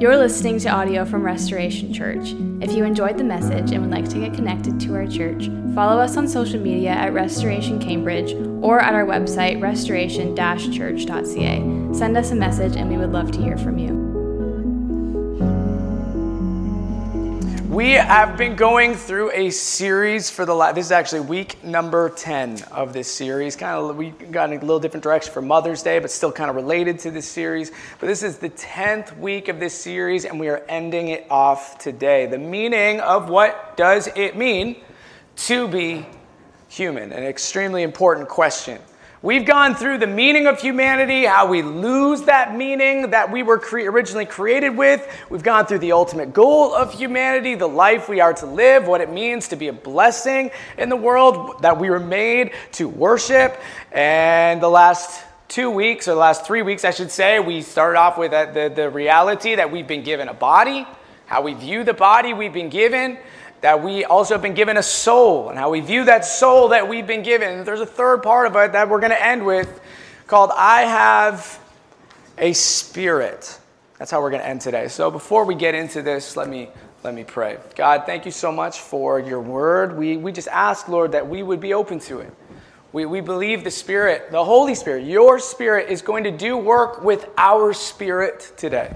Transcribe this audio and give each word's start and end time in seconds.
You're 0.00 0.16
listening 0.16 0.58
to 0.60 0.70
audio 0.70 1.04
from 1.04 1.22
Restoration 1.22 1.92
Church. 1.92 2.32
If 2.62 2.72
you 2.72 2.84
enjoyed 2.84 3.18
the 3.18 3.24
message 3.24 3.72
and 3.72 3.82
would 3.82 3.90
like 3.90 4.08
to 4.08 4.18
get 4.18 4.32
connected 4.32 4.80
to 4.80 4.94
our 4.94 5.06
church, 5.06 5.50
follow 5.74 6.00
us 6.00 6.16
on 6.16 6.26
social 6.26 6.58
media 6.58 6.88
at 6.88 7.12
Restoration 7.12 7.78
Cambridge 7.78 8.32
or 8.62 8.80
at 8.80 8.94
our 8.94 9.04
website, 9.04 9.60
restoration 9.60 10.34
church.ca. 10.34 11.92
Send 11.92 12.16
us 12.16 12.30
a 12.30 12.34
message 12.34 12.76
and 12.76 12.88
we 12.88 12.96
would 12.96 13.12
love 13.12 13.30
to 13.32 13.42
hear 13.42 13.58
from 13.58 13.76
you. 13.76 14.09
We 17.70 17.92
have 17.92 18.36
been 18.36 18.56
going 18.56 18.96
through 18.96 19.30
a 19.30 19.50
series 19.50 20.28
for 20.28 20.44
the 20.44 20.52
last, 20.52 20.74
this 20.74 20.86
is 20.86 20.90
actually 20.90 21.20
week 21.20 21.62
number 21.62 22.10
10 22.10 22.64
of 22.72 22.92
this 22.92 23.06
series. 23.06 23.54
Kind 23.54 23.76
of, 23.76 23.96
we 23.96 24.10
got 24.10 24.50
in 24.50 24.58
a 24.58 24.60
little 24.60 24.80
different 24.80 25.04
direction 25.04 25.32
for 25.32 25.40
Mother's 25.40 25.80
Day, 25.80 26.00
but 26.00 26.10
still 26.10 26.32
kind 26.32 26.50
of 26.50 26.56
related 26.56 26.98
to 26.98 27.12
this 27.12 27.28
series. 27.28 27.70
But 28.00 28.08
this 28.08 28.24
is 28.24 28.38
the 28.38 28.50
10th 28.50 29.16
week 29.18 29.46
of 29.46 29.60
this 29.60 29.72
series, 29.72 30.24
and 30.24 30.40
we 30.40 30.48
are 30.48 30.64
ending 30.68 31.10
it 31.10 31.28
off 31.30 31.78
today. 31.78 32.26
The 32.26 32.38
meaning 32.38 32.98
of 32.98 33.30
what 33.30 33.76
does 33.76 34.08
it 34.16 34.36
mean 34.36 34.82
to 35.36 35.68
be 35.68 36.04
human? 36.66 37.12
An 37.12 37.22
extremely 37.22 37.84
important 37.84 38.28
question. 38.28 38.80
We've 39.22 39.44
gone 39.44 39.74
through 39.74 39.98
the 39.98 40.06
meaning 40.06 40.46
of 40.46 40.62
humanity, 40.62 41.26
how 41.26 41.46
we 41.46 41.60
lose 41.60 42.22
that 42.22 42.56
meaning 42.56 43.10
that 43.10 43.30
we 43.30 43.42
were 43.42 43.58
cre- 43.58 43.80
originally 43.80 44.24
created 44.24 44.70
with. 44.70 45.06
We've 45.28 45.42
gone 45.42 45.66
through 45.66 45.80
the 45.80 45.92
ultimate 45.92 46.32
goal 46.32 46.74
of 46.74 46.94
humanity, 46.94 47.54
the 47.54 47.68
life 47.68 48.08
we 48.08 48.20
are 48.20 48.32
to 48.32 48.46
live, 48.46 48.86
what 48.86 49.02
it 49.02 49.12
means 49.12 49.48
to 49.48 49.56
be 49.56 49.68
a 49.68 49.74
blessing 49.74 50.50
in 50.78 50.88
the 50.88 50.96
world, 50.96 51.60
that 51.60 51.78
we 51.78 51.90
were 51.90 52.00
made 52.00 52.52
to 52.72 52.88
worship. 52.88 53.60
And 53.92 54.62
the 54.62 54.70
last 54.70 55.22
two 55.48 55.70
weeks, 55.70 56.08
or 56.08 56.12
the 56.12 56.20
last 56.20 56.46
three 56.46 56.62
weeks, 56.62 56.86
I 56.86 56.90
should 56.90 57.10
say, 57.10 57.40
we 57.40 57.60
started 57.60 57.98
off 57.98 58.16
with 58.16 58.30
the, 58.30 58.72
the 58.74 58.88
reality 58.88 59.54
that 59.54 59.70
we've 59.70 59.86
been 59.86 60.02
given 60.02 60.28
a 60.28 60.34
body, 60.34 60.86
how 61.26 61.42
we 61.42 61.52
view 61.52 61.84
the 61.84 61.92
body 61.92 62.32
we've 62.32 62.54
been 62.54 62.70
given 62.70 63.18
that 63.60 63.82
we 63.82 64.04
also 64.04 64.34
have 64.34 64.42
been 64.42 64.54
given 64.54 64.76
a 64.76 64.82
soul 64.82 65.50
and 65.50 65.58
how 65.58 65.70
we 65.70 65.80
view 65.80 66.04
that 66.04 66.24
soul 66.24 66.68
that 66.68 66.88
we've 66.88 67.06
been 67.06 67.22
given. 67.22 67.64
There's 67.64 67.80
a 67.80 67.86
third 67.86 68.22
part 68.22 68.46
of 68.46 68.56
it 68.56 68.72
that 68.72 68.88
we're 68.88 69.00
going 69.00 69.12
to 69.12 69.24
end 69.24 69.44
with 69.44 69.80
called 70.26 70.50
I 70.54 70.82
have 70.82 71.60
a 72.38 72.52
spirit. 72.52 73.58
That's 73.98 74.10
how 74.10 74.22
we're 74.22 74.30
going 74.30 74.42
to 74.42 74.48
end 74.48 74.60
today. 74.60 74.88
So 74.88 75.10
before 75.10 75.44
we 75.44 75.54
get 75.54 75.74
into 75.74 76.02
this, 76.02 76.36
let 76.36 76.48
me 76.48 76.70
let 77.02 77.14
me 77.14 77.24
pray. 77.24 77.56
God, 77.76 78.04
thank 78.04 78.26
you 78.26 78.30
so 78.30 78.52
much 78.52 78.80
for 78.80 79.18
your 79.18 79.40
word. 79.40 79.96
We, 79.96 80.18
we 80.18 80.32
just 80.32 80.48
ask, 80.48 80.86
Lord, 80.86 81.12
that 81.12 81.26
we 81.26 81.42
would 81.42 81.60
be 81.60 81.72
open 81.72 81.98
to 82.00 82.20
it. 82.20 82.30
We, 82.92 83.06
we 83.06 83.22
believe 83.22 83.64
the 83.64 83.70
Spirit, 83.70 84.30
the 84.30 84.44
Holy 84.44 84.74
Spirit, 84.74 85.06
your 85.06 85.38
Spirit 85.38 85.88
is 85.88 86.02
going 86.02 86.24
to 86.24 86.30
do 86.30 86.58
work 86.58 87.02
with 87.02 87.26
our 87.38 87.72
spirit 87.72 88.52
today 88.58 88.94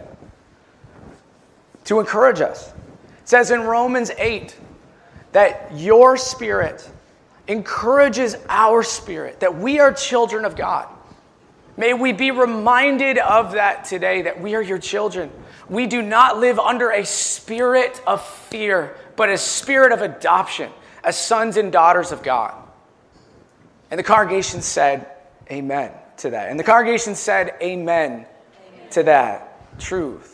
to 1.85 1.99
encourage 1.99 2.43
us 2.43 2.75
it 3.25 3.29
says 3.31 3.51
in 3.51 3.63
Romans 3.63 4.11
8 4.19 4.55
that 5.33 5.71
your 5.75 6.19
spirit 6.19 6.87
encourages 7.49 8.37
our 8.51 8.83
spirit, 8.83 9.41
that 9.41 9.57
we 9.57 9.81
are 9.81 9.95
children 9.95 10.45
of 10.45 10.57
God. 10.57 10.87
May 11.79 11.95
we 11.95 12.13
be 12.13 12.33
reminded 12.33 13.17
of 13.17 13.53
that 13.53 13.87
today, 13.87 14.21
that 14.23 14.43
we 14.43 14.55
are 14.55 14.61
your 14.61 14.79
children. 14.79 15.31
We 15.71 15.87
do 15.87 16.03
not 16.03 16.39
live 16.39 16.59
under 16.59 16.91
a 16.91 17.07
spirit 17.07 17.99
of 18.07 18.23
fear, 18.23 18.95
but 19.17 19.31
a 19.31 19.39
spirit 19.39 19.93
of 19.93 20.03
adoption 20.03 20.71
as 21.03 21.19
sons 21.19 21.57
and 21.57 21.73
daughters 21.73 22.13
of 22.13 22.23
God. 22.23 22.55
And 23.91 23.99
the 23.99 24.05
congregation 24.05 24.61
said, 24.61 25.07
Amen 25.51 25.93
to 26.19 26.29
that. 26.29 26.51
And 26.51 26.61
the 26.61 26.65
congregation 26.65 27.15
said, 27.15 27.55
Amen, 27.63 28.13
Amen. 28.13 28.91
to 28.91 29.03
that 29.05 29.79
truth 29.81 30.34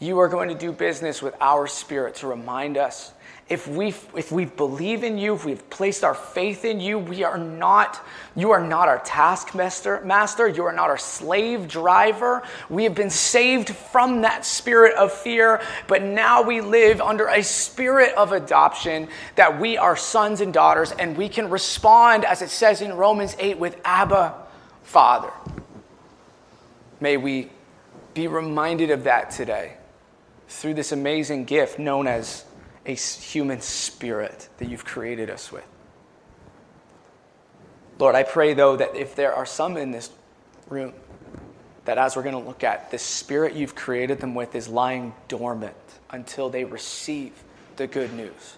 you 0.00 0.18
are 0.18 0.28
going 0.28 0.48
to 0.48 0.54
do 0.54 0.72
business 0.72 1.22
with 1.22 1.34
our 1.40 1.66
spirit 1.66 2.16
to 2.16 2.26
remind 2.26 2.76
us 2.76 3.12
if 3.46 3.68
we 3.68 3.88
if 3.88 4.32
we 4.32 4.46
believe 4.46 5.04
in 5.04 5.18
you 5.18 5.34
if 5.34 5.44
we've 5.44 5.68
placed 5.68 6.02
our 6.02 6.14
faith 6.14 6.64
in 6.64 6.80
you 6.80 6.98
we 6.98 7.24
are 7.24 7.36
not 7.36 8.02
you 8.34 8.52
are 8.52 8.66
not 8.66 8.88
our 8.88 9.00
taskmaster 9.00 10.00
master 10.02 10.48
you 10.48 10.64
are 10.64 10.72
not 10.72 10.88
our 10.88 10.96
slave 10.96 11.68
driver. 11.68 12.42
We 12.70 12.84
have 12.84 12.94
been 12.94 13.10
saved 13.10 13.70
from 13.70 14.22
that 14.22 14.46
spirit 14.46 14.96
of 14.96 15.12
fear 15.12 15.60
but 15.86 16.02
now 16.02 16.40
we 16.42 16.62
live 16.62 17.02
under 17.02 17.26
a 17.26 17.42
spirit 17.42 18.14
of 18.14 18.32
adoption 18.32 19.08
that 19.36 19.60
we 19.60 19.76
are 19.76 19.96
sons 19.96 20.40
and 20.40 20.52
daughters 20.52 20.92
and 20.92 21.14
we 21.14 21.28
can 21.28 21.50
respond 21.50 22.24
as 22.24 22.40
it 22.40 22.48
says 22.48 22.80
in 22.80 22.94
Romans 22.94 23.36
8 23.38 23.58
with 23.58 23.78
abba 23.84 24.34
father. 24.84 25.32
May 26.98 27.18
we 27.18 27.50
be 28.14 28.26
reminded 28.26 28.90
of 28.90 29.04
that 29.04 29.30
today 29.30 29.76
through 30.54 30.74
this 30.74 30.92
amazing 30.92 31.44
gift 31.44 31.78
known 31.78 32.06
as 32.06 32.44
a 32.86 32.94
human 32.94 33.60
spirit 33.60 34.48
that 34.58 34.68
you've 34.68 34.84
created 34.84 35.28
us 35.28 35.50
with. 35.50 35.66
Lord, 37.98 38.14
I 38.14 38.22
pray, 38.22 38.54
though, 38.54 38.76
that 38.76 38.94
if 38.96 39.14
there 39.14 39.34
are 39.34 39.46
some 39.46 39.76
in 39.76 39.90
this 39.90 40.10
room, 40.68 40.92
that 41.84 41.98
as 41.98 42.16
we're 42.16 42.22
going 42.22 42.40
to 42.40 42.48
look 42.48 42.64
at, 42.64 42.90
the 42.90 42.98
spirit 42.98 43.54
you've 43.54 43.74
created 43.74 44.20
them 44.20 44.34
with 44.34 44.54
is 44.54 44.68
lying 44.68 45.14
dormant 45.28 45.76
until 46.10 46.48
they 46.50 46.64
receive 46.64 47.32
the 47.76 47.86
good 47.86 48.12
news. 48.12 48.56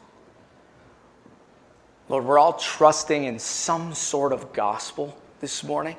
Lord, 2.08 2.24
we're 2.24 2.38
all 2.38 2.54
trusting 2.54 3.24
in 3.24 3.38
some 3.38 3.94
sort 3.94 4.32
of 4.32 4.52
gospel 4.52 5.16
this 5.40 5.64
morning, 5.64 5.96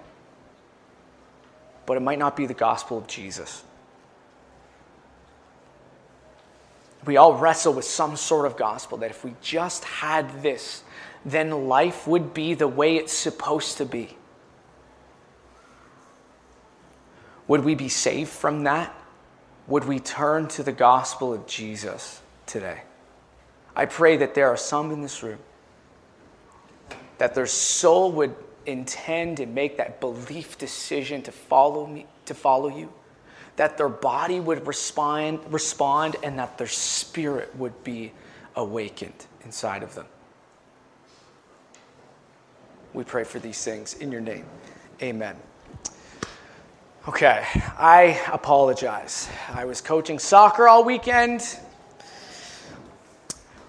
but 1.85 1.97
it 1.97 2.01
might 2.01 2.19
not 2.19 2.37
be 2.37 2.45
the 2.45 2.53
gospel 2.53 2.97
of 2.97 3.07
Jesus. 3.07 3.63
We 7.07 7.17
all 7.17 7.35
wrestle 7.35 7.73
with 7.73 7.85
some 7.85 8.15
sort 8.15 8.45
of 8.45 8.57
gospel 8.57 8.97
that 8.99 9.09
if 9.09 9.23
we 9.23 9.33
just 9.41 9.83
had 9.85 10.43
this, 10.43 10.83
then 11.25 11.67
life 11.67 12.07
would 12.07 12.33
be 12.33 12.53
the 12.53 12.67
way 12.67 12.97
it's 12.97 13.13
supposed 13.13 13.77
to 13.77 13.85
be. 13.85 14.17
Would 17.47 17.63
we 17.63 17.75
be 17.75 17.89
saved 17.89 18.29
from 18.29 18.63
that? 18.65 18.93
Would 19.67 19.85
we 19.85 19.99
turn 19.99 20.47
to 20.49 20.63
the 20.63 20.71
gospel 20.71 21.33
of 21.33 21.47
Jesus 21.47 22.21
today? 22.45 22.81
I 23.75 23.85
pray 23.85 24.17
that 24.17 24.33
there 24.33 24.47
are 24.47 24.57
some 24.57 24.91
in 24.91 25.01
this 25.01 25.23
room 25.23 25.39
that 27.17 27.33
their 27.33 27.47
soul 27.47 28.11
would 28.11 28.35
intend 28.65 29.39
and 29.39 29.55
make 29.55 29.77
that 29.77 29.99
belief 29.99 30.57
decision 30.57 31.21
to 31.23 31.31
follow 31.31 31.87
me, 31.87 32.05
to 32.25 32.33
follow 32.33 32.69
you 32.69 32.91
that 33.57 33.77
their 33.77 33.89
body 33.89 34.39
would 34.39 34.65
respond, 34.65 35.39
respond 35.49 36.15
and 36.23 36.39
that 36.39 36.57
their 36.57 36.67
spirit 36.67 37.53
would 37.57 37.83
be 37.83 38.13
awakened 38.55 39.25
inside 39.43 39.83
of 39.83 39.93
them. 39.93 40.05
We 42.93 43.03
pray 43.03 43.23
for 43.23 43.39
these 43.39 43.63
things 43.63 43.95
in 43.95 44.11
your 44.11 44.21
name. 44.21 44.45
Amen. 45.01 45.35
Okay, 47.07 47.45
I 47.77 48.21
apologize. 48.31 49.29
I 49.53 49.65
was 49.65 49.81
coaching 49.81 50.19
soccer 50.19 50.67
all 50.67 50.83
weekend. 50.83 51.59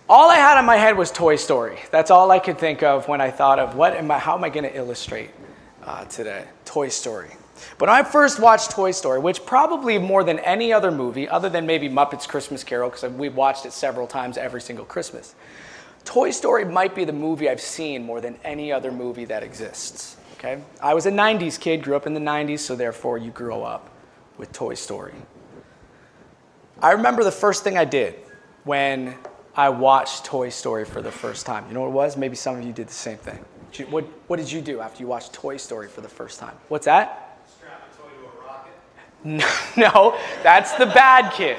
All 0.09 0.31
I 0.31 0.37
had 0.37 0.59
in 0.59 0.65
my 0.65 0.77
head 0.77 0.97
was 0.97 1.11
Toy 1.11 1.37
Story. 1.37 1.79
That's 1.91 2.11
all 2.11 2.31
I 2.31 2.39
could 2.39 2.59
think 2.59 2.83
of 2.83 3.07
when 3.09 3.21
I 3.21 3.31
thought 3.31 3.59
of 3.59 3.75
what 3.75 3.95
am 3.95 4.11
I, 4.11 4.19
how 4.19 4.35
am 4.35 4.43
I 4.43 4.49
going 4.49 4.65
to 4.65 4.75
illustrate 4.75 5.31
uh, 5.85 6.05
today? 6.07 6.45
Toy 6.65 6.89
Story. 6.89 7.31
But 7.79 7.89
when 7.89 7.97
I 7.97 8.03
first 8.03 8.41
watched 8.41 8.71
Toy 8.71 8.91
Story, 8.91 9.19
which 9.19 9.45
probably 9.45 9.99
more 9.99 10.25
than 10.25 10.39
any 10.41 10.73
other 10.73 10.91
movie, 10.91 11.29
other 11.29 11.49
than 11.49 11.67
maybe 11.67 11.89
Muppets 11.89 12.29
Christmas 12.29 12.65
Carol, 12.65 12.91
because 12.91 13.11
we've 13.13 13.37
watched 13.37 13.67
it 13.67 13.73
several 13.73 14.07
times 14.07 14.37
every 14.37 14.61
single 14.61 14.85
Christmas, 14.85 15.35
Toy 16.05 16.31
Story 16.31 16.65
might 16.65 16.95
be 16.95 17.05
the 17.05 17.13
movie 17.13 17.49
I've 17.49 17.61
seen 17.61 18.05
more 18.05 18.21
than 18.21 18.39
any 18.45 18.73
other 18.73 18.91
movie 18.91 19.27
that 19.27 19.43
exists. 19.43 20.17
Okay? 20.39 20.63
I 20.81 20.95
was 20.95 21.07
a 21.07 21.11
90s 21.11 21.59
kid, 21.59 21.83
grew 21.83 21.97
up 21.97 22.07
in 22.07 22.15
the 22.15 22.21
90s, 22.21 22.61
so 22.61 22.77
therefore 22.77 23.19
you 23.19 23.31
grow 23.31 23.65
up 23.65 23.91
with 24.37 24.53
Toy 24.53 24.75
Story. 24.75 25.15
I 26.81 26.93
remember 26.93 27.25
the 27.25 27.33
first 27.33 27.65
thing 27.65 27.77
I 27.77 27.85
did 27.85 28.15
when 28.65 29.17
I 29.57 29.69
watched 29.69 30.25
Toy 30.25 30.49
Story 30.49 30.85
for 30.85 31.03
the 31.03 31.11
first 31.11 31.45
time. 31.45 31.67
You 31.67 31.75
know 31.75 31.81
what 31.81 31.89
it 31.89 31.93
was? 31.93 32.17
Maybe 32.17 32.37
some 32.37 32.57
of 32.57 32.65
you 32.65 32.73
did 32.73 32.87
the 32.87 32.93
same 32.93 33.19
thing. 33.19 33.45
What, 33.91 34.05
what 34.29 34.37
did 34.37 34.51
you 34.51 34.61
do 34.61 34.81
after 34.81 35.03
you 35.03 35.09
watched 35.09 35.33
Toy 35.33 35.57
Story 35.57 35.89
for 35.89 36.01
the 36.01 36.09
first 36.09 36.39
time? 36.39 36.55
What's 36.69 36.87
that? 36.87 37.28
No, 39.77 40.19
that's 40.43 40.73
the 40.73 40.87
bad 40.87 41.33
kid. 41.33 41.59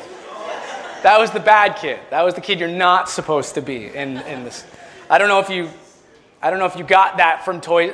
That 1.04 1.18
was 1.18 1.32
the 1.32 1.40
bad 1.40 1.78
kid. 1.78 2.00
That 2.10 2.24
was 2.24 2.34
the 2.34 2.42
kid 2.42 2.60
you're 2.60 2.68
not 2.68 3.10
supposed 3.10 3.56
to 3.56 3.62
be 3.62 3.88
in, 3.88 4.18
in 4.18 4.44
this. 4.44 4.66
I 5.10 5.18
don't 5.18 5.30
know 5.30 5.40
if 5.40 5.50
you, 5.50 5.70
I 6.42 6.50
don't 6.50 6.60
know 6.60 6.66
if 6.66 6.76
you 6.76 6.84
got 6.84 7.18
that 7.18 7.46
from 7.46 7.62
Toy, 7.62 7.94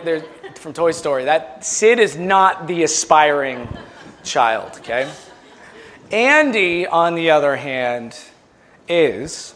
from 0.55 0.73
Toy 0.73 0.91
Story. 0.91 1.25
That 1.25 1.63
Sid 1.63 1.99
is 1.99 2.17
not 2.17 2.67
the 2.67 2.83
aspiring 2.83 3.67
child. 4.23 4.71
Okay. 4.77 5.11
Andy, 6.11 6.87
on 6.87 7.13
the 7.15 7.29
other 7.31 7.55
hand, 7.55 8.17
is. 8.87 9.53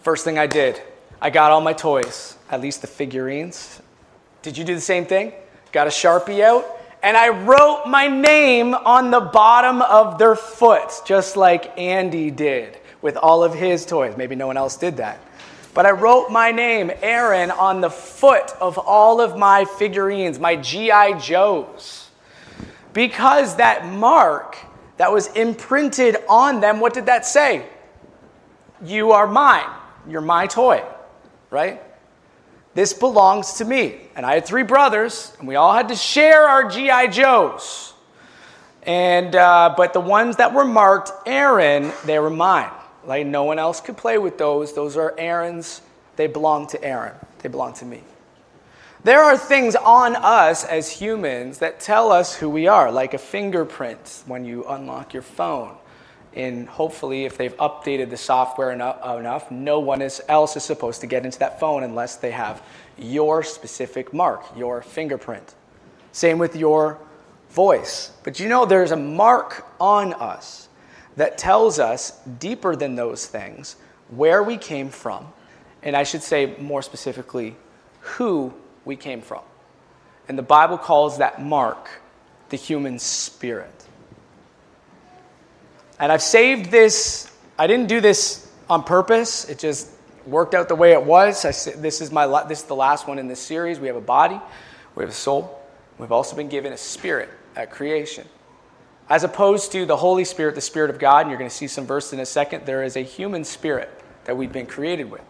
First 0.00 0.24
thing 0.24 0.38
I 0.38 0.46
did, 0.46 0.80
I 1.20 1.30
got 1.30 1.52
all 1.52 1.60
my 1.60 1.72
toys, 1.72 2.36
at 2.50 2.60
least 2.60 2.80
the 2.80 2.88
figurines. 2.88 3.80
Did 4.40 4.58
you 4.58 4.64
do 4.64 4.74
the 4.74 4.80
same 4.80 5.04
thing? 5.04 5.32
Got 5.70 5.86
a 5.86 5.90
sharpie 5.90 6.42
out 6.42 6.66
and 7.02 7.16
I 7.16 7.28
wrote 7.28 7.86
my 7.86 8.06
name 8.06 8.74
on 8.74 9.10
the 9.10 9.20
bottom 9.20 9.82
of 9.82 10.18
their 10.18 10.36
foot, 10.36 10.92
just 11.04 11.36
like 11.36 11.76
Andy 11.78 12.30
did 12.30 12.78
with 13.02 13.16
all 13.16 13.42
of 13.42 13.52
his 13.54 13.84
toys. 13.84 14.16
Maybe 14.16 14.36
no 14.36 14.46
one 14.46 14.56
else 14.56 14.76
did 14.76 14.96
that. 14.98 15.20
But 15.74 15.86
I 15.86 15.90
wrote 15.90 16.30
my 16.30 16.52
name, 16.52 16.92
Aaron, 17.02 17.50
on 17.50 17.80
the 17.80 17.90
foot 17.90 18.52
of 18.60 18.78
all 18.78 19.20
of 19.20 19.36
my 19.36 19.64
figurines, 19.64 20.38
my 20.38 20.56
G.I. 20.56 21.18
Joes. 21.18 22.10
Because 22.92 23.56
that 23.56 23.86
mark 23.86 24.56
that 24.98 25.10
was 25.10 25.28
imprinted 25.28 26.18
on 26.28 26.60
them, 26.60 26.78
what 26.78 26.94
did 26.94 27.06
that 27.06 27.26
say? 27.26 27.66
You 28.84 29.12
are 29.12 29.26
mine. 29.26 29.68
You're 30.06 30.20
my 30.20 30.46
toy, 30.46 30.84
right? 31.50 31.82
This 32.74 32.92
belongs 32.92 33.54
to 33.54 33.64
me. 33.64 34.00
And 34.16 34.24
I 34.24 34.34
had 34.34 34.46
three 34.46 34.62
brothers, 34.62 35.34
and 35.38 35.46
we 35.46 35.56
all 35.56 35.72
had 35.72 35.88
to 35.88 35.96
share 35.96 36.46
our 36.46 36.68
G.I. 36.68 37.08
Joes. 37.08 37.92
And, 38.84 39.34
uh, 39.36 39.74
but 39.76 39.92
the 39.92 40.00
ones 40.00 40.36
that 40.36 40.54
were 40.54 40.64
marked 40.64 41.12
Aaron, 41.26 41.92
they 42.04 42.18
were 42.18 42.30
mine. 42.30 42.70
Like 43.04 43.26
no 43.26 43.44
one 43.44 43.58
else 43.58 43.80
could 43.80 43.96
play 43.96 44.18
with 44.18 44.38
those. 44.38 44.74
Those 44.74 44.96
are 44.96 45.14
Aaron's. 45.18 45.82
They 46.16 46.26
belong 46.26 46.66
to 46.68 46.84
Aaron, 46.84 47.14
they 47.38 47.48
belong 47.48 47.72
to 47.74 47.84
me. 47.84 48.02
There 49.04 49.20
are 49.20 49.36
things 49.36 49.74
on 49.74 50.14
us 50.14 50.62
as 50.64 50.88
humans 50.88 51.58
that 51.58 51.80
tell 51.80 52.12
us 52.12 52.36
who 52.36 52.48
we 52.48 52.68
are, 52.68 52.92
like 52.92 53.14
a 53.14 53.18
fingerprint 53.18 54.22
when 54.26 54.44
you 54.44 54.64
unlock 54.64 55.12
your 55.12 55.24
phone. 55.24 55.74
And 56.34 56.68
hopefully, 56.68 57.24
if 57.24 57.36
they've 57.36 57.56
updated 57.58 58.10
the 58.10 58.16
software 58.16 58.70
enough, 58.70 59.50
no 59.50 59.80
one 59.80 60.00
else 60.00 60.56
is 60.56 60.62
supposed 60.62 61.02
to 61.02 61.06
get 61.06 61.24
into 61.24 61.38
that 61.40 61.60
phone 61.60 61.82
unless 61.82 62.16
they 62.16 62.30
have 62.30 62.62
your 62.96 63.42
specific 63.42 64.14
mark, 64.14 64.44
your 64.56 64.80
fingerprint. 64.82 65.54
Same 66.12 66.38
with 66.38 66.56
your 66.56 66.98
voice. 67.50 68.12
But 68.22 68.40
you 68.40 68.48
know, 68.48 68.64
there's 68.64 68.92
a 68.92 68.96
mark 68.96 69.66
on 69.78 70.14
us 70.14 70.68
that 71.16 71.36
tells 71.36 71.78
us 71.78 72.18
deeper 72.38 72.74
than 72.76 72.94
those 72.94 73.26
things 73.26 73.76
where 74.08 74.42
we 74.42 74.56
came 74.56 74.88
from, 74.88 75.30
and 75.82 75.94
I 75.94 76.02
should 76.02 76.22
say 76.22 76.56
more 76.58 76.80
specifically, 76.80 77.56
who 78.00 78.54
we 78.84 78.96
came 78.96 79.20
from. 79.20 79.42
And 80.28 80.38
the 80.38 80.42
Bible 80.42 80.78
calls 80.78 81.18
that 81.18 81.42
mark 81.42 81.88
the 82.48 82.56
human 82.56 82.98
spirit. 82.98 83.84
And 86.02 86.10
I've 86.10 86.20
saved 86.20 86.72
this, 86.72 87.30
I 87.56 87.68
didn't 87.68 87.86
do 87.86 88.00
this 88.00 88.50
on 88.68 88.82
purpose, 88.82 89.48
it 89.48 89.60
just 89.60 89.88
worked 90.26 90.52
out 90.52 90.66
the 90.66 90.74
way 90.74 90.90
it 90.90 91.02
was. 91.04 91.44
I, 91.44 91.50
this, 91.76 92.00
is 92.00 92.10
my, 92.10 92.26
this 92.48 92.62
is 92.62 92.64
the 92.64 92.74
last 92.74 93.06
one 93.06 93.20
in 93.20 93.28
this 93.28 93.38
series. 93.38 93.78
We 93.78 93.86
have 93.86 93.94
a 93.94 94.00
body, 94.00 94.40
we 94.96 95.04
have 95.04 95.10
a 95.10 95.14
soul, 95.14 95.62
we've 95.98 96.10
also 96.10 96.34
been 96.34 96.48
given 96.48 96.72
a 96.72 96.76
spirit 96.76 97.28
at 97.54 97.70
creation. 97.70 98.26
As 99.08 99.22
opposed 99.22 99.70
to 99.72 99.86
the 99.86 99.96
Holy 99.96 100.24
Spirit, 100.24 100.56
the 100.56 100.60
Spirit 100.60 100.90
of 100.90 100.98
God, 100.98 101.20
and 101.20 101.30
you're 101.30 101.38
going 101.38 101.48
to 101.48 101.54
see 101.54 101.68
some 101.68 101.86
verse 101.86 102.12
in 102.12 102.18
a 102.18 102.26
second, 102.26 102.66
there 102.66 102.82
is 102.82 102.96
a 102.96 103.02
human 103.02 103.44
spirit 103.44 103.88
that 104.24 104.36
we've 104.36 104.52
been 104.52 104.66
created 104.66 105.08
with. 105.08 105.22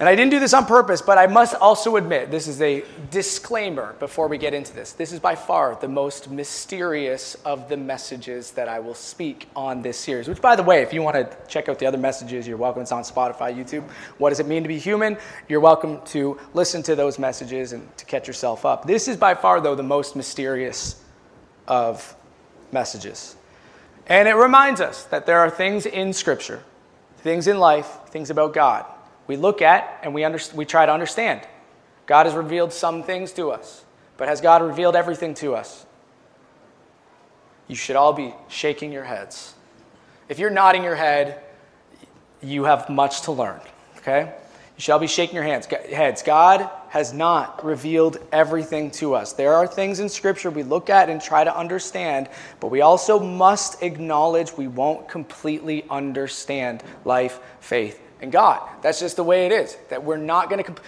And 0.00 0.08
I 0.08 0.14
didn't 0.14 0.30
do 0.30 0.38
this 0.38 0.54
on 0.54 0.64
purpose, 0.64 1.02
but 1.02 1.18
I 1.18 1.26
must 1.26 1.56
also 1.56 1.96
admit 1.96 2.30
this 2.30 2.46
is 2.46 2.62
a 2.62 2.84
disclaimer 3.10 3.94
before 3.98 4.28
we 4.28 4.38
get 4.38 4.54
into 4.54 4.72
this. 4.72 4.92
This 4.92 5.12
is 5.12 5.18
by 5.18 5.34
far 5.34 5.74
the 5.74 5.88
most 5.88 6.30
mysterious 6.30 7.34
of 7.44 7.68
the 7.68 7.76
messages 7.76 8.52
that 8.52 8.68
I 8.68 8.78
will 8.78 8.94
speak 8.94 9.48
on 9.56 9.82
this 9.82 9.98
series. 9.98 10.28
Which, 10.28 10.40
by 10.40 10.54
the 10.54 10.62
way, 10.62 10.82
if 10.82 10.92
you 10.92 11.02
want 11.02 11.16
to 11.16 11.36
check 11.48 11.68
out 11.68 11.80
the 11.80 11.86
other 11.86 11.98
messages, 11.98 12.46
you're 12.46 12.56
welcome. 12.56 12.80
It's 12.80 12.92
on 12.92 13.02
Spotify, 13.02 13.52
YouTube. 13.52 13.82
What 14.18 14.28
does 14.28 14.38
it 14.38 14.46
mean 14.46 14.62
to 14.62 14.68
be 14.68 14.78
human? 14.78 15.18
You're 15.48 15.58
welcome 15.58 16.00
to 16.06 16.38
listen 16.54 16.80
to 16.84 16.94
those 16.94 17.18
messages 17.18 17.72
and 17.72 17.96
to 17.96 18.04
catch 18.04 18.28
yourself 18.28 18.64
up. 18.64 18.86
This 18.86 19.08
is 19.08 19.16
by 19.16 19.34
far, 19.34 19.60
though, 19.60 19.74
the 19.74 19.82
most 19.82 20.14
mysterious 20.14 21.02
of 21.66 22.14
messages. 22.70 23.34
And 24.06 24.28
it 24.28 24.34
reminds 24.34 24.80
us 24.80 25.06
that 25.06 25.26
there 25.26 25.40
are 25.40 25.50
things 25.50 25.86
in 25.86 26.12
Scripture, 26.12 26.62
things 27.16 27.48
in 27.48 27.58
life, 27.58 27.98
things 28.10 28.30
about 28.30 28.54
God 28.54 28.86
we 29.28 29.36
look 29.36 29.62
at 29.62 30.00
and 30.02 30.12
we, 30.12 30.24
under, 30.24 30.40
we 30.54 30.64
try 30.64 30.84
to 30.84 30.92
understand. 30.92 31.42
God 32.06 32.26
has 32.26 32.34
revealed 32.34 32.72
some 32.72 33.04
things 33.04 33.30
to 33.34 33.50
us, 33.52 33.84
but 34.16 34.26
has 34.26 34.40
God 34.40 34.62
revealed 34.62 34.96
everything 34.96 35.34
to 35.34 35.54
us? 35.54 35.86
You 37.68 37.76
should 37.76 37.96
all 37.96 38.14
be 38.14 38.34
shaking 38.48 38.90
your 38.90 39.04
heads. 39.04 39.54
If 40.28 40.38
you're 40.38 40.50
nodding 40.50 40.82
your 40.82 40.96
head, 40.96 41.42
you 42.42 42.64
have 42.64 42.88
much 42.88 43.22
to 43.22 43.32
learn, 43.32 43.60
okay? 43.98 44.32
You 44.76 44.82
shall 44.82 44.98
be 44.98 45.06
shaking 45.06 45.34
your 45.34 45.44
hands, 45.44 45.66
heads. 45.66 46.22
God 46.22 46.70
has 46.88 47.12
not 47.12 47.62
revealed 47.64 48.16
everything 48.32 48.90
to 48.92 49.14
us. 49.14 49.34
There 49.34 49.54
are 49.54 49.66
things 49.66 50.00
in 50.00 50.08
Scripture 50.08 50.50
we 50.50 50.62
look 50.62 50.88
at 50.88 51.10
and 51.10 51.20
try 51.20 51.44
to 51.44 51.54
understand, 51.54 52.28
but 52.60 52.68
we 52.68 52.80
also 52.80 53.18
must 53.18 53.82
acknowledge 53.82 54.56
we 54.56 54.68
won't 54.68 55.08
completely 55.08 55.84
understand 55.90 56.82
life, 57.04 57.40
faith, 57.60 58.00
and 58.20 58.32
God. 58.32 58.68
That's 58.82 59.00
just 59.00 59.16
the 59.16 59.24
way 59.24 59.46
it 59.46 59.52
is. 59.52 59.76
That 59.90 60.02
we're 60.02 60.16
not 60.16 60.50
going 60.50 60.58
to. 60.58 60.64
Comp- 60.64 60.80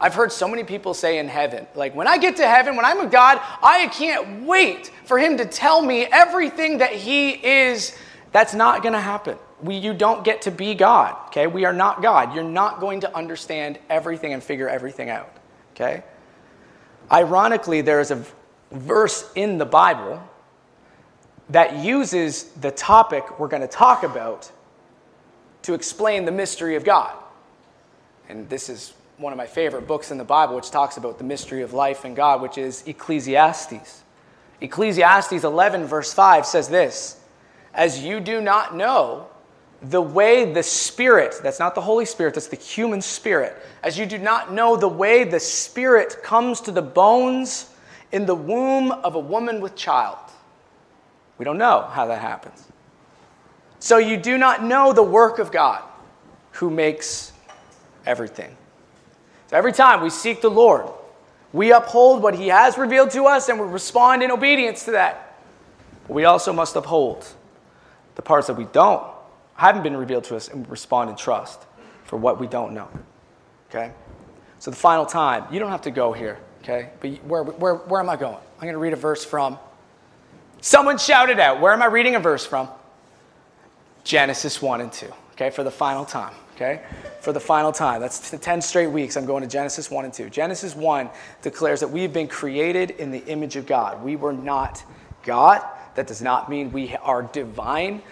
I've 0.00 0.14
heard 0.14 0.32
so 0.32 0.48
many 0.48 0.64
people 0.64 0.92
say 0.92 1.18
in 1.18 1.28
heaven, 1.28 1.66
like, 1.74 1.94
when 1.94 2.08
I 2.08 2.18
get 2.18 2.36
to 2.36 2.46
heaven, 2.46 2.76
when 2.76 2.84
I'm 2.84 2.98
with 2.98 3.12
God, 3.12 3.40
I 3.62 3.88
can't 3.88 4.42
wait 4.44 4.88
for 5.04 5.18
Him 5.18 5.36
to 5.38 5.44
tell 5.44 5.80
me 5.82 6.02
everything 6.04 6.78
that 6.78 6.92
He 6.92 7.30
is. 7.30 7.96
That's 8.32 8.54
not 8.54 8.82
going 8.82 8.94
to 8.94 9.00
happen 9.00 9.38
we, 9.64 9.76
you 9.76 9.94
don't 9.94 10.24
get 10.24 10.42
to 10.42 10.50
be 10.50 10.74
God, 10.74 11.16
okay? 11.28 11.46
We 11.46 11.64
are 11.64 11.72
not 11.72 12.02
God. 12.02 12.34
You're 12.34 12.44
not 12.44 12.80
going 12.80 13.00
to 13.00 13.16
understand 13.16 13.78
everything 13.88 14.34
and 14.34 14.42
figure 14.42 14.68
everything 14.68 15.08
out, 15.08 15.34
okay? 15.72 16.04
Ironically, 17.10 17.80
there 17.80 18.00
is 18.00 18.10
a 18.10 18.24
verse 18.70 19.30
in 19.34 19.56
the 19.56 19.64
Bible 19.64 20.22
that 21.48 21.76
uses 21.76 22.44
the 22.44 22.70
topic 22.70 23.38
we're 23.38 23.48
going 23.48 23.62
to 23.62 23.68
talk 23.68 24.02
about 24.02 24.50
to 25.64 25.74
explain 25.74 26.24
the 26.24 26.32
mystery 26.32 26.76
of 26.76 26.84
God. 26.84 27.12
And 28.28 28.48
this 28.48 28.68
is 28.68 28.94
one 29.16 29.32
of 29.32 29.36
my 29.36 29.46
favorite 29.46 29.86
books 29.86 30.10
in 30.10 30.18
the 30.18 30.24
Bible, 30.24 30.56
which 30.56 30.70
talks 30.70 30.96
about 30.96 31.18
the 31.18 31.24
mystery 31.24 31.62
of 31.62 31.72
life 31.72 32.04
and 32.04 32.14
God, 32.14 32.40
which 32.42 32.58
is 32.58 32.82
Ecclesiastes. 32.86 34.02
Ecclesiastes 34.60 35.44
11, 35.44 35.86
verse 35.86 36.12
5 36.12 36.46
says 36.46 36.68
this 36.68 37.20
As 37.72 38.02
you 38.02 38.20
do 38.20 38.40
not 38.40 38.76
know 38.76 39.28
the 39.82 40.02
way 40.02 40.52
the 40.52 40.62
Spirit, 40.62 41.40
that's 41.42 41.58
not 41.58 41.74
the 41.74 41.80
Holy 41.80 42.04
Spirit, 42.04 42.34
that's 42.34 42.48
the 42.48 42.56
human 42.56 43.00
spirit, 43.00 43.56
as 43.82 43.98
you 43.98 44.06
do 44.06 44.18
not 44.18 44.52
know 44.52 44.76
the 44.76 44.88
way 44.88 45.24
the 45.24 45.40
Spirit 45.40 46.18
comes 46.22 46.60
to 46.62 46.72
the 46.72 46.82
bones 46.82 47.70
in 48.12 48.26
the 48.26 48.34
womb 48.34 48.90
of 48.92 49.14
a 49.14 49.18
woman 49.18 49.60
with 49.60 49.74
child. 49.74 50.18
We 51.38 51.44
don't 51.44 51.58
know 51.58 51.88
how 51.90 52.06
that 52.06 52.20
happens. 52.20 52.68
So 53.84 53.98
you 53.98 54.16
do 54.16 54.38
not 54.38 54.64
know 54.64 54.94
the 54.94 55.02
work 55.02 55.38
of 55.38 55.52
God 55.52 55.82
who 56.52 56.70
makes 56.70 57.32
everything. 58.06 58.56
So 59.48 59.58
every 59.58 59.72
time 59.72 60.00
we 60.00 60.08
seek 60.08 60.40
the 60.40 60.48
Lord, 60.48 60.86
we 61.52 61.70
uphold 61.70 62.22
what 62.22 62.34
He 62.34 62.48
has 62.48 62.78
revealed 62.78 63.10
to 63.10 63.26
us 63.26 63.50
and 63.50 63.60
we 63.60 63.66
respond 63.66 64.22
in 64.22 64.30
obedience 64.30 64.86
to 64.86 64.92
that. 64.92 65.38
But 66.08 66.14
we 66.14 66.24
also 66.24 66.50
must 66.50 66.74
uphold 66.76 67.28
the 68.14 68.22
parts 68.22 68.46
that 68.46 68.54
we 68.54 68.64
don't 68.64 69.04
haven't 69.54 69.82
been 69.82 69.98
revealed 69.98 70.24
to 70.24 70.36
us 70.36 70.48
and 70.48 70.66
respond 70.70 71.10
in 71.10 71.16
trust 71.16 71.60
for 72.04 72.16
what 72.16 72.40
we 72.40 72.46
don't 72.46 72.72
know. 72.72 72.88
Okay? 73.68 73.92
So 74.60 74.70
the 74.70 74.78
final 74.78 75.04
time, 75.04 75.44
you 75.52 75.58
don't 75.58 75.70
have 75.70 75.82
to 75.82 75.90
go 75.90 76.14
here, 76.14 76.38
okay? 76.62 76.88
But 77.00 77.16
where, 77.24 77.42
where, 77.42 77.74
where 77.74 78.00
am 78.00 78.08
I 78.08 78.16
going? 78.16 78.38
I'm 78.56 78.62
going 78.62 78.72
to 78.72 78.78
read 78.78 78.94
a 78.94 78.96
verse 78.96 79.26
from. 79.26 79.58
Someone 80.62 80.96
shouted 80.96 81.38
out. 81.38 81.60
Where 81.60 81.74
am 81.74 81.82
I 81.82 81.86
reading 81.86 82.14
a 82.14 82.20
verse 82.20 82.46
from? 82.46 82.70
Genesis 84.04 84.62
1 84.62 84.80
and 84.80 84.92
2, 84.92 85.06
okay? 85.32 85.50
For 85.50 85.64
the 85.64 85.70
final 85.70 86.04
time, 86.04 86.34
okay? 86.54 86.82
For 87.20 87.32
the 87.32 87.40
final 87.40 87.72
time. 87.72 88.00
That's 88.00 88.30
the 88.30 88.38
10 88.38 88.60
straight 88.60 88.88
weeks. 88.88 89.16
I'm 89.16 89.26
going 89.26 89.42
to 89.42 89.48
Genesis 89.48 89.90
1 89.90 90.04
and 90.04 90.14
2. 90.14 90.30
Genesis 90.30 90.76
1 90.76 91.10
declares 91.42 91.80
that 91.80 91.88
we've 91.88 92.12
been 92.12 92.28
created 92.28 92.92
in 92.92 93.10
the 93.10 93.24
image 93.26 93.56
of 93.56 93.66
God. 93.66 94.04
We 94.04 94.16
were 94.16 94.32
not 94.32 94.84
God. 95.22 95.62
That 95.94 96.06
does 96.06 96.22
not 96.22 96.48
mean 96.48 96.70
we 96.70 96.94
are 96.96 97.22
divine 97.22 98.02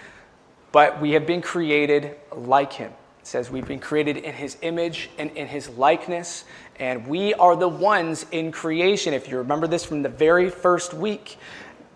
but 0.73 1.01
we 1.01 1.13
have 1.13 1.27
been 1.27 1.43
created 1.43 2.17
like 2.35 2.73
him. 2.73 2.91
It 3.21 3.27
says 3.27 3.51
we've 3.51 3.69
been 3.69 3.79
created 3.79 4.17
in 4.17 4.33
his 4.33 4.57
image 4.63 5.11
and 5.19 5.31
in 5.33 5.47
his 5.47 5.69
likeness, 5.69 6.45
and 6.81 7.07
we 7.07 7.35
are 7.35 7.55
the 7.55 7.69
ones 7.69 8.27
in 8.33 8.51
creation. 8.51 9.15
If 9.15 9.29
you 9.29 9.39
remember 9.39 9.69
this 9.69 9.85
from 9.85 10.03
the 10.03 10.09
very 10.09 10.51
first 10.51 10.93
week, 10.93 11.37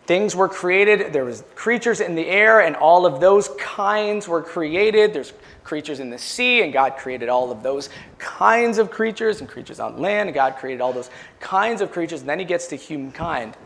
things 0.06 0.36
were 0.36 0.48
created 0.48 1.12
there 1.12 1.24
was 1.24 1.42
creatures 1.54 2.00
in 2.00 2.14
the 2.14 2.26
air 2.26 2.60
and 2.60 2.76
all 2.76 3.06
of 3.06 3.20
those 3.20 3.48
kinds 3.58 4.28
were 4.28 4.42
created 4.42 5.12
there's 5.12 5.32
creatures 5.64 6.00
in 6.00 6.10
the 6.10 6.18
sea 6.18 6.62
and 6.62 6.72
god 6.72 6.96
created 6.96 7.28
all 7.28 7.50
of 7.50 7.62
those 7.62 7.88
kinds 8.18 8.78
of 8.78 8.90
creatures 8.90 9.40
and 9.40 9.48
creatures 9.48 9.80
on 9.80 10.00
land 10.00 10.28
and 10.28 10.34
god 10.34 10.56
created 10.56 10.80
all 10.80 10.92
those 10.92 11.10
kinds 11.40 11.80
of 11.80 11.90
creatures 11.90 12.20
and 12.20 12.28
then 12.28 12.38
he 12.38 12.44
gets 12.44 12.68
to 12.68 12.76
humankind 12.76 13.56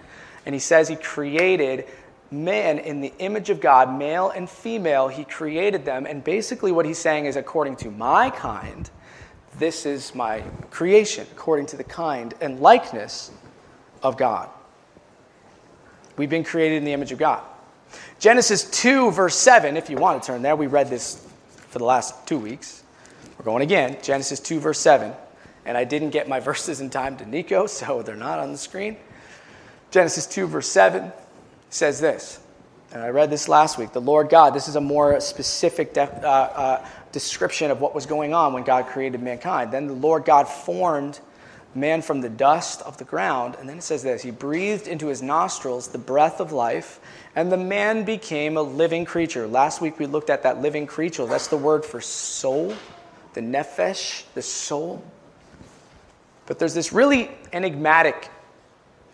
and 0.47 0.55
he 0.55 0.59
says 0.59 0.89
he 0.89 0.97
created 0.97 1.87
man 2.31 2.79
in 2.79 3.01
the 3.01 3.13
image 3.19 3.51
of 3.51 3.61
God, 3.61 3.97
male 3.97 4.31
and 4.31 4.49
female, 4.49 5.09
he 5.09 5.25
created 5.25 5.85
them. 5.85 6.07
And 6.07 6.23
basically, 6.23 6.73
what 6.73 6.87
he's 6.87 6.99
saying 6.99 7.27
is, 7.27 7.37
according 7.37 7.77
to 7.77 7.91
my 7.91 8.31
kind, 8.31 8.89
this 9.59 9.85
is 9.85 10.15
my 10.15 10.43
creation, 10.71 11.27
according 11.33 11.67
to 11.67 11.77
the 11.77 11.85
kind 11.85 12.35
and 12.41 12.61
likeness 12.61 13.31
of 14.03 14.17
God. 14.17 14.49
We've 16.21 16.29
been 16.29 16.45
created 16.45 16.77
in 16.77 16.85
the 16.85 16.93
image 16.93 17.12
of 17.12 17.19
God. 17.19 17.43
Genesis 18.19 18.65
2, 18.83 19.11
verse 19.11 19.37
7, 19.37 19.79
if 19.79 19.89
you 19.89 19.97
want 19.97 20.23
to 20.23 20.27
turn 20.27 20.43
there, 20.43 20.55
we 20.55 20.67
read 20.67 20.91
this 20.91 21.27
for 21.71 21.79
the 21.79 21.87
last 21.87 22.27
two 22.27 22.37
weeks. 22.37 22.83
We're 23.39 23.47
going 23.47 23.62
again. 23.62 23.97
Genesis 24.03 24.39
2, 24.39 24.61
verse 24.61 24.79
7. 24.81 25.15
And 25.65 25.79
I 25.79 25.85
didn't 25.85 26.11
get 26.11 26.29
my 26.29 26.39
verses 26.50 26.83
in 26.83 26.91
time 26.91 27.17
to 27.17 27.27
Nico, 27.27 27.67
so 27.67 28.03
they're 28.03 28.17
not 28.17 28.39
on 28.39 28.53
the 28.53 28.59
screen. 28.59 28.99
Genesis 29.93 30.27
2, 30.27 30.47
verse 30.47 30.69
7 30.69 31.11
says 31.71 32.00
this. 32.00 32.39
And 32.93 33.03
I 33.03 33.09
read 33.09 33.31
this 33.31 33.49
last 33.49 33.79
week. 33.79 33.95
The 33.95 34.03
Lord 34.03 34.29
God, 34.29 34.53
this 34.53 34.69
is 34.69 34.77
a 34.77 34.81
more 34.83 35.19
specific 35.21 35.97
uh, 35.97 36.03
uh, 36.03 36.87
description 37.12 37.71
of 37.71 37.81
what 37.81 37.95
was 37.95 38.05
going 38.05 38.35
on 38.35 38.53
when 38.53 38.65
God 38.65 38.89
created 38.89 39.23
mankind. 39.23 39.73
Then 39.73 39.87
the 39.87 39.95
Lord 39.95 40.27
God 40.27 40.49
formed 40.49 41.19
man 41.75 42.03
from 42.03 42.21
the 42.21 42.29
dust 42.29 42.83
of 42.83 42.97
the 42.99 43.05
ground. 43.05 43.57
And 43.59 43.69
then 43.69 43.79
it 43.79 43.83
says 43.83 44.03
this 44.03 44.23
He 44.23 44.31
breathed 44.31 44.87
into 44.87 45.07
his 45.07 45.23
nostrils 45.23 45.89
the 45.89 45.99
breath 45.99 46.41
of 46.41 46.53
life, 46.53 47.00
and 47.35 47.50
the 47.50 47.57
man 47.57 48.05
became 48.05 48.57
a 48.57 48.62
living 48.62 49.05
creature. 49.05 49.47
Last 49.47 49.81
week 49.81 49.99
we 49.99 50.07
looked 50.07 50.31
at 50.31 50.43
that 50.43 50.61
living 50.61 50.87
creature. 50.87 51.27
That's 51.27 51.49
the 51.49 51.57
word 51.57 51.85
for 51.85 52.00
soul, 52.00 52.75
the 53.35 53.41
nephesh, 53.41 54.25
the 54.35 54.43
soul. 54.43 55.03
But 56.47 56.59
there's 56.59 56.75
this 56.75 56.93
really 56.93 57.31
enigmatic 57.53 58.29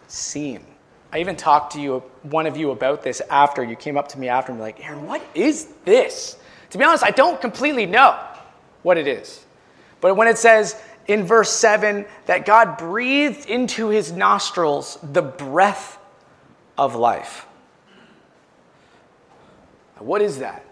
scene. 0.09 0.65
I 1.13 1.19
even 1.19 1.37
talked 1.37 1.75
to 1.75 1.81
you, 1.81 2.03
one 2.23 2.47
of 2.47 2.57
you, 2.57 2.71
about 2.71 3.03
this 3.03 3.21
after 3.31 3.63
you 3.63 3.77
came 3.77 3.97
up 3.97 4.09
to 4.09 4.19
me 4.19 4.29
after 4.29 4.53
and 4.53 4.61
like, 4.61 4.85
Aaron, 4.85 5.07
what 5.07 5.23
is 5.35 5.69
this? 5.85 6.37
To 6.71 6.79
be 6.79 6.85
honest, 6.85 7.05
I 7.05 7.11
don't 7.11 7.41
completely 7.41 7.87
know 7.87 8.19
what 8.83 8.99
it 8.99 9.07
is. 9.07 9.45
But 10.01 10.15
when 10.17 10.29
it 10.29 10.39
says 10.39 10.81
in 11.07 11.25
verse 11.25 11.51
7 11.51 12.05
that 12.27 12.47
God 12.47 12.79
breathed 12.79 13.49
into 13.49 13.89
his 13.89 14.13
nostrils 14.13 14.99
the 15.03 15.23
breath 15.23 15.99
of 16.77 16.95
life. 16.95 17.47
What 19.99 20.21
is 20.21 20.39
that? 20.39 20.65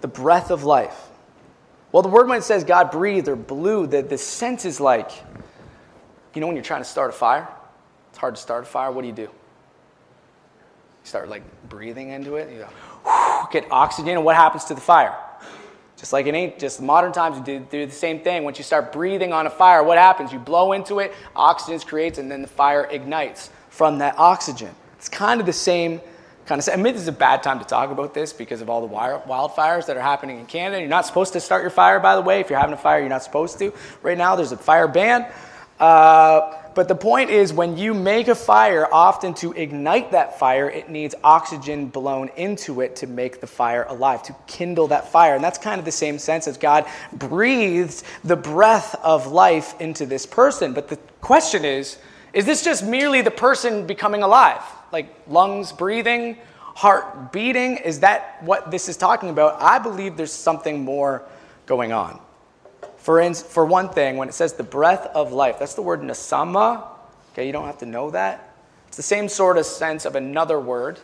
The 0.00 0.08
breath 0.08 0.50
of 0.50 0.64
life. 0.64 1.08
Well, 1.92 2.02
the 2.02 2.08
word 2.08 2.28
when 2.28 2.38
it 2.38 2.44
says 2.44 2.64
God 2.64 2.90
breathed 2.90 3.28
or 3.28 3.36
blew, 3.36 3.86
the, 3.86 4.02
the 4.02 4.18
sense 4.18 4.64
is 4.64 4.80
like, 4.80 5.10
you 6.34 6.40
know, 6.40 6.46
when 6.46 6.56
you're 6.56 6.64
trying 6.64 6.80
to 6.80 6.88
start 6.88 7.10
a 7.10 7.12
fire, 7.12 7.48
it's 8.10 8.18
hard 8.18 8.34
to 8.34 8.40
start 8.40 8.64
a 8.64 8.66
fire. 8.66 8.90
What 8.90 9.02
do 9.02 9.08
you 9.08 9.14
do? 9.14 9.22
You 9.22 9.30
start 11.04 11.28
like 11.28 11.42
breathing 11.68 12.10
into 12.10 12.36
it. 12.36 12.52
You 12.52 12.60
go, 12.60 12.68
whew, 13.04 13.48
get 13.52 13.70
oxygen, 13.70 14.12
and 14.12 14.24
what 14.24 14.36
happens 14.36 14.64
to 14.64 14.74
the 14.74 14.80
fire? 14.80 15.16
Just 16.02 16.12
like 16.12 16.26
it 16.26 16.34
ain't 16.34 16.58
just 16.58 16.82
modern 16.82 17.12
times, 17.12 17.38
you 17.38 17.44
do, 17.44 17.60
do 17.70 17.86
the 17.86 17.92
same 17.92 18.18
thing. 18.18 18.42
Once 18.42 18.58
you 18.58 18.64
start 18.64 18.92
breathing 18.92 19.32
on 19.32 19.46
a 19.46 19.50
fire, 19.50 19.84
what 19.84 19.98
happens? 19.98 20.32
You 20.32 20.40
blow 20.40 20.72
into 20.72 20.98
it, 20.98 21.14
oxygen 21.36 21.78
creates, 21.78 22.18
and 22.18 22.28
then 22.28 22.42
the 22.42 22.48
fire 22.48 22.88
ignites 22.90 23.50
from 23.70 23.98
that 23.98 24.18
oxygen. 24.18 24.74
It's 24.96 25.08
kind 25.08 25.38
of 25.38 25.46
the 25.46 25.52
same 25.52 26.00
kind 26.44 26.60
of. 26.60 26.68
I 26.68 26.74
mean, 26.74 26.92
this 26.92 27.02
is 27.02 27.06
a 27.06 27.12
bad 27.12 27.44
time 27.44 27.60
to 27.60 27.64
talk 27.64 27.92
about 27.92 28.14
this 28.14 28.32
because 28.32 28.60
of 28.62 28.68
all 28.68 28.84
the 28.84 28.92
wildfires 28.92 29.86
that 29.86 29.96
are 29.96 30.02
happening 30.02 30.40
in 30.40 30.46
Canada. 30.46 30.80
You're 30.80 30.88
not 30.88 31.06
supposed 31.06 31.34
to 31.34 31.40
start 31.40 31.62
your 31.62 31.70
fire, 31.70 32.00
by 32.00 32.16
the 32.16 32.22
way. 32.22 32.40
If 32.40 32.50
you're 32.50 32.58
having 32.58 32.74
a 32.74 32.76
fire, 32.76 32.98
you're 32.98 33.08
not 33.08 33.22
supposed 33.22 33.60
to. 33.60 33.72
Right 34.02 34.18
now, 34.18 34.34
there's 34.34 34.50
a 34.50 34.56
fire 34.56 34.88
ban. 34.88 35.32
Uh, 35.78 36.61
but 36.74 36.88
the 36.88 36.94
point 36.94 37.30
is, 37.30 37.52
when 37.52 37.76
you 37.76 37.94
make 37.94 38.28
a 38.28 38.34
fire, 38.34 38.86
often 38.92 39.34
to 39.34 39.52
ignite 39.52 40.12
that 40.12 40.38
fire, 40.38 40.68
it 40.68 40.88
needs 40.88 41.14
oxygen 41.22 41.86
blown 41.86 42.28
into 42.36 42.80
it 42.80 42.96
to 42.96 43.06
make 43.06 43.40
the 43.40 43.46
fire 43.46 43.84
alive, 43.88 44.22
to 44.24 44.36
kindle 44.46 44.88
that 44.88 45.10
fire. 45.10 45.34
And 45.34 45.44
that's 45.44 45.58
kind 45.58 45.78
of 45.78 45.84
the 45.84 45.92
same 45.92 46.18
sense 46.18 46.46
as 46.48 46.56
God 46.56 46.86
breathed 47.12 48.02
the 48.24 48.36
breath 48.36 48.94
of 49.02 49.26
life 49.26 49.80
into 49.80 50.06
this 50.06 50.26
person. 50.26 50.72
But 50.72 50.88
the 50.88 50.96
question 51.20 51.64
is 51.64 51.98
is 52.32 52.46
this 52.46 52.64
just 52.64 52.82
merely 52.82 53.20
the 53.20 53.30
person 53.30 53.86
becoming 53.86 54.22
alive? 54.22 54.62
Like 54.90 55.14
lungs 55.28 55.70
breathing, 55.72 56.38
heart 56.74 57.32
beating? 57.32 57.76
Is 57.76 58.00
that 58.00 58.42
what 58.42 58.70
this 58.70 58.88
is 58.88 58.96
talking 58.96 59.28
about? 59.28 59.60
I 59.60 59.78
believe 59.78 60.16
there's 60.16 60.32
something 60.32 60.82
more 60.82 61.24
going 61.66 61.92
on. 61.92 62.20
For, 63.02 63.20
in, 63.20 63.34
for 63.34 63.66
one 63.66 63.88
thing, 63.88 64.16
when 64.16 64.28
it 64.28 64.32
says 64.32 64.52
the 64.52 64.62
breath 64.62 65.06
of 65.06 65.32
life, 65.32 65.58
that's 65.58 65.74
the 65.74 65.82
word 65.82 66.02
nasama. 66.02 66.84
Okay, 67.32 67.44
you 67.44 67.52
don't 67.52 67.66
have 67.66 67.78
to 67.78 67.86
know 67.86 68.12
that. 68.12 68.54
It's 68.86 68.96
the 68.96 69.02
same 69.02 69.28
sort 69.28 69.58
of 69.58 69.66
sense 69.66 70.04
of 70.04 70.14
another 70.14 70.60
word. 70.60 71.00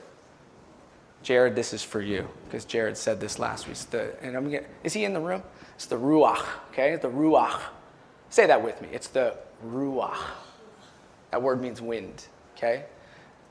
Jared, 1.24 1.56
this 1.56 1.72
is 1.72 1.82
for 1.82 2.00
you, 2.00 2.28
because 2.44 2.64
Jared 2.64 2.96
said 2.96 3.18
this 3.18 3.40
last 3.40 3.66
week. 3.66 3.76
The, 3.90 4.14
and 4.22 4.36
I'm 4.36 4.44
gonna, 4.44 4.62
is 4.84 4.92
he 4.92 5.04
in 5.04 5.12
the 5.12 5.20
room? 5.20 5.42
It's 5.74 5.86
the 5.86 5.96
ruach, 5.96 6.44
okay? 6.70 6.94
The 6.94 7.08
ruach. 7.08 7.60
Say 8.30 8.46
that 8.46 8.62
with 8.62 8.80
me. 8.80 8.88
It's 8.92 9.08
the 9.08 9.34
ruach. 9.66 10.18
That 11.32 11.42
word 11.42 11.60
means 11.60 11.82
wind, 11.82 12.26
okay? 12.56 12.84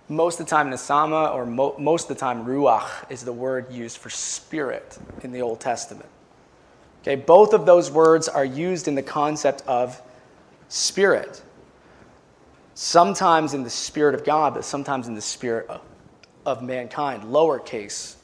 Most 0.08 0.40
of 0.40 0.46
the 0.46 0.50
time, 0.50 0.72
nasama, 0.72 1.36
or 1.36 1.46
mo- 1.46 1.76
most 1.78 2.10
of 2.10 2.16
the 2.16 2.20
time, 2.22 2.46
ruach, 2.46 3.12
is 3.12 3.26
the 3.26 3.34
word 3.34 3.70
used 3.74 3.98
for 3.98 4.10
spirit 4.10 4.98
in 5.22 5.34
the 5.34 5.42
Old 5.42 5.60
Testament. 5.60 6.08
Okay, 7.08 7.16
both 7.16 7.54
of 7.54 7.66
those 7.66 7.90
words 7.90 8.28
are 8.28 8.44
used 8.44 8.90
in 8.90 8.96
the 8.96 9.02
concept 9.02 9.64
of 9.66 10.02
spirit. 10.68 11.42
Sometimes 12.74 13.54
in 13.54 13.64
the 13.64 13.70
spirit 13.70 14.14
of 14.14 14.26
God, 14.26 14.54
but 14.54 14.66
sometimes 14.66 15.08
in 15.08 15.16
the 15.16 15.22
spirit 15.22 15.70
of, 15.70 15.82
of 16.46 16.62
mankind, 16.62 17.24
lowercase 17.24 18.18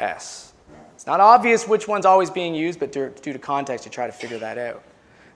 s. 0.00 0.54
It's 0.94 1.06
not 1.06 1.20
obvious 1.20 1.68
which 1.68 1.86
one's 1.86 2.06
always 2.06 2.30
being 2.30 2.54
used, 2.54 2.80
but 2.80 2.90
due, 2.90 3.12
due 3.20 3.34
to 3.34 3.38
context, 3.38 3.84
you 3.84 3.92
try 3.92 4.06
to 4.06 4.12
figure 4.14 4.38
that 4.38 4.56
out. 4.56 4.82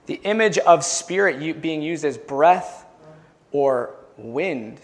The 0.07 0.19
image 0.23 0.57
of 0.57 0.83
spirit 0.83 1.61
being 1.61 1.83
used 1.83 2.03
as 2.03 2.17
breath 2.17 2.83
or 3.51 3.93
wind 4.17 4.79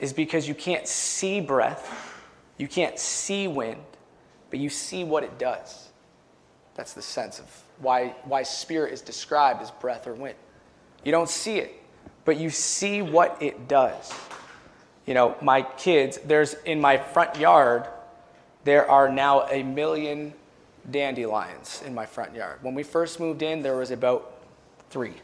is 0.00 0.12
because 0.12 0.48
you 0.48 0.56
can't 0.56 0.88
see 0.88 1.40
breath, 1.40 2.20
you 2.56 2.66
can't 2.66 2.98
see 2.98 3.46
wind, 3.46 3.84
but 4.50 4.58
you 4.58 4.68
see 4.68 5.04
what 5.04 5.22
it 5.22 5.38
does. 5.38 5.87
That's 6.78 6.92
the 6.92 7.02
sense 7.02 7.40
of 7.40 7.62
why, 7.80 8.14
why 8.22 8.44
spirit 8.44 8.92
is 8.92 9.00
described 9.00 9.60
as 9.62 9.72
breath 9.72 10.06
or 10.06 10.14
wind. 10.14 10.36
You 11.02 11.10
don't 11.10 11.28
see 11.28 11.58
it, 11.58 11.72
but 12.24 12.36
you 12.36 12.50
see 12.50 13.02
what 13.02 13.36
it 13.42 13.66
does. 13.66 14.12
You 15.04 15.14
know, 15.14 15.34
my 15.42 15.62
kids, 15.62 16.20
there's 16.24 16.54
in 16.54 16.80
my 16.80 16.96
front 16.96 17.36
yard, 17.36 17.88
there 18.62 18.88
are 18.88 19.10
now 19.10 19.48
a 19.48 19.64
million 19.64 20.32
dandelions 20.88 21.82
in 21.84 21.96
my 21.96 22.06
front 22.06 22.32
yard. 22.32 22.60
When 22.62 22.76
we 22.76 22.84
first 22.84 23.18
moved 23.18 23.42
in, 23.42 23.60
there 23.60 23.76
was 23.76 23.90
about 23.90 24.34
three. 24.88 25.14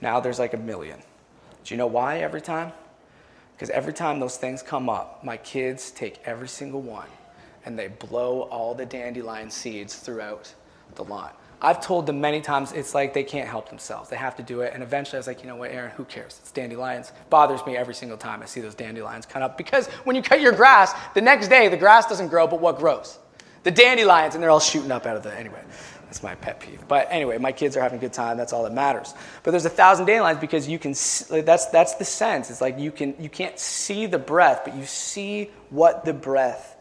Now 0.00 0.20
there's 0.20 0.38
like 0.38 0.54
a 0.54 0.58
million. 0.58 1.00
Do 1.64 1.74
you 1.74 1.78
know 1.78 1.88
why 1.88 2.18
every 2.18 2.40
time? 2.40 2.70
Because 3.56 3.70
every 3.70 3.92
time 3.92 4.20
those 4.20 4.36
things 4.36 4.62
come 4.62 4.88
up, 4.88 5.24
my 5.24 5.36
kids 5.36 5.90
take 5.90 6.20
every 6.24 6.46
single 6.46 6.80
one 6.80 7.08
and 7.64 7.76
they 7.76 7.88
blow 7.88 8.42
all 8.42 8.72
the 8.72 8.86
dandelion 8.86 9.50
seeds 9.50 9.96
throughout 9.96 10.54
the 10.96 11.04
lawn. 11.04 11.30
I've 11.62 11.80
told 11.80 12.06
them 12.06 12.20
many 12.20 12.42
times 12.42 12.72
it's 12.72 12.94
like 12.94 13.14
they 13.14 13.24
can't 13.24 13.48
help 13.48 13.70
themselves. 13.70 14.10
They 14.10 14.16
have 14.16 14.36
to 14.36 14.42
do 14.42 14.60
it. 14.60 14.72
And 14.74 14.82
eventually 14.82 15.16
I 15.16 15.20
was 15.20 15.26
like, 15.26 15.40
you 15.42 15.48
know 15.48 15.56
what, 15.56 15.70
Aaron, 15.70 15.90
who 15.92 16.04
cares? 16.04 16.38
It's 16.42 16.52
dandelions. 16.52 17.12
Bothers 17.30 17.64
me 17.64 17.76
every 17.76 17.94
single 17.94 18.18
time 18.18 18.42
I 18.42 18.44
see 18.44 18.60
those 18.60 18.74
dandelions 18.74 19.24
cut 19.24 19.42
up 19.42 19.56
because 19.56 19.86
when 20.04 20.16
you 20.16 20.22
cut 20.22 20.40
your 20.40 20.52
grass, 20.52 20.92
the 21.14 21.22
next 21.22 21.48
day 21.48 21.68
the 21.68 21.76
grass 21.76 22.06
doesn't 22.06 22.28
grow, 22.28 22.46
but 22.46 22.60
what 22.60 22.78
grows? 22.78 23.18
The 23.62 23.70
dandelions, 23.70 24.34
and 24.34 24.42
they're 24.42 24.50
all 24.50 24.60
shooting 24.60 24.92
up 24.92 25.06
out 25.06 25.16
of 25.16 25.24
the. 25.24 25.34
Anyway, 25.34 25.60
that's 26.04 26.22
my 26.22 26.36
pet 26.36 26.60
peeve. 26.60 26.86
But 26.86 27.08
anyway, 27.10 27.36
my 27.38 27.50
kids 27.50 27.76
are 27.76 27.80
having 27.80 27.98
a 27.98 28.00
good 28.00 28.12
time. 28.12 28.36
That's 28.36 28.52
all 28.52 28.62
that 28.62 28.72
matters. 28.72 29.12
But 29.42 29.50
there's 29.50 29.64
a 29.64 29.70
thousand 29.70 30.06
dandelions 30.06 30.38
because 30.38 30.68
you 30.68 30.78
can. 30.78 30.92
That's 30.92 31.66
that's 31.66 31.94
the 31.94 32.04
sense. 32.04 32.48
It's 32.48 32.60
like 32.60 32.78
you 32.78 32.92
can 32.92 33.16
you 33.18 33.28
can't 33.28 33.58
see 33.58 34.06
the 34.06 34.20
breath, 34.20 34.60
but 34.64 34.76
you 34.76 34.84
see 34.84 35.50
what 35.70 36.04
the 36.04 36.12
breath 36.12 36.76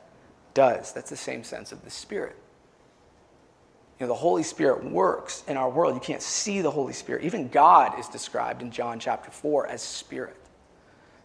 does. 0.53 0.93
That's 0.93 1.09
the 1.09 1.17
same 1.17 1.43
sense 1.43 1.71
of 1.71 1.83
the 1.83 1.89
spirit. 1.89 2.35
You 3.99 4.05
know, 4.05 4.07
the 4.07 4.19
Holy 4.19 4.43
Spirit 4.43 4.83
works 4.83 5.43
in 5.47 5.55
our 5.55 5.69
world. 5.69 5.93
You 5.93 6.01
can't 6.01 6.21
see 6.21 6.61
the 6.61 6.71
Holy 6.71 6.93
Spirit. 6.93 7.23
Even 7.23 7.47
God 7.47 7.97
is 7.97 8.07
described 8.07 8.61
in 8.61 8.71
John 8.71 8.99
chapter 8.99 9.31
4 9.31 9.67
as 9.67 9.81
spirit. 9.81 10.35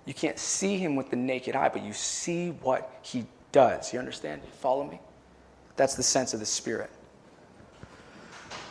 You 0.07 0.15
can't 0.15 0.39
see 0.39 0.77
him 0.77 0.97
with 0.97 1.11
the 1.11 1.17
naked 1.17 1.57
eye, 1.57 1.69
but 1.69 1.83
you 1.83 1.93
see 1.93 2.51
what 2.51 2.91
he 3.03 3.27
does. 3.53 3.93
You 3.93 3.99
understand? 3.99 4.43
You 4.45 4.51
follow 4.53 4.85
me? 4.85 5.01
That's 5.77 5.95
the 5.95 6.03
sense 6.03 6.35
of 6.35 6.41
the 6.41 6.47
Spirit. 6.47 6.91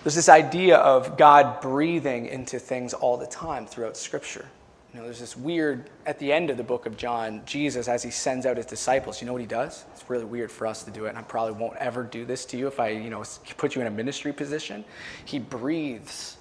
There's 0.03 0.15
this 0.15 0.29
idea 0.29 0.77
of 0.77 1.17
God 1.17 1.59
breathing 1.61 2.27
into 2.27 2.59
things 2.59 2.93
all 2.93 3.17
the 3.17 3.27
time 3.27 3.65
throughout 3.65 3.97
Scripture. 3.97 4.45
You 4.93 4.99
know, 4.99 5.05
there's 5.05 5.19
this 5.19 5.37
weird, 5.37 5.87
at 6.07 6.17
the 6.17 6.31
end 6.31 6.49
of 6.49 6.57
the 6.57 6.63
book 6.63 6.87
of 6.87 6.97
John, 6.97 7.43
Jesus, 7.45 7.87
as 7.87 8.01
he 8.01 8.09
sends 8.09 8.47
out 8.47 8.57
his 8.57 8.65
disciples, 8.65 9.21
you 9.21 9.27
know 9.27 9.33
what 9.33 9.41
he 9.41 9.47
does? 9.47 9.85
It's 9.93 10.09
really 10.09 10.25
weird 10.25 10.51
for 10.51 10.65
us 10.65 10.83
to 10.83 10.91
do 10.91 11.05
it, 11.05 11.09
and 11.09 11.17
I 11.17 11.21
probably 11.21 11.53
won't 11.53 11.77
ever 11.77 12.01
do 12.01 12.25
this 12.25 12.43
to 12.45 12.57
you 12.57 12.67
if 12.67 12.79
I, 12.79 12.89
you 12.89 13.11
know, 13.11 13.23
put 13.57 13.75
you 13.75 13.81
in 13.81 13.87
a 13.87 13.91
ministry 13.91 14.33
position. 14.33 14.83
He 15.25 15.37
breathes 15.37 16.37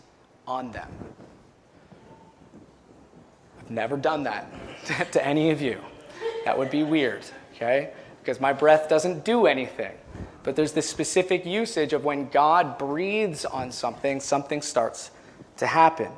on 0.47 0.73
them. 0.73 0.89
I've 3.61 3.71
never 3.71 3.99
done 3.99 4.23
that 4.23 4.51
to 5.13 5.27
any 5.27 5.51
of 5.51 5.61
you. 5.61 5.79
That 6.47 6.57
would 6.57 6.71
be 6.71 6.85
weird, 6.85 7.27
okay? 7.55 7.91
Because 8.23 8.41
my 8.41 8.55
breath 8.55 8.89
doesn't 8.89 9.27
do 9.27 9.47
anything. 9.47 9.93
But 10.43 10.57
there's 10.57 10.73
this 10.73 10.89
specific 10.89 11.45
usage 11.45 11.93
of 11.93 12.07
when 12.07 12.31
God 12.31 12.79
breathes 12.79 13.45
on 13.45 13.71
something, 13.71 14.21
something 14.21 14.63
starts 14.63 15.11
to 15.59 15.67
happen. 15.67 16.11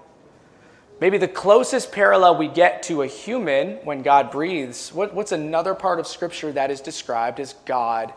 Maybe 1.01 1.17
the 1.17 1.29
closest 1.29 1.93
parallel 1.93 2.37
we 2.37 2.47
get 2.47 2.83
to 2.85 3.01
a 3.03 3.07
human 3.07 3.77
when 3.85 4.03
God 4.03 4.31
breathes, 4.31 4.93
what, 4.93 5.15
what's 5.15 5.33
another 5.33 5.75
part 5.75 5.99
of 5.99 6.07
Scripture 6.07 6.53
that 6.53 6.71
is 6.71 6.83
described 6.83 7.41
as 7.41 7.55
God 7.65 8.13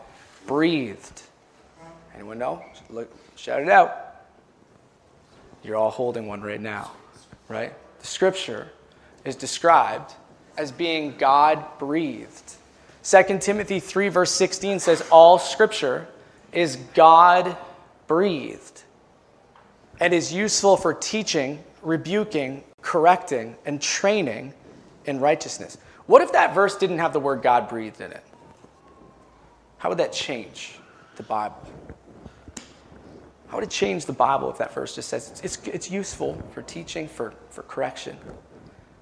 breathed? 0.45 1.21
Anyone 2.13 2.39
know? 2.39 2.63
Look, 2.89 3.09
shout 3.37 3.61
it 3.61 3.69
out. 3.69 3.97
You're 5.63 5.77
all 5.77 5.91
holding 5.91 6.27
one 6.27 6.41
right 6.41 6.59
now, 6.59 6.91
right? 7.47 7.73
The 8.01 8.07
Scripture 8.07 8.67
is 9.23 9.37
described 9.37 10.13
as 10.57 10.73
being 10.73 11.15
God 11.17 11.65
breathed. 11.79 12.53
2 13.03 13.39
Timothy 13.39 13.79
3, 13.79 14.09
verse 14.09 14.31
16 14.31 14.79
says, 14.79 15.01
All 15.09 15.39
Scripture 15.39 16.05
is 16.51 16.75
God 16.93 17.55
breathed 18.07 18.83
and 20.01 20.13
is 20.13 20.33
useful 20.33 20.75
for 20.75 20.93
teaching, 20.93 21.63
rebuking, 21.81 22.63
correcting, 22.83 23.55
and 23.65 23.81
training 23.81 24.53
in 25.05 25.19
righteousness. 25.19 25.77
What 26.05 26.21
if 26.21 26.33
that 26.33 26.53
verse 26.53 26.77
didn't 26.77 26.99
have 26.99 27.13
the 27.13 27.19
word 27.19 27.41
God 27.41 27.67
breathed 27.67 28.01
in 28.01 28.11
it? 28.11 28.23
How 29.77 29.89
would 29.89 29.97
that 29.97 30.13
change 30.13 30.77
the 31.15 31.23
Bible? 31.23 31.57
How 33.47 33.57
would 33.57 33.63
it 33.63 33.69
change 33.69 34.05
the 34.05 34.13
Bible 34.13 34.49
if 34.51 34.57
that 34.57 34.73
verse 34.73 34.95
just 34.95 35.09
says 35.09 35.29
it's, 35.29 35.41
it's, 35.41 35.67
it's 35.67 35.91
useful 35.91 36.41
for 36.51 36.61
teaching, 36.61 37.07
for, 37.07 37.33
for 37.49 37.63
correction? 37.63 38.17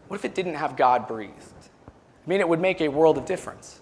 What 0.07 0.17
if 0.17 0.25
it 0.25 0.35
didn't 0.35 0.55
have 0.55 0.75
God 0.75 1.07
breathed? 1.07 1.33
I 1.88 2.29
mean, 2.29 2.39
it 2.39 2.47
would 2.47 2.59
make 2.59 2.81
a 2.81 2.88
world 2.88 3.17
of 3.17 3.25
difference. 3.25 3.79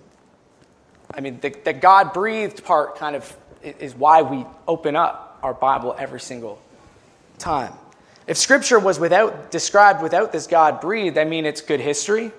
I 1.13 1.21
mean, 1.21 1.39
the, 1.39 1.49
the 1.49 1.73
God 1.73 2.13
breathed 2.13 2.63
part 2.63 2.95
kind 2.97 3.15
of 3.15 3.35
is 3.63 3.95
why 3.95 4.21
we 4.21 4.45
open 4.67 4.95
up 4.95 5.39
our 5.43 5.53
Bible 5.53 5.95
every 5.97 6.19
single 6.19 6.61
time. 7.37 7.73
If 8.29 8.37
scripture 8.37 8.77
was 8.77 8.99
without 8.99 9.49
described 9.49 10.03
without 10.03 10.31
this 10.31 10.45
God 10.45 10.79
breathed, 10.81 11.17
I 11.17 11.23
mean 11.23 11.47
it's 11.47 11.61
good 11.61 11.79
history. 11.79 12.31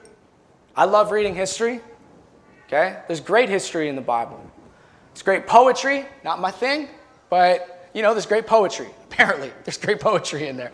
I 0.77 0.85
love 0.85 1.11
reading 1.11 1.35
history. 1.35 1.81
Okay? 2.69 3.01
There's 3.09 3.19
great 3.19 3.49
history 3.49 3.89
in 3.89 3.97
the 3.97 4.01
Bible. 4.01 4.41
It's 5.11 5.23
great 5.23 5.49
poetry, 5.49 6.07
not 6.23 6.41
my 6.41 6.53
thing, 6.53 6.87
but 7.29 7.91
you 7.93 8.03
know, 8.03 8.15
there's 8.15 8.27
great 8.27 8.47
poetry. 8.47 8.87
Apparently, 9.11 9.51
there's 9.65 9.79
great 9.79 9.99
poetry 9.99 10.47
in 10.47 10.57
there. 10.57 10.71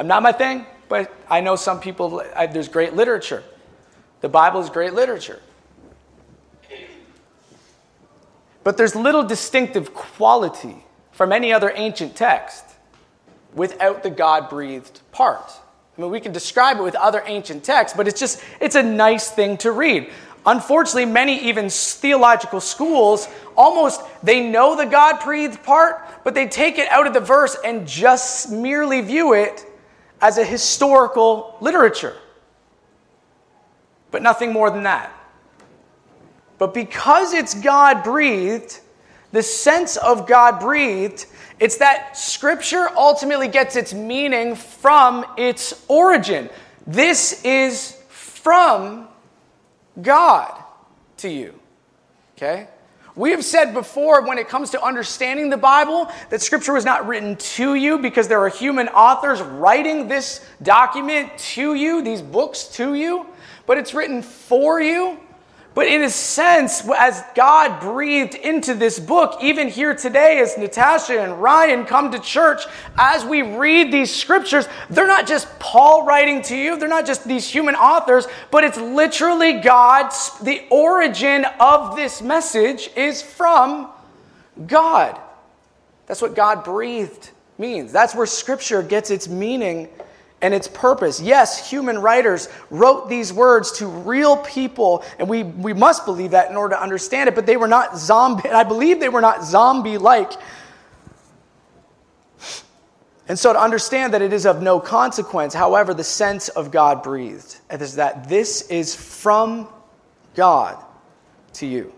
I'm 0.00 0.08
not 0.08 0.24
my 0.24 0.32
thing, 0.32 0.66
but 0.88 1.14
I 1.30 1.40
know 1.40 1.54
some 1.54 1.78
people, 1.78 2.24
I, 2.34 2.46
there's 2.46 2.68
great 2.68 2.94
literature. 2.94 3.44
The 4.20 4.28
Bible 4.28 4.58
is 4.58 4.68
great 4.68 4.94
literature. 4.94 5.40
But 8.64 8.76
there's 8.76 8.96
little 8.96 9.22
distinctive 9.22 9.94
quality 9.94 10.84
from 11.12 11.30
any 11.30 11.52
other 11.52 11.70
ancient 11.76 12.16
text 12.16 12.64
without 13.56 14.04
the 14.04 14.10
God 14.10 14.48
breathed 14.48 15.00
part. 15.10 15.50
I 15.96 16.00
mean, 16.00 16.10
we 16.10 16.20
can 16.20 16.32
describe 16.32 16.76
it 16.76 16.82
with 16.82 16.94
other 16.94 17.22
ancient 17.26 17.64
texts, 17.64 17.96
but 17.96 18.06
it's 18.06 18.20
just, 18.20 18.40
it's 18.60 18.76
a 18.76 18.82
nice 18.82 19.30
thing 19.30 19.56
to 19.58 19.72
read. 19.72 20.12
Unfortunately, 20.44 21.06
many 21.06 21.42
even 21.48 21.68
theological 21.70 22.60
schools 22.60 23.28
almost, 23.56 24.00
they 24.22 24.48
know 24.48 24.76
the 24.76 24.84
God 24.84 25.24
breathed 25.24 25.64
part, 25.64 26.06
but 26.22 26.34
they 26.34 26.46
take 26.46 26.78
it 26.78 26.88
out 26.90 27.06
of 27.06 27.14
the 27.14 27.20
verse 27.20 27.56
and 27.64 27.88
just 27.88 28.52
merely 28.52 29.00
view 29.00 29.32
it 29.32 29.64
as 30.20 30.38
a 30.38 30.44
historical 30.44 31.56
literature. 31.60 32.16
But 34.12 34.22
nothing 34.22 34.52
more 34.52 34.70
than 34.70 34.84
that. 34.84 35.12
But 36.58 36.72
because 36.74 37.32
it's 37.32 37.54
God 37.54 38.04
breathed, 38.04 38.80
the 39.32 39.42
sense 39.42 39.96
of 39.96 40.26
God 40.26 40.60
breathed 40.60 41.26
it's 41.58 41.78
that 41.78 42.16
Scripture 42.16 42.88
ultimately 42.96 43.48
gets 43.48 43.76
its 43.76 43.94
meaning 43.94 44.54
from 44.54 45.24
its 45.36 45.84
origin. 45.88 46.50
This 46.86 47.44
is 47.44 47.92
from 48.08 49.08
God 50.00 50.62
to 51.18 51.28
you. 51.28 51.54
Okay? 52.36 52.68
We 53.14 53.30
have 53.30 53.42
said 53.42 53.72
before 53.72 54.26
when 54.26 54.36
it 54.36 54.46
comes 54.46 54.68
to 54.70 54.82
understanding 54.82 55.48
the 55.48 55.56
Bible 55.56 56.10
that 56.28 56.42
Scripture 56.42 56.74
was 56.74 56.84
not 56.84 57.06
written 57.06 57.36
to 57.36 57.74
you 57.74 57.98
because 57.98 58.28
there 58.28 58.40
are 58.42 58.50
human 58.50 58.88
authors 58.88 59.40
writing 59.40 60.06
this 60.06 60.46
document 60.62 61.36
to 61.38 61.74
you, 61.74 62.02
these 62.02 62.20
books 62.20 62.64
to 62.74 62.92
you, 62.92 63.24
but 63.64 63.78
it's 63.78 63.94
written 63.94 64.20
for 64.20 64.82
you 64.82 65.18
but 65.76 65.88
in 65.88 66.02
a 66.04 66.08
sense, 66.08 66.88
as 66.98 67.22
God 67.34 67.80
breathed 67.82 68.34
into 68.34 68.72
this 68.72 68.98
book, 68.98 69.42
even 69.42 69.68
here 69.68 69.94
today, 69.94 70.40
as 70.40 70.56
Natasha 70.56 71.20
and 71.20 71.42
Ryan 71.42 71.84
come 71.84 72.10
to 72.12 72.18
church, 72.18 72.62
as 72.96 73.26
we 73.26 73.42
read 73.42 73.92
these 73.92 74.10
scriptures, 74.10 74.66
they're 74.88 75.06
not 75.06 75.26
just 75.26 75.46
Paul 75.58 76.06
writing 76.06 76.40
to 76.44 76.56
you, 76.56 76.78
they're 76.78 76.88
not 76.88 77.04
just 77.04 77.28
these 77.28 77.46
human 77.46 77.74
authors, 77.74 78.26
but 78.50 78.64
it's 78.64 78.78
literally 78.78 79.60
God's, 79.60 80.38
the 80.38 80.64
origin 80.70 81.44
of 81.60 81.94
this 81.94 82.22
message 82.22 82.88
is 82.96 83.20
from 83.20 83.90
God. 84.66 85.20
That's 86.06 86.22
what 86.22 86.34
God 86.34 86.64
breathed 86.64 87.32
means. 87.58 87.92
That's 87.92 88.14
where 88.14 88.24
scripture 88.24 88.82
gets 88.82 89.10
its 89.10 89.28
meaning 89.28 89.90
and 90.46 90.54
its 90.54 90.68
purpose. 90.68 91.20
Yes, 91.20 91.68
human 91.68 91.98
writers 91.98 92.48
wrote 92.70 93.08
these 93.08 93.32
words 93.32 93.72
to 93.78 93.88
real 93.88 94.36
people, 94.36 95.04
and 95.18 95.28
we, 95.28 95.42
we 95.42 95.72
must 95.72 96.04
believe 96.06 96.30
that 96.30 96.50
in 96.52 96.56
order 96.56 96.76
to 96.76 96.80
understand 96.80 97.28
it, 97.28 97.34
but 97.34 97.46
they 97.46 97.56
were 97.56 97.66
not 97.66 97.98
zombie, 97.98 98.48
I 98.48 98.62
believe 98.62 99.00
they 99.00 99.08
were 99.08 99.20
not 99.20 99.44
zombie 99.44 99.98
like. 99.98 100.30
And 103.26 103.36
so 103.36 103.52
to 103.52 103.60
understand 103.60 104.14
that 104.14 104.22
it 104.22 104.32
is 104.32 104.46
of 104.46 104.62
no 104.62 104.78
consequence, 104.78 105.52
however, 105.52 105.92
the 105.94 106.04
sense 106.04 106.48
of 106.48 106.70
God 106.70 107.02
breathed 107.02 107.56
is 107.68 107.96
that 107.96 108.28
this 108.28 108.70
is 108.70 108.94
from 108.94 109.66
God 110.36 110.80
to 111.54 111.66
you. 111.66 111.92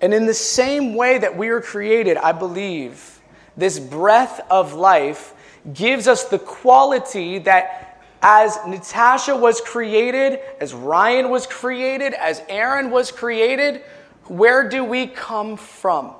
And 0.00 0.12
in 0.12 0.26
the 0.26 0.34
same 0.34 0.96
way 0.96 1.18
that 1.18 1.36
we 1.36 1.48
were 1.50 1.60
created, 1.60 2.16
I 2.16 2.32
believe, 2.32 3.20
this 3.56 3.78
breath 3.78 4.40
of 4.50 4.74
life 4.74 5.32
gives 5.72 6.08
us 6.08 6.24
the 6.24 6.38
quality 6.38 7.38
that 7.40 8.02
as 8.20 8.58
Natasha 8.66 9.36
was 9.36 9.60
created, 9.60 10.40
as 10.60 10.74
Ryan 10.74 11.30
was 11.30 11.46
created, 11.46 12.14
as 12.14 12.42
Aaron 12.48 12.90
was 12.90 13.12
created, 13.12 13.82
where 14.24 14.68
do 14.68 14.84
we 14.84 15.06
come 15.06 15.56
from? 15.56 16.14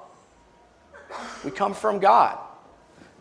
We 1.44 1.50
come 1.50 1.74
from 1.74 1.98
God. 1.98 2.38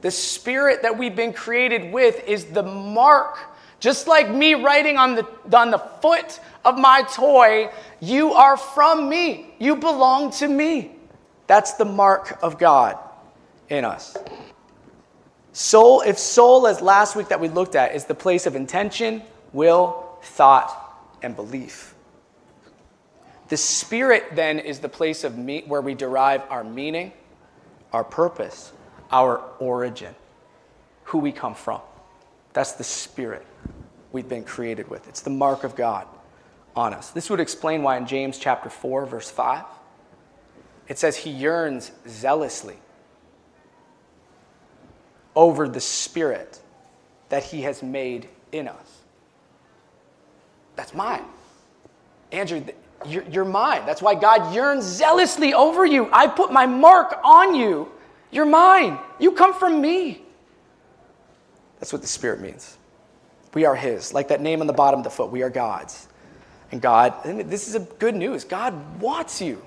The 0.02 0.12
spirit 0.12 0.84
that 0.84 0.98
we've 0.98 1.16
been 1.16 1.34
created 1.34 1.92
with 1.92 2.24
is 2.28 2.46
the 2.46 2.64
mark. 2.64 3.40
Just 3.80 4.08
like 4.08 4.30
me 4.30 4.54
writing 4.54 4.98
on 4.98 5.16
the, 5.16 5.28
on 5.56 5.72
the 5.72 5.80
foot 5.80 6.40
of 6.64 6.78
my 6.78 7.04
toy, 7.04 7.70
you 8.00 8.34
are 8.34 8.58
from 8.58 9.10
me. 9.10 9.56
You 9.60 9.76
belong 9.76 10.32
to 10.34 10.48
me. 10.48 10.92
That's 11.48 11.74
the 11.74 11.86
mark 11.86 12.38
of 12.44 12.60
God 12.60 12.98
in 13.70 13.86
us. 13.86 14.16
Soul, 15.58 16.02
if 16.02 16.20
soul, 16.20 16.68
as 16.68 16.82
last 16.82 17.16
week 17.16 17.30
that 17.30 17.40
we 17.40 17.50
looked 17.50 17.74
at, 17.74 17.96
is 17.96 18.06
the 18.06 18.14
place 18.14 18.46
of 18.46 18.56
intention, 18.56 19.24
will, 19.54 20.08
thought, 20.22 20.72
and 21.24 21.36
belief. 21.36 21.96
The 23.48 23.58
spirit 23.58 24.36
then 24.36 24.60
is 24.60 24.82
the 24.82 24.88
place 24.88 25.24
of 25.24 25.36
me, 25.36 25.64
where 25.66 25.82
we 25.82 25.96
derive 25.96 26.44
our 26.52 26.64
meaning, 26.64 27.12
our 27.92 28.04
purpose, 28.04 28.72
our 29.12 29.42
origin, 29.58 30.14
who 31.06 31.18
we 31.18 31.32
come 31.32 31.56
from. 31.56 31.82
That's 32.54 32.74
the 32.74 32.84
spirit 32.84 33.44
we've 34.12 34.30
been 34.30 34.44
created 34.44 34.92
with. 34.92 35.08
It's 35.08 35.22
the 35.22 35.32
mark 35.32 35.64
of 35.64 35.76
God 35.76 36.06
on 36.76 36.94
us. 36.94 37.10
This 37.10 37.32
would 37.32 37.40
explain 37.40 37.82
why 37.82 37.98
in 37.98 38.06
James 38.06 38.38
chapter 38.38 38.70
4 38.70 39.08
verse 39.08 39.32
5 39.32 39.64
it 40.88 41.00
says 41.00 41.18
he 41.18 41.32
yearns 41.32 41.92
zealously 42.08 42.78
over 45.38 45.70
the 45.70 45.80
Spirit 45.80 46.60
that 47.30 47.44
He 47.44 47.62
has 47.62 47.84
made 47.84 48.28
in 48.52 48.68
us. 48.68 49.02
That's 50.76 50.94
mine. 50.94 51.24
Andrew, 52.32 52.64
you're, 53.06 53.46
mine. 53.46 53.84
That's 53.86 54.02
why 54.02 54.16
God 54.16 54.54
yearns 54.54 54.84
zealously 54.84 55.54
over 55.54 55.86
you. 55.86 56.10
I 56.12 56.28
put 56.28 56.52
my 56.52 56.66
mark 56.66 57.20
on 57.24 57.54
you. 57.54 57.90
You're 58.32 58.46
mine. 58.46 58.98
You 59.20 59.32
come 59.32 59.54
from 59.54 59.80
me. 59.80 60.24
That's 61.80 61.94
what 61.94 62.02
the 62.02 62.08
Spirit 62.08 62.42
means. 62.42 62.78
We 63.54 63.66
are 63.66 63.76
His. 63.76 64.14
Like 64.14 64.30
that 64.30 64.42
name 64.42 64.62
on 64.62 64.68
the 64.68 64.74
bottom 64.74 65.00
of 65.00 65.04
the 65.04 65.10
foot, 65.12 65.32
we 65.32 65.44
are 65.44 65.50
God's. 65.50 66.08
And 66.72 66.82
God, 66.82 67.14
and 67.26 67.50
this 67.50 67.68
is 67.68 67.76
a 67.76 67.80
good 67.80 68.16
news 68.16 68.44
God 68.44 69.00
wants 69.00 69.40
you. 69.40 69.62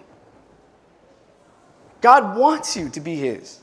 God 2.00 2.36
wants 2.36 2.76
you 2.76 2.88
to 2.90 3.00
be 3.00 3.14
His. 3.14 3.60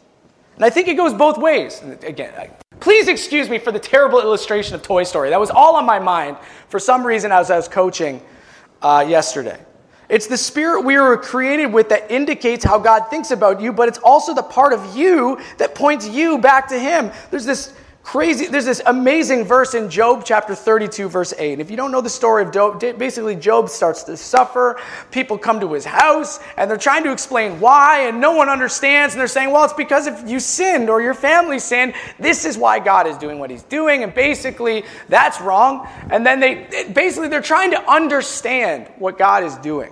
And 0.57 0.65
I 0.65 0.71
think 0.71 0.87
it 0.87 0.95
goes 0.95 1.13
both 1.13 1.37
ways. 1.37 1.81
Again, 2.01 2.33
I, 2.35 2.49
please 2.79 3.07
excuse 3.07 3.47
me 3.47 3.59
for 3.59 3.71
the 3.71 3.79
terrible 3.79 4.19
illustration 4.19 4.73
of 4.73 4.81
Toy 4.81 5.03
Story. 5.03 5.29
That 5.29 5.39
was 5.39 5.51
all 5.51 5.75
on 5.75 5.85
my 5.85 5.99
mind 5.99 6.35
for 6.67 6.79
some 6.79 7.05
reason 7.05 7.31
as 7.31 7.51
I 7.51 7.57
was 7.57 7.67
coaching 7.67 8.21
uh, 8.81 9.05
yesterday. 9.07 9.59
It's 10.09 10.25
the 10.25 10.37
spirit 10.37 10.81
we 10.81 10.97
were 10.97 11.15
created 11.15 11.67
with 11.67 11.89
that 11.89 12.09
indicates 12.09 12.63
how 12.63 12.79
God 12.79 13.09
thinks 13.09 13.29
about 13.29 13.61
you, 13.61 13.71
but 13.71 13.87
it's 13.87 13.99
also 13.99 14.33
the 14.33 14.41
part 14.41 14.73
of 14.73 14.97
you 14.97 15.39
that 15.57 15.75
points 15.75 16.07
you 16.07 16.39
back 16.39 16.67
to 16.69 16.79
Him. 16.79 17.11
There's 17.29 17.45
this 17.45 17.73
crazy. 18.07 18.47
There's 18.47 18.63
this 18.63 18.81
amazing 18.85 19.43
verse 19.43 19.73
in 19.73 19.89
Job 19.89 20.23
chapter 20.23 20.55
32, 20.55 21.09
verse 21.09 21.33
8. 21.37 21.51
And 21.51 21.61
if 21.61 21.69
you 21.69 21.75
don't 21.75 21.91
know 21.91 21.99
the 21.99 22.09
story 22.09 22.41
of 22.41 22.53
Job, 22.53 22.79
basically, 22.79 23.35
Job 23.35 23.67
starts 23.67 24.03
to 24.03 24.15
suffer. 24.15 24.79
People 25.11 25.37
come 25.37 25.59
to 25.59 25.73
his 25.73 25.83
house 25.83 26.39
and 26.55 26.71
they're 26.71 26.77
trying 26.77 27.03
to 27.03 27.11
explain 27.11 27.59
why, 27.59 28.07
and 28.07 28.21
no 28.21 28.31
one 28.31 28.47
understands. 28.47 29.13
And 29.13 29.19
they're 29.19 29.27
saying, 29.27 29.51
well, 29.51 29.65
it's 29.65 29.73
because 29.73 30.07
if 30.07 30.29
you 30.29 30.39
sinned 30.39 30.89
or 30.89 31.01
your 31.01 31.13
family 31.13 31.59
sinned, 31.59 31.95
this 32.17 32.45
is 32.45 32.57
why 32.57 32.79
God 32.79 33.07
is 33.07 33.17
doing 33.17 33.39
what 33.39 33.49
he's 33.49 33.63
doing. 33.63 34.03
And 34.03 34.13
basically, 34.13 34.85
that's 35.09 35.41
wrong. 35.41 35.85
And 36.09 36.25
then 36.25 36.39
they 36.39 36.85
basically, 36.93 37.27
they're 37.27 37.41
trying 37.41 37.71
to 37.71 37.91
understand 37.91 38.87
what 38.99 39.17
God 39.17 39.43
is 39.43 39.57
doing. 39.57 39.91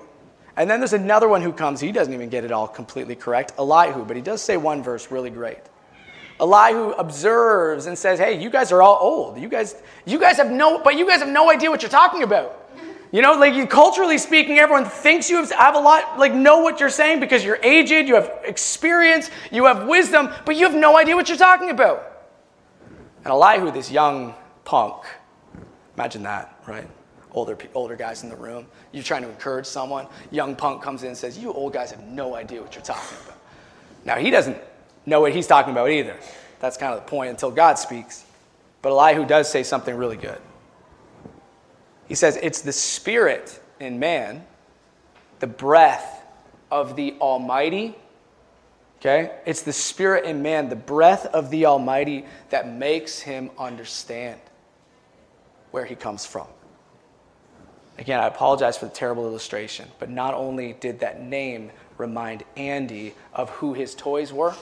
And 0.55 0.69
then 0.69 0.79
there's 0.79 0.93
another 0.93 1.27
one 1.27 1.41
who 1.41 1.51
comes, 1.51 1.81
he 1.81 1.91
doesn't 1.91 2.13
even 2.13 2.29
get 2.29 2.45
it 2.45 2.53
all 2.53 2.69
completely 2.69 3.15
correct, 3.15 3.51
Elihu, 3.59 4.05
but 4.05 4.15
he 4.15 4.21
does 4.21 4.41
say 4.41 4.55
one 4.55 4.81
verse 4.81 5.11
really 5.11 5.29
great. 5.29 5.59
Elihu 6.39 6.91
observes 6.91 7.85
and 7.85 7.97
says, 7.97 8.19
Hey, 8.19 8.41
you 8.41 8.49
guys 8.49 8.71
are 8.71 8.81
all 8.81 8.97
old. 8.99 9.39
You 9.39 9.47
guys, 9.47 9.81
you 10.05 10.19
guys 10.19 10.37
have 10.37 10.51
no, 10.51 10.81
but 10.83 10.97
you 10.97 11.07
guys 11.07 11.19
have 11.19 11.29
no 11.29 11.49
idea 11.49 11.69
what 11.69 11.81
you're 11.81 11.89
talking 11.89 12.23
about. 12.23 12.61
You 13.11 13.21
know, 13.21 13.33
like 13.33 13.69
culturally 13.69 14.17
speaking, 14.17 14.59
everyone 14.59 14.83
thinks 14.83 15.29
you 15.29 15.45
have 15.45 15.75
a 15.75 15.79
lot, 15.79 16.19
like 16.19 16.33
know 16.33 16.59
what 16.59 16.81
you're 16.81 16.89
saying 16.89 17.21
because 17.21 17.45
you're 17.45 17.59
aged, 17.63 18.09
you 18.09 18.15
have 18.15 18.29
experience, 18.43 19.31
you 19.51 19.65
have 19.65 19.87
wisdom, 19.87 20.29
but 20.45 20.57
you 20.57 20.65
have 20.65 20.75
no 20.75 20.97
idea 20.97 21.15
what 21.15 21.29
you're 21.29 21.37
talking 21.37 21.69
about. 21.69 22.11
And 23.23 23.27
Elihu, 23.27 23.71
this 23.71 23.89
young 23.89 24.35
punk, 24.65 25.03
imagine 25.95 26.23
that, 26.23 26.59
right? 26.67 26.87
Older, 27.31 27.57
older 27.73 27.95
guys 27.95 28.23
in 28.23 28.29
the 28.29 28.35
room. 28.35 28.67
You're 28.91 29.03
trying 29.03 29.21
to 29.21 29.29
encourage 29.29 29.65
someone. 29.65 30.07
Young 30.31 30.55
punk 30.55 30.81
comes 30.81 31.03
in 31.03 31.09
and 31.09 31.17
says, 31.17 31.37
You 31.37 31.53
old 31.53 31.71
guys 31.73 31.91
have 31.91 32.03
no 32.03 32.35
idea 32.35 32.61
what 32.61 32.75
you're 32.75 32.83
talking 32.83 33.17
about. 33.25 33.37
Now, 34.03 34.15
he 34.17 34.29
doesn't 34.29 34.57
know 35.05 35.21
what 35.21 35.33
he's 35.33 35.47
talking 35.47 35.71
about 35.71 35.89
either. 35.89 36.17
That's 36.59 36.77
kind 36.77 36.93
of 36.93 37.03
the 37.03 37.09
point 37.09 37.29
until 37.29 37.51
God 37.51 37.77
speaks. 37.77 38.25
But 38.81 38.89
Elihu 38.89 39.25
does 39.25 39.49
say 39.49 39.63
something 39.63 39.95
really 39.95 40.17
good. 40.17 40.39
He 42.07 42.15
says, 42.15 42.37
It's 42.41 42.61
the 42.61 42.71
spirit 42.71 43.59
in 43.79 43.99
man, 43.99 44.45
the 45.39 45.47
breath 45.47 46.23
of 46.71 46.95
the 46.95 47.15
Almighty. 47.19 47.95
Okay? 48.99 49.31
It's 49.45 49.61
the 49.61 49.73
spirit 49.73 50.25
in 50.25 50.41
man, 50.41 50.69
the 50.69 50.75
breath 50.75 51.25
of 51.27 51.49
the 51.49 51.65
Almighty 51.65 52.25
that 52.49 52.71
makes 52.71 53.19
him 53.19 53.51
understand 53.57 54.39
where 55.71 55.85
he 55.85 55.95
comes 55.95 56.25
from. 56.25 56.47
Again, 57.97 58.19
I 58.19 58.27
apologize 58.27 58.77
for 58.77 58.85
the 58.85 58.91
terrible 58.91 59.25
illustration, 59.25 59.87
but 59.99 60.09
not 60.09 60.33
only 60.33 60.73
did 60.73 60.99
that 60.99 61.21
name 61.21 61.71
remind 61.97 62.43
Andy 62.57 63.13
of 63.33 63.49
who 63.51 63.73
his 63.73 63.95
toys 63.95 64.33
were, 64.33 64.53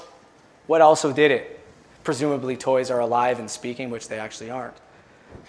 what 0.67 0.82
also 0.82 1.12
did 1.12 1.32
it? 1.32 1.60
Presumably, 2.04 2.58
toys 2.58 2.91
are 2.91 2.99
alive 2.99 3.39
and 3.39 3.49
speaking, 3.49 3.89
which 3.89 4.08
they 4.08 4.19
actually 4.19 4.49
aren't. 4.49 4.76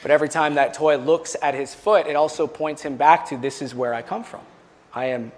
But 0.03 0.11
every 0.11 0.29
time 0.29 0.55
that 0.55 0.75
toy 0.75 0.97
looks 0.97 1.37
at 1.43 1.55
his 1.55 1.75
foot, 1.75 2.07
it 2.07 2.17
also 2.17 2.47
points 2.47 2.83
him 2.83 2.97
back 2.97 3.27
to 3.29 3.37
this 3.37 3.63
is 3.63 3.75
where 3.75 3.95
I 3.95 4.03
come 4.03 4.25
from. 4.25 4.41
I 4.93 5.07
am 5.07 5.33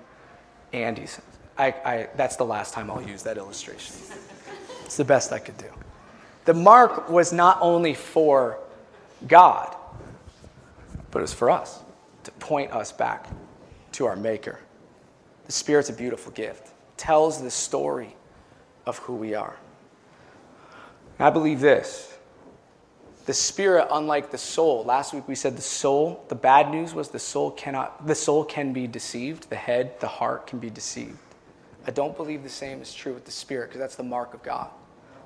Andy's. 0.73 1.21
I, 1.59 1.69
I, 1.69 2.09
that's 2.17 2.37
the 2.37 2.45
last 2.45 2.75
time 2.75 2.91
I'll 2.91 3.03
use 3.03 3.23
that 3.23 3.39
illustration. 3.39 3.95
It's 4.85 4.97
the 4.97 5.05
best 5.05 5.33
I 5.33 5.39
could 5.39 5.57
do. 5.57 5.71
The 6.45 6.55
mark 6.55 7.09
was 7.09 7.33
not 7.33 7.59
only 7.61 7.95
for 7.95 8.59
God, 9.27 9.75
but 11.11 11.21
it 11.21 11.23
was 11.23 11.33
for 11.33 11.51
us 11.51 11.81
to 12.25 12.31
point 12.33 12.73
us 12.73 12.93
back 12.93 13.27
to 13.93 14.07
our 14.07 14.17
Maker. 14.17 14.61
The 15.47 15.53
Spirit's 15.53 15.89
a 15.89 15.93
beautiful 15.93 16.33
gift, 16.33 16.69
tells 16.97 17.43
the 17.43 17.51
story 17.51 18.15
of 18.85 18.99
who 18.99 19.15
we 19.15 19.35
are. 19.35 19.57
I 21.19 21.31
believe 21.31 21.61
this. 21.61 22.17
The 23.25 23.35
spirit, 23.35 23.89
unlike 23.91 24.31
the 24.31 24.39
soul, 24.39 24.85
last 24.85 25.13
week 25.13 25.27
we 25.27 25.35
said 25.35 25.57
the 25.57 25.63
soul, 25.63 26.25
the 26.29 26.35
bad 26.35 26.71
news 26.71 26.95
was 26.95 27.09
the 27.09 27.19
soul 27.19 27.51
cannot, 27.51 28.07
the 28.07 28.15
soul 28.15 28.45
can 28.45 28.73
be 28.73 28.87
deceived, 28.87 29.51
the 29.51 29.57
head, 29.57 29.99
the 29.99 30.07
heart 30.07 30.47
can 30.47 30.61
be 30.61 30.71
deceived. 30.71 31.19
I 31.87 31.91
don't 31.91 32.17
believe 32.17 32.43
the 32.43 32.49
same 32.49 32.81
is 32.83 32.95
true 32.95 33.15
with 33.15 33.25
the 33.25 33.31
spirit 33.33 33.69
because 33.69 33.81
that's 33.81 33.97
the 33.97 34.05
mark 34.05 34.35
of 34.35 34.43
God. 34.43 34.69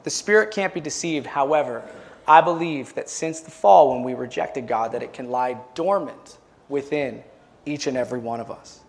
The 0.04 0.10
spirit 0.10 0.50
can't 0.50 0.72
be 0.72 0.80
deceived. 0.80 1.26
However, 1.26 1.82
I 2.26 2.40
believe 2.40 2.94
that 2.94 3.10
since 3.10 3.40
the 3.40 3.50
fall, 3.50 3.92
when 3.92 4.02
we 4.02 4.14
rejected 4.14 4.66
God, 4.66 4.92
that 4.92 5.02
it 5.02 5.12
can 5.12 5.30
lie 5.30 5.58
dormant 5.74 6.38
within 6.68 7.22
each 7.66 7.86
and 7.86 7.96
every 7.96 8.18
one 8.18 8.40
of 8.40 8.50
us. 8.50 8.80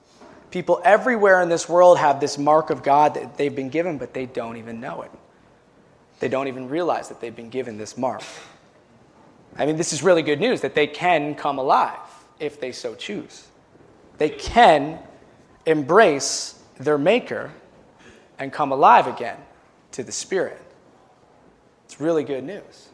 People 0.51 0.81
everywhere 0.85 1.41
in 1.41 1.49
this 1.49 1.67
world 1.67 1.97
have 1.97 2.19
this 2.19 2.37
mark 2.37 2.69
of 2.69 2.83
God 2.83 3.15
that 3.15 3.37
they've 3.37 3.55
been 3.55 3.69
given, 3.69 3.97
but 3.97 4.13
they 4.13 4.25
don't 4.25 4.57
even 4.57 4.79
know 4.79 5.01
it. 5.01 5.11
They 6.21 6.29
don't 6.29 6.47
even 6.47 6.69
realize 6.69 7.09
that 7.09 7.19
they've 7.19 7.35
been 7.35 7.49
given 7.49 7.79
this 7.79 7.97
mark. 7.97 8.21
I 9.57 9.65
mean, 9.65 9.75
this 9.75 9.91
is 9.91 10.03
really 10.03 10.21
good 10.21 10.39
news 10.39 10.61
that 10.61 10.75
they 10.75 10.85
can 10.85 11.33
come 11.33 11.57
alive 11.57 11.97
if 12.39 12.61
they 12.61 12.71
so 12.71 12.93
choose. 12.93 13.47
They 14.19 14.29
can 14.29 14.99
embrace 15.65 16.61
their 16.77 16.99
Maker 16.99 17.51
and 18.37 18.53
come 18.53 18.71
alive 18.71 19.07
again 19.07 19.37
to 19.93 20.03
the 20.03 20.11
Spirit. 20.11 20.61
It's 21.85 21.99
really 21.99 22.23
good 22.23 22.43
news. 22.43 22.89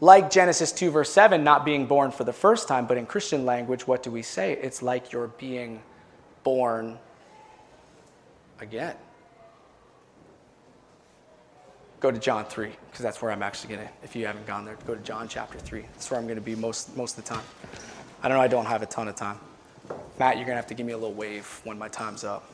Like 0.00 0.28
Genesis 0.28 0.72
2, 0.72 0.90
verse 0.90 1.12
7, 1.12 1.44
not 1.44 1.64
being 1.64 1.86
born 1.86 2.10
for 2.10 2.24
the 2.24 2.32
first 2.32 2.66
time, 2.66 2.86
but 2.86 2.96
in 2.96 3.06
Christian 3.06 3.46
language, 3.46 3.86
what 3.86 4.02
do 4.02 4.10
we 4.10 4.22
say? 4.22 4.54
It's 4.54 4.82
like 4.82 5.12
you're 5.12 5.28
being 5.28 5.80
born 6.42 6.98
again 8.60 8.96
go 12.04 12.10
to 12.10 12.18
John 12.18 12.44
3, 12.44 12.70
because 12.90 13.02
that's 13.02 13.22
where 13.22 13.32
I'm 13.32 13.42
actually 13.42 13.76
going 13.76 13.88
to, 13.88 13.92
if 14.02 14.14
you 14.14 14.26
haven't 14.26 14.46
gone 14.46 14.66
there, 14.66 14.76
go 14.86 14.94
to 14.94 15.00
John 15.00 15.26
chapter 15.26 15.58
3. 15.58 15.80
That's 15.80 16.10
where 16.10 16.20
I'm 16.20 16.26
going 16.26 16.36
to 16.36 16.42
be 16.42 16.54
most, 16.54 16.94
most 16.98 17.16
of 17.16 17.24
the 17.24 17.30
time. 17.30 17.42
I 18.22 18.28
don't 18.28 18.36
know, 18.36 18.42
I 18.42 18.46
don't 18.46 18.66
have 18.66 18.82
a 18.82 18.86
ton 18.86 19.08
of 19.08 19.16
time. 19.16 19.38
Matt, 20.18 20.36
you're 20.36 20.44
going 20.44 20.52
to 20.52 20.56
have 20.56 20.66
to 20.66 20.74
give 20.74 20.84
me 20.84 20.92
a 20.92 20.98
little 20.98 21.14
wave 21.14 21.62
when 21.64 21.78
my 21.78 21.88
time's 21.88 22.22
up. 22.22 22.46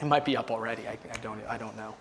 It 0.00 0.06
might 0.06 0.24
be 0.24 0.38
up 0.38 0.50
already. 0.50 0.88
I, 0.88 0.92
I 0.92 1.16
don't, 1.18 1.38
I 1.46 1.58
don't 1.58 1.76
know. 1.76 1.94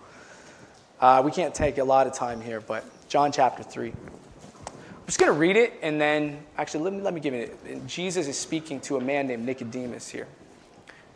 Uh, 1.02 1.22
we 1.26 1.32
can't 1.32 1.54
take 1.54 1.78
a 1.78 1.84
lot 1.84 2.08
of 2.08 2.14
time 2.14 2.40
here, 2.40 2.62
but 2.62 2.86
John 3.10 3.34
chapter 3.34 3.62
3. 3.62 3.90
I'm 3.90 5.06
just 5.08 5.20
going 5.20 5.34
to 5.34 5.38
read 5.38 5.58
it, 5.58 5.74
and 5.82 6.00
then, 6.00 6.42
actually, 6.58 6.86
let 6.86 6.94
me, 6.94 7.02
let 7.02 7.14
me 7.14 7.20
give 7.20 7.34
it. 7.34 7.86
Jesus 7.86 8.30
is 8.30 8.38
speaking 8.38 8.80
to 8.82 8.96
a 8.96 9.02
man 9.02 9.28
named 9.28 9.46
Nicodemus 9.46 10.08
here. 10.08 10.28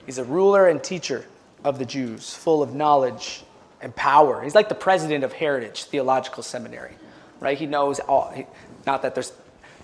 He's 0.06 0.18
a 0.18 0.26
ruler 0.26 0.68
and 0.68 0.84
teacher 0.84 1.26
of 1.64 1.80
the 1.80 1.86
Jews, 1.86 2.34
full 2.34 2.62
of 2.62 2.76
knowledge 2.76 3.46
and 3.82 3.96
power. 3.96 4.42
He's 4.42 4.56
like 4.56 4.70
the 4.70 4.76
president 4.76 5.24
of 5.24 5.34
Heritage 5.34 5.86
Theological 5.86 6.44
Seminary, 6.44 6.94
right? 7.40 7.58
He 7.58 7.66
knows 7.66 8.00
all, 8.00 8.34
not 8.86 9.02
that 9.02 9.14
there's 9.16 9.34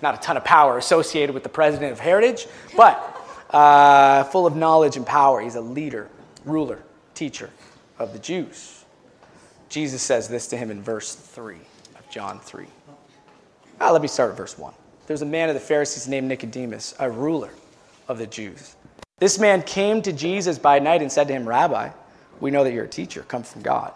not 0.02 0.14
a 0.14 0.18
ton 0.18 0.36
of 0.36 0.44
power 0.44 0.78
associated 0.78 1.32
with 1.32 1.42
the 1.42 1.48
president 1.48 1.92
of 1.92 2.00
Heritage, 2.00 2.46
but 2.76 3.16
uh, 3.50 4.24
full 4.24 4.46
of 4.46 4.56
knowledge 4.56 4.96
and 4.96 5.06
power. 5.06 5.40
He's 5.40 5.54
a 5.54 5.60
leader, 5.60 6.08
ruler, 6.44 6.82
teacher 7.14 7.50
of 7.98 8.12
the 8.12 8.18
Jews. 8.18 8.84
Jesus 9.68 10.02
says 10.02 10.28
this 10.28 10.46
to 10.48 10.56
him 10.56 10.70
in 10.70 10.82
verse 10.82 11.14
3 11.14 11.56
of 11.98 12.08
John 12.10 12.40
3. 12.40 12.66
Ah, 13.80 13.90
let 13.90 14.02
me 14.02 14.08
start 14.08 14.30
at 14.30 14.36
verse 14.36 14.58
1. 14.58 14.72
There's 15.06 15.22
a 15.22 15.26
man 15.26 15.48
of 15.48 15.54
the 15.54 15.60
Pharisees 15.60 16.08
named 16.08 16.28
Nicodemus, 16.28 16.94
a 16.98 17.10
ruler 17.10 17.50
of 18.08 18.18
the 18.18 18.26
Jews. 18.26 18.76
This 19.18 19.38
man 19.38 19.62
came 19.62 20.02
to 20.02 20.12
Jesus 20.12 20.58
by 20.58 20.78
night 20.78 21.02
and 21.02 21.10
said 21.10 21.28
to 21.28 21.34
him, 21.34 21.48
Rabbi, 21.48 21.90
we 22.40 22.50
know 22.50 22.64
that 22.64 22.72
you're 22.72 22.84
a 22.84 22.88
teacher, 22.88 23.22
come 23.22 23.42
from 23.42 23.62
God. 23.62 23.92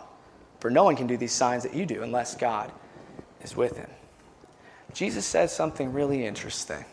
For 0.60 0.70
no 0.70 0.84
one 0.84 0.96
can 0.96 1.06
do 1.06 1.16
these 1.16 1.32
signs 1.32 1.62
that 1.62 1.74
you 1.74 1.86
do 1.86 2.02
unless 2.02 2.36
God 2.36 2.70
is 3.42 3.56
with 3.56 3.76
him. 3.76 3.88
Jesus 4.92 5.24
says 5.24 5.54
something 5.54 5.92
really 5.92 6.26
interesting. 6.26 6.84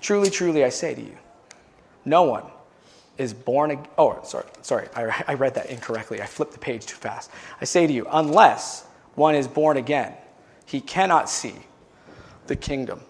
Truly, 0.00 0.30
truly, 0.30 0.64
I 0.64 0.68
say 0.68 0.94
to 0.94 1.00
you, 1.00 1.16
no 2.04 2.24
one 2.24 2.44
is 3.18 3.32
born 3.32 3.70
again. 3.70 3.86
Oh, 3.96 4.18
sorry, 4.24 4.46
sorry, 4.62 4.88
I, 4.94 5.24
I 5.28 5.34
read 5.34 5.54
that 5.54 5.66
incorrectly. 5.66 6.20
I 6.20 6.26
flipped 6.26 6.52
the 6.52 6.58
page 6.58 6.86
too 6.86 6.96
fast. 6.96 7.30
I 7.60 7.64
say 7.64 7.86
to 7.86 7.92
you, 7.92 8.06
unless 8.10 8.84
one 9.14 9.34
is 9.34 9.46
born 9.46 9.76
again, 9.76 10.14
he 10.66 10.80
cannot 10.80 11.28
see 11.28 11.54
the 12.46 12.56
kingdom 12.56 13.00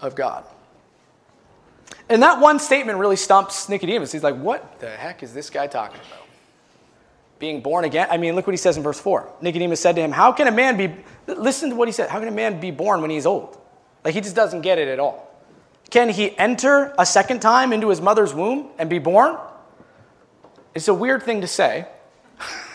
of 0.00 0.14
God. 0.14 0.44
And 2.08 2.22
that 2.22 2.40
one 2.40 2.58
statement 2.58 2.98
really 2.98 3.16
stumps 3.16 3.68
Nicodemus. 3.68 4.12
He's 4.12 4.22
like, 4.22 4.36
what 4.36 4.80
the 4.80 4.88
heck 4.90 5.22
is 5.22 5.34
this 5.34 5.50
guy 5.50 5.66
talking 5.66 6.00
about? 6.08 6.26
Being 7.38 7.60
born 7.60 7.84
again? 7.84 8.08
I 8.10 8.16
mean, 8.16 8.34
look 8.34 8.46
what 8.46 8.54
he 8.54 8.58
says 8.58 8.76
in 8.76 8.82
verse 8.82 8.98
4. 8.98 9.34
Nicodemus 9.42 9.80
said 9.80 9.94
to 9.96 10.02
him, 10.02 10.10
How 10.10 10.32
can 10.32 10.48
a 10.48 10.52
man 10.52 10.76
be, 10.76 10.92
listen 11.26 11.70
to 11.70 11.76
what 11.76 11.86
he 11.86 11.92
said, 11.92 12.08
how 12.08 12.18
can 12.18 12.28
a 12.28 12.32
man 12.32 12.58
be 12.60 12.70
born 12.70 13.00
when 13.00 13.10
he's 13.10 13.26
old? 13.26 13.58
Like, 14.04 14.14
he 14.14 14.20
just 14.20 14.34
doesn't 14.34 14.62
get 14.62 14.78
it 14.78 14.88
at 14.88 14.98
all. 14.98 15.28
Can 15.90 16.08
he 16.08 16.36
enter 16.36 16.94
a 16.98 17.06
second 17.06 17.40
time 17.40 17.72
into 17.72 17.88
his 17.88 18.00
mother's 18.00 18.34
womb 18.34 18.70
and 18.78 18.90
be 18.90 18.98
born? 18.98 19.36
It's 20.74 20.88
a 20.88 20.94
weird 20.94 21.22
thing 21.22 21.42
to 21.42 21.46
say. 21.46 21.86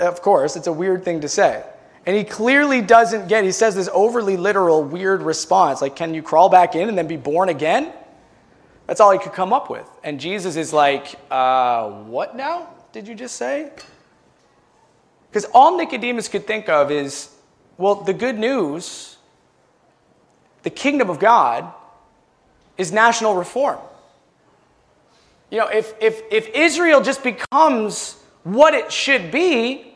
of 0.00 0.22
course, 0.22 0.56
it's 0.56 0.66
a 0.66 0.72
weird 0.72 1.04
thing 1.04 1.20
to 1.20 1.28
say. 1.28 1.62
And 2.06 2.16
he 2.16 2.24
clearly 2.24 2.80
doesn't 2.80 3.28
get, 3.28 3.44
he 3.44 3.52
says 3.52 3.74
this 3.74 3.88
overly 3.92 4.36
literal, 4.36 4.82
weird 4.82 5.22
response 5.22 5.82
like, 5.82 5.94
Can 5.94 6.14
you 6.14 6.22
crawl 6.22 6.48
back 6.48 6.74
in 6.74 6.88
and 6.88 6.96
then 6.96 7.06
be 7.06 7.16
born 7.16 7.48
again? 7.48 7.92
That's 8.88 9.00
all 9.00 9.12
he 9.12 9.18
could 9.18 9.34
come 9.34 9.52
up 9.52 9.68
with. 9.68 9.86
And 10.02 10.18
Jesus 10.18 10.56
is 10.56 10.72
like, 10.72 11.14
uh, 11.30 11.88
What 11.88 12.34
now? 12.34 12.70
Did 12.90 13.06
you 13.06 13.14
just 13.14 13.36
say? 13.36 13.70
Because 15.30 15.44
all 15.52 15.76
Nicodemus 15.76 16.26
could 16.26 16.46
think 16.46 16.70
of 16.70 16.90
is, 16.90 17.30
well, 17.76 17.96
the 17.96 18.14
good 18.14 18.38
news, 18.38 19.18
the 20.62 20.70
kingdom 20.70 21.10
of 21.10 21.18
God, 21.18 21.70
is 22.78 22.90
national 22.90 23.36
reform. 23.36 23.78
You 25.50 25.58
know, 25.58 25.68
if, 25.68 25.92
if, 26.00 26.22
if 26.30 26.48
Israel 26.54 27.02
just 27.02 27.22
becomes 27.22 28.14
what 28.42 28.72
it 28.72 28.90
should 28.90 29.30
be, 29.30 29.94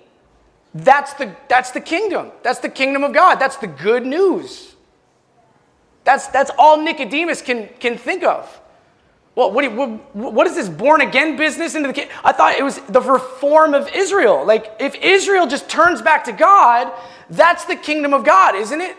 that's 0.74 1.14
the, 1.14 1.35
that's 1.48 1.70
the 1.70 1.81
kingdom. 1.81 2.31
That's 2.42 2.59
the 2.59 2.68
kingdom 2.68 3.05
of 3.05 3.14
God. 3.14 3.37
That's 3.37 3.57
the 3.57 3.66
good 3.66 4.05
news. 4.05 4.74
That's, 6.05 6.26
that's 6.28 6.50
all 6.59 6.83
Nicodemus 6.83 7.40
can, 7.40 7.70
can 7.81 7.96
think 7.96 8.22
of. 8.22 8.61
Well, 9.35 9.51
what, 9.51 9.73
what, 9.73 10.14
what 10.14 10.47
is 10.47 10.57
this 10.57 10.68
born 10.68 11.01
again 11.01 11.37
business 11.37 11.75
into 11.75 11.90
the? 11.90 12.09
I 12.23 12.33
thought 12.33 12.55
it 12.59 12.62
was 12.62 12.79
the 12.81 13.01
reform 13.01 13.73
of 13.73 13.88
Israel. 13.95 14.45
Like, 14.45 14.77
if 14.79 14.95
Israel 14.97 15.47
just 15.47 15.71
turns 15.71 16.03
back 16.03 16.25
to 16.25 16.33
God, 16.33 16.92
that's 17.31 17.64
the 17.64 17.77
kingdom 17.77 18.12
of 18.12 18.25
God, 18.25 18.55
isn't 18.55 18.81
it? 18.81 18.97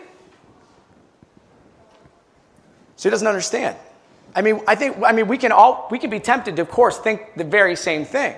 So 2.96 3.08
he 3.08 3.10
doesn't 3.10 3.28
understand. 3.28 3.76
I 4.34 4.42
mean, 4.42 4.60
I 4.66 4.74
think, 4.74 4.96
I 5.04 5.12
mean, 5.12 5.28
we 5.28 5.38
can 5.38 5.52
all, 5.52 5.86
we 5.90 6.00
can 6.00 6.10
be 6.10 6.18
tempted 6.18 6.56
to, 6.56 6.62
of 6.62 6.70
course, 6.70 6.98
think 6.98 7.36
the 7.36 7.44
very 7.44 7.76
same 7.76 8.04
thing. 8.04 8.34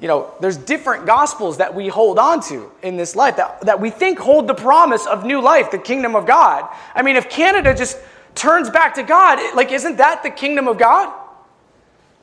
You 0.00 0.08
know, 0.08 0.34
there's 0.40 0.56
different 0.56 1.06
gospels 1.06 1.58
that 1.58 1.74
we 1.74 1.88
hold 1.88 2.18
on 2.18 2.40
to 2.48 2.70
in 2.82 2.96
this 2.96 3.16
life 3.16 3.36
that, 3.36 3.60
that 3.62 3.80
we 3.80 3.90
think 3.90 4.18
hold 4.18 4.46
the 4.46 4.54
promise 4.54 5.06
of 5.06 5.24
new 5.24 5.40
life, 5.40 5.70
the 5.70 5.78
kingdom 5.78 6.16
of 6.16 6.26
God. 6.26 6.68
I 6.94 7.02
mean, 7.02 7.16
if 7.16 7.30
Canada 7.30 7.72
just 7.72 7.98
turns 8.36 8.70
back 8.70 8.94
to 8.94 9.02
God, 9.02 9.38
like, 9.56 9.72
isn't 9.72 9.96
that 9.96 10.22
the 10.22 10.30
kingdom 10.30 10.68
of 10.68 10.78
God? 10.78 11.12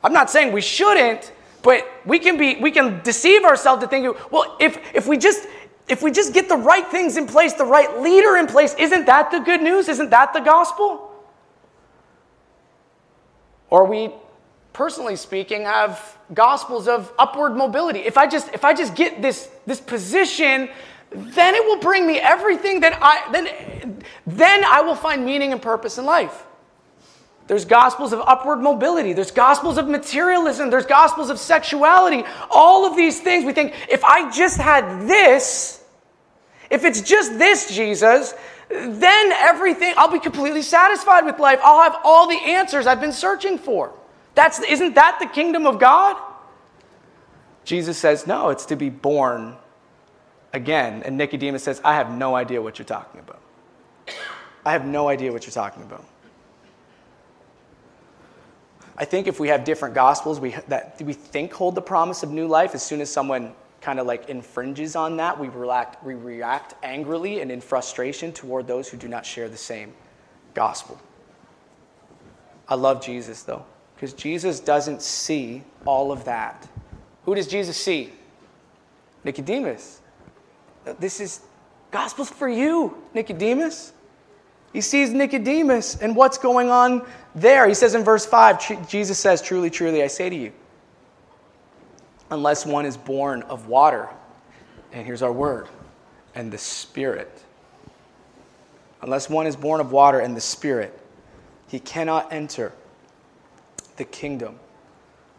I'm 0.02 0.12
not 0.12 0.30
saying 0.30 0.52
we 0.52 0.60
shouldn't, 0.60 1.32
but 1.62 1.86
we 2.04 2.18
can 2.18 2.36
be, 2.36 2.56
we 2.56 2.70
can 2.70 3.00
deceive 3.02 3.44
ourselves 3.44 3.82
to 3.82 3.88
think, 3.88 4.16
well, 4.30 4.56
if, 4.60 4.78
if 4.94 5.06
we 5.06 5.16
just, 5.16 5.46
if 5.88 6.02
we 6.02 6.10
just 6.10 6.32
get 6.32 6.48
the 6.48 6.56
right 6.56 6.86
things 6.86 7.16
in 7.16 7.26
place, 7.26 7.54
the 7.54 7.64
right 7.64 8.00
leader 8.00 8.36
in 8.36 8.46
place, 8.46 8.74
isn't 8.78 9.06
that 9.06 9.30
the 9.30 9.40
good 9.40 9.62
news? 9.62 9.88
Isn't 9.88 10.10
that 10.10 10.32
the 10.32 10.40
gospel? 10.40 11.10
Or 13.70 13.86
we, 13.86 14.10
personally 14.72 15.16
speaking, 15.16 15.62
have 15.62 16.18
gospels 16.32 16.86
of 16.86 17.12
upward 17.18 17.56
mobility. 17.56 18.00
If 18.00 18.16
I 18.16 18.26
just, 18.26 18.52
if 18.54 18.64
I 18.64 18.74
just 18.74 18.94
get 18.94 19.20
this, 19.20 19.50
this 19.66 19.80
position, 19.80 20.68
then 21.14 21.54
it 21.54 21.64
will 21.64 21.78
bring 21.78 22.06
me 22.06 22.18
everything 22.18 22.80
that 22.80 22.98
I, 23.00 23.30
then, 23.32 24.02
then 24.26 24.64
I 24.64 24.82
will 24.82 24.96
find 24.96 25.24
meaning 25.24 25.52
and 25.52 25.62
purpose 25.62 25.98
in 25.98 26.04
life. 26.04 26.44
There's 27.46 27.64
gospels 27.64 28.12
of 28.12 28.20
upward 28.20 28.60
mobility. 28.60 29.12
There's 29.12 29.30
gospels 29.30 29.76
of 29.76 29.86
materialism. 29.86 30.70
There's 30.70 30.86
gospels 30.86 31.28
of 31.30 31.38
sexuality. 31.38 32.24
All 32.50 32.86
of 32.86 32.96
these 32.96 33.20
things 33.20 33.44
we 33.44 33.52
think, 33.52 33.74
if 33.88 34.02
I 34.02 34.30
just 34.30 34.56
had 34.56 35.06
this, 35.06 35.84
if 36.70 36.84
it's 36.84 37.02
just 37.02 37.38
this, 37.38 37.74
Jesus, 37.74 38.34
then 38.70 39.32
everything, 39.32 39.92
I'll 39.96 40.10
be 40.10 40.20
completely 40.20 40.62
satisfied 40.62 41.26
with 41.26 41.38
life. 41.38 41.60
I'll 41.62 41.82
have 41.82 42.00
all 42.02 42.26
the 42.28 42.38
answers 42.38 42.86
I've 42.86 43.00
been 43.00 43.12
searching 43.12 43.58
for. 43.58 43.92
That's, 44.34 44.60
isn't 44.60 44.94
that 44.94 45.18
the 45.20 45.26
kingdom 45.26 45.66
of 45.66 45.78
God? 45.78 46.16
Jesus 47.64 47.98
says, 47.98 48.26
no, 48.26 48.48
it's 48.48 48.66
to 48.66 48.76
be 48.76 48.88
born 48.88 49.56
again. 50.54 51.02
And 51.04 51.18
Nicodemus 51.18 51.62
says, 51.62 51.80
I 51.84 51.94
have 51.94 52.10
no 52.10 52.34
idea 52.34 52.62
what 52.62 52.78
you're 52.78 52.86
talking 52.86 53.20
about. 53.20 53.40
I 54.64 54.72
have 54.72 54.86
no 54.86 55.08
idea 55.08 55.30
what 55.30 55.44
you're 55.44 55.52
talking 55.52 55.82
about. 55.82 56.04
I 58.96 59.04
think 59.04 59.26
if 59.26 59.40
we 59.40 59.48
have 59.48 59.64
different 59.64 59.94
gospels 59.94 60.38
we, 60.38 60.50
that 60.68 61.02
we 61.02 61.12
think 61.12 61.52
hold 61.52 61.74
the 61.74 61.82
promise 61.82 62.22
of 62.22 62.30
new 62.30 62.46
life, 62.46 62.74
as 62.74 62.82
soon 62.82 63.00
as 63.00 63.10
someone 63.10 63.52
kind 63.80 63.98
of 63.98 64.06
like 64.06 64.30
infringes 64.30 64.96
on 64.96 65.16
that, 65.16 65.38
we 65.38 65.48
react, 65.48 66.02
we 66.04 66.14
react 66.14 66.74
angrily 66.82 67.40
and 67.40 67.50
in 67.50 67.60
frustration 67.60 68.32
toward 68.32 68.66
those 68.66 68.88
who 68.88 68.96
do 68.96 69.08
not 69.08 69.26
share 69.26 69.48
the 69.48 69.56
same 69.56 69.92
gospel. 70.54 70.98
I 72.68 72.76
love 72.76 73.04
Jesus 73.04 73.42
though, 73.42 73.66
because 73.96 74.14
Jesus 74.14 74.60
doesn't 74.60 75.02
see 75.02 75.64
all 75.84 76.12
of 76.12 76.24
that. 76.24 76.66
Who 77.24 77.34
does 77.34 77.48
Jesus 77.48 77.76
see? 77.76 78.12
Nicodemus. 79.24 80.00
This 80.98 81.20
is 81.20 81.40
gospel's 81.90 82.30
for 82.30 82.48
you, 82.48 82.96
Nicodemus. 83.14 83.92
He 84.72 84.80
sees 84.80 85.10
Nicodemus 85.10 85.96
and 85.96 86.16
what's 86.16 86.36
going 86.36 86.68
on 86.68 87.06
there. 87.34 87.68
He 87.68 87.74
says 87.74 87.94
in 87.94 88.02
verse 88.02 88.26
5, 88.26 88.88
Jesus 88.88 89.18
says, 89.18 89.40
Truly, 89.40 89.70
truly, 89.70 90.02
I 90.02 90.08
say 90.08 90.28
to 90.28 90.36
you, 90.36 90.52
unless 92.30 92.66
one 92.66 92.84
is 92.84 92.96
born 92.96 93.42
of 93.42 93.68
water, 93.68 94.08
and 94.92 95.06
here's 95.06 95.22
our 95.22 95.32
word, 95.32 95.68
and 96.34 96.52
the 96.52 96.58
Spirit. 96.58 97.30
Unless 99.02 99.30
one 99.30 99.46
is 99.46 99.54
born 99.54 99.80
of 99.80 99.92
water 99.92 100.18
and 100.18 100.36
the 100.36 100.40
Spirit, 100.40 100.98
he 101.68 101.78
cannot 101.78 102.32
enter 102.32 102.72
the 103.96 104.04
kingdom 104.04 104.58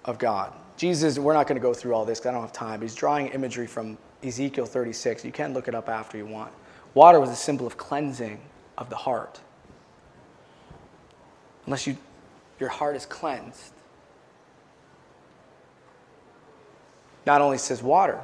of 0.05 0.17
God. 0.17 0.53
Jesus, 0.77 1.19
we're 1.19 1.33
not 1.33 1.47
going 1.47 1.57
to 1.57 1.61
go 1.61 1.73
through 1.73 1.93
all 1.93 2.05
this 2.05 2.25
I 2.25 2.31
don't 2.31 2.41
have 2.41 2.53
time. 2.53 2.81
He's 2.81 2.95
drawing 2.95 3.27
imagery 3.27 3.67
from 3.67 3.97
Ezekiel 4.25 4.65
36. 4.65 5.23
You 5.23 5.31
can 5.31 5.53
look 5.53 5.67
it 5.67 5.75
up 5.75 5.89
after 5.89 6.17
you 6.17 6.25
want. 6.25 6.51
Water 6.93 7.19
was 7.19 7.29
a 7.29 7.35
symbol 7.35 7.67
of 7.67 7.77
cleansing 7.77 8.39
of 8.77 8.89
the 8.89 8.95
heart. 8.95 9.39
Unless 11.65 11.87
you, 11.87 11.97
your 12.59 12.69
heart 12.69 12.95
is 12.95 13.05
cleansed. 13.05 13.71
Not 17.25 17.41
only 17.41 17.57
says 17.57 17.81
water, 17.81 18.19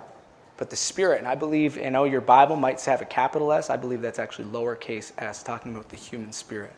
but 0.58 0.70
the 0.70 0.76
Spirit. 0.76 1.20
And 1.20 1.28
I 1.28 1.36
believe, 1.36 1.78
and 1.78 1.98
oh, 1.98 2.04
your 2.04 2.22
Bible 2.22 2.56
might 2.56 2.80
have 2.82 3.02
a 3.02 3.06
capital 3.06 3.52
S. 3.52 3.70
I 3.70 3.78
believe 3.78 4.02
that's 4.02 4.20
actually 4.20 4.46
lowercase 4.46 5.12
s, 5.18 5.42
talking 5.42 5.74
about 5.74 5.90
the 5.90 5.96
human 5.96 6.32
spirit. 6.32 6.74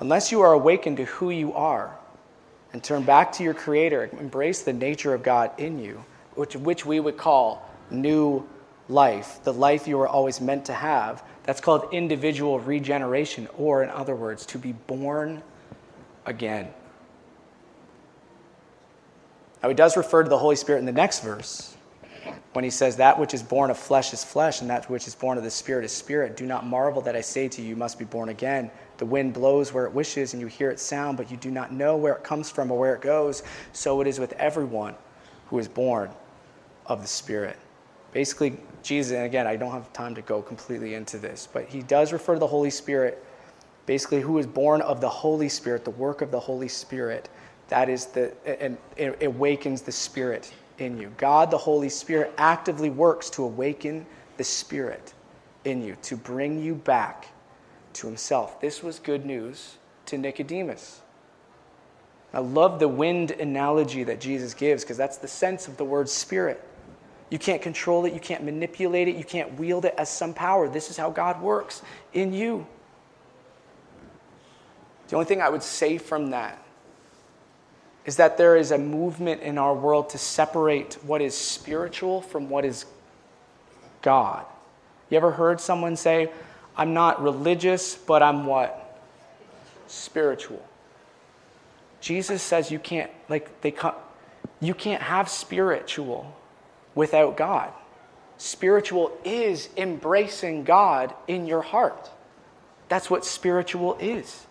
Unless 0.00 0.30
you 0.30 0.42
are 0.42 0.52
awakened 0.52 0.98
to 0.98 1.06
who 1.06 1.30
you 1.30 1.54
are 1.54 1.96
and 2.74 2.84
turn 2.84 3.02
back 3.02 3.32
to 3.32 3.42
your 3.42 3.54
Creator, 3.54 4.10
embrace 4.20 4.60
the 4.60 4.74
nature 4.74 5.14
of 5.14 5.22
God 5.22 5.58
in 5.58 5.78
you, 5.78 6.04
which, 6.34 6.54
which 6.54 6.84
we 6.84 7.00
would 7.00 7.16
call 7.16 7.66
new 7.90 8.46
life, 8.88 9.40
the 9.44 9.52
life 9.52 9.88
you 9.88 9.98
were 9.98 10.08
always 10.08 10.40
meant 10.40 10.66
to 10.66 10.72
have. 10.72 11.22
That's 11.44 11.60
called 11.60 11.92
individual 11.92 12.60
regeneration, 12.60 13.48
or 13.56 13.82
in 13.82 13.90
other 13.90 14.14
words, 14.14 14.46
to 14.46 14.58
be 14.58 14.72
born 14.72 15.42
again. 16.24 16.68
Now, 19.62 19.68
he 19.68 19.74
does 19.74 19.96
refer 19.96 20.22
to 20.22 20.28
the 20.28 20.38
Holy 20.38 20.56
Spirit 20.56 20.80
in 20.80 20.86
the 20.86 20.92
next 20.92 21.20
verse 21.20 21.76
when 22.52 22.64
he 22.64 22.70
says, 22.70 22.96
That 22.96 23.18
which 23.18 23.34
is 23.34 23.42
born 23.42 23.70
of 23.70 23.78
flesh 23.78 24.12
is 24.12 24.22
flesh, 24.22 24.60
and 24.60 24.70
that 24.70 24.88
which 24.90 25.06
is 25.06 25.14
born 25.14 25.38
of 25.38 25.44
the 25.44 25.50
Spirit 25.50 25.84
is 25.84 25.92
spirit. 25.92 26.36
Do 26.36 26.46
not 26.46 26.66
marvel 26.66 27.02
that 27.02 27.16
I 27.16 27.20
say 27.20 27.48
to 27.48 27.62
you, 27.62 27.68
you 27.68 27.76
must 27.76 27.98
be 27.98 28.04
born 28.04 28.28
again. 28.28 28.70
The 28.98 29.06
wind 29.06 29.34
blows 29.34 29.72
where 29.72 29.86
it 29.86 29.92
wishes, 29.92 30.32
and 30.32 30.40
you 30.40 30.46
hear 30.46 30.70
its 30.70 30.82
sound, 30.82 31.16
but 31.16 31.30
you 31.30 31.36
do 31.36 31.50
not 31.50 31.72
know 31.72 31.96
where 31.96 32.14
it 32.14 32.24
comes 32.24 32.50
from 32.50 32.70
or 32.70 32.78
where 32.78 32.94
it 32.94 33.00
goes. 33.00 33.42
So 33.72 34.00
it 34.00 34.06
is 34.06 34.18
with 34.18 34.32
everyone 34.34 34.94
who 35.48 35.58
is 35.58 35.68
born 35.68 36.10
of 36.86 37.02
the 37.02 37.08
Spirit. 37.08 37.56
Basically, 38.16 38.56
Jesus, 38.82 39.12
and 39.12 39.26
again, 39.26 39.46
I 39.46 39.56
don't 39.56 39.72
have 39.72 39.92
time 39.92 40.14
to 40.14 40.22
go 40.22 40.40
completely 40.40 40.94
into 40.94 41.18
this, 41.18 41.46
but 41.52 41.68
he 41.68 41.82
does 41.82 42.14
refer 42.14 42.32
to 42.32 42.40
the 42.40 42.46
Holy 42.46 42.70
Spirit, 42.70 43.22
basically, 43.84 44.22
who 44.22 44.38
is 44.38 44.46
born 44.46 44.80
of 44.80 45.02
the 45.02 45.08
Holy 45.10 45.50
Spirit, 45.50 45.84
the 45.84 45.90
work 45.90 46.22
of 46.22 46.30
the 46.30 46.40
Holy 46.40 46.66
Spirit. 46.66 47.28
That 47.68 47.90
is 47.90 48.06
the, 48.06 48.32
and 48.46 48.78
it 48.96 49.22
awakens 49.22 49.82
the 49.82 49.92
Spirit 49.92 50.50
in 50.78 50.96
you. 50.96 51.12
God, 51.18 51.50
the 51.50 51.58
Holy 51.58 51.90
Spirit, 51.90 52.32
actively 52.38 52.88
works 52.88 53.28
to 53.28 53.44
awaken 53.44 54.06
the 54.38 54.44
Spirit 54.44 55.12
in 55.66 55.82
you, 55.84 55.94
to 56.00 56.16
bring 56.16 56.58
you 56.58 56.74
back 56.74 57.28
to 57.92 58.06
Himself. 58.06 58.62
This 58.62 58.82
was 58.82 58.98
good 58.98 59.26
news 59.26 59.76
to 60.06 60.16
Nicodemus. 60.16 61.02
I 62.32 62.38
love 62.38 62.78
the 62.78 62.88
wind 62.88 63.32
analogy 63.32 64.04
that 64.04 64.22
Jesus 64.22 64.54
gives 64.54 64.84
because 64.84 64.96
that's 64.96 65.18
the 65.18 65.28
sense 65.28 65.68
of 65.68 65.76
the 65.76 65.84
word 65.84 66.08
spirit. 66.08 66.66
You 67.30 67.38
can't 67.38 67.60
control 67.60 68.04
it, 68.04 68.12
you 68.12 68.20
can't 68.20 68.44
manipulate 68.44 69.08
it, 69.08 69.16
you 69.16 69.24
can't 69.24 69.58
wield 69.58 69.84
it 69.84 69.94
as 69.98 70.08
some 70.08 70.32
power. 70.32 70.68
This 70.68 70.90
is 70.90 70.96
how 70.96 71.10
God 71.10 71.40
works 71.40 71.82
in 72.12 72.32
you. 72.32 72.66
The 75.08 75.16
only 75.16 75.26
thing 75.26 75.42
I 75.42 75.48
would 75.48 75.62
say 75.62 75.98
from 75.98 76.30
that 76.30 76.62
is 78.04 78.16
that 78.16 78.36
there 78.36 78.56
is 78.56 78.70
a 78.70 78.78
movement 78.78 79.42
in 79.42 79.58
our 79.58 79.74
world 79.74 80.10
to 80.10 80.18
separate 80.18 80.94
what 81.02 81.20
is 81.20 81.36
spiritual 81.36 82.22
from 82.22 82.48
what 82.48 82.64
is 82.64 82.86
God. 84.02 84.46
You 85.10 85.16
ever 85.16 85.32
heard 85.32 85.60
someone 85.60 85.96
say, 85.96 86.30
I'm 86.76 86.94
not 86.94 87.20
religious, 87.22 87.96
but 87.96 88.22
I'm 88.22 88.46
what? 88.46 89.00
Spiritual. 89.88 90.64
Jesus 92.00 92.42
says 92.42 92.70
you 92.70 92.78
can't, 92.78 93.10
like, 93.28 93.60
they 93.62 93.72
come, 93.72 93.94
you 94.60 94.74
can't 94.74 95.02
have 95.02 95.28
spiritual 95.28 96.32
without 96.96 97.36
God. 97.36 97.72
Spiritual 98.38 99.16
is 99.24 99.68
embracing 99.76 100.64
God 100.64 101.14
in 101.28 101.46
your 101.46 101.62
heart. 101.62 102.10
That's 102.88 103.08
what 103.08 103.24
spiritual 103.24 103.96
is. 104.00 104.46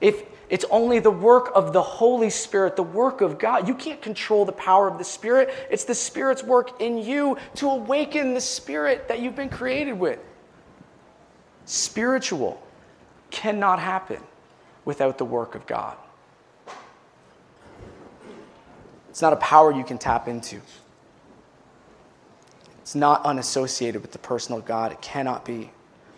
if 0.00 0.22
it's 0.48 0.64
only 0.70 1.00
the 1.00 1.10
work 1.10 1.50
of 1.54 1.72
the 1.72 1.82
Holy 1.82 2.30
Spirit, 2.30 2.76
the 2.76 2.82
work 2.82 3.20
of 3.20 3.38
God. 3.38 3.66
You 3.66 3.74
can't 3.74 4.00
control 4.00 4.44
the 4.44 4.52
power 4.52 4.86
of 4.86 4.98
the 4.98 5.04
Spirit. 5.04 5.52
It's 5.70 5.84
the 5.84 5.94
Spirit's 5.94 6.44
work 6.44 6.80
in 6.80 6.98
you 6.98 7.36
to 7.56 7.68
awaken 7.68 8.34
the 8.34 8.40
Spirit 8.40 9.08
that 9.08 9.20
you've 9.20 9.34
been 9.34 9.48
created 9.48 9.98
with. 9.98 10.20
Spiritual 11.64 12.62
cannot 13.30 13.80
happen 13.80 14.22
without 14.84 15.18
the 15.18 15.24
work 15.24 15.56
of 15.56 15.66
God. 15.66 15.96
It's 19.10 19.22
not 19.22 19.32
a 19.32 19.36
power 19.36 19.72
you 19.72 19.82
can 19.82 19.98
tap 19.98 20.28
into. 20.28 20.60
It's 22.86 22.94
not 22.94 23.24
unassociated 23.24 24.00
with 24.00 24.12
the 24.12 24.20
personal 24.20 24.60
God. 24.60 24.92
It 24.92 25.02
cannot 25.02 25.44
be. 25.44 25.72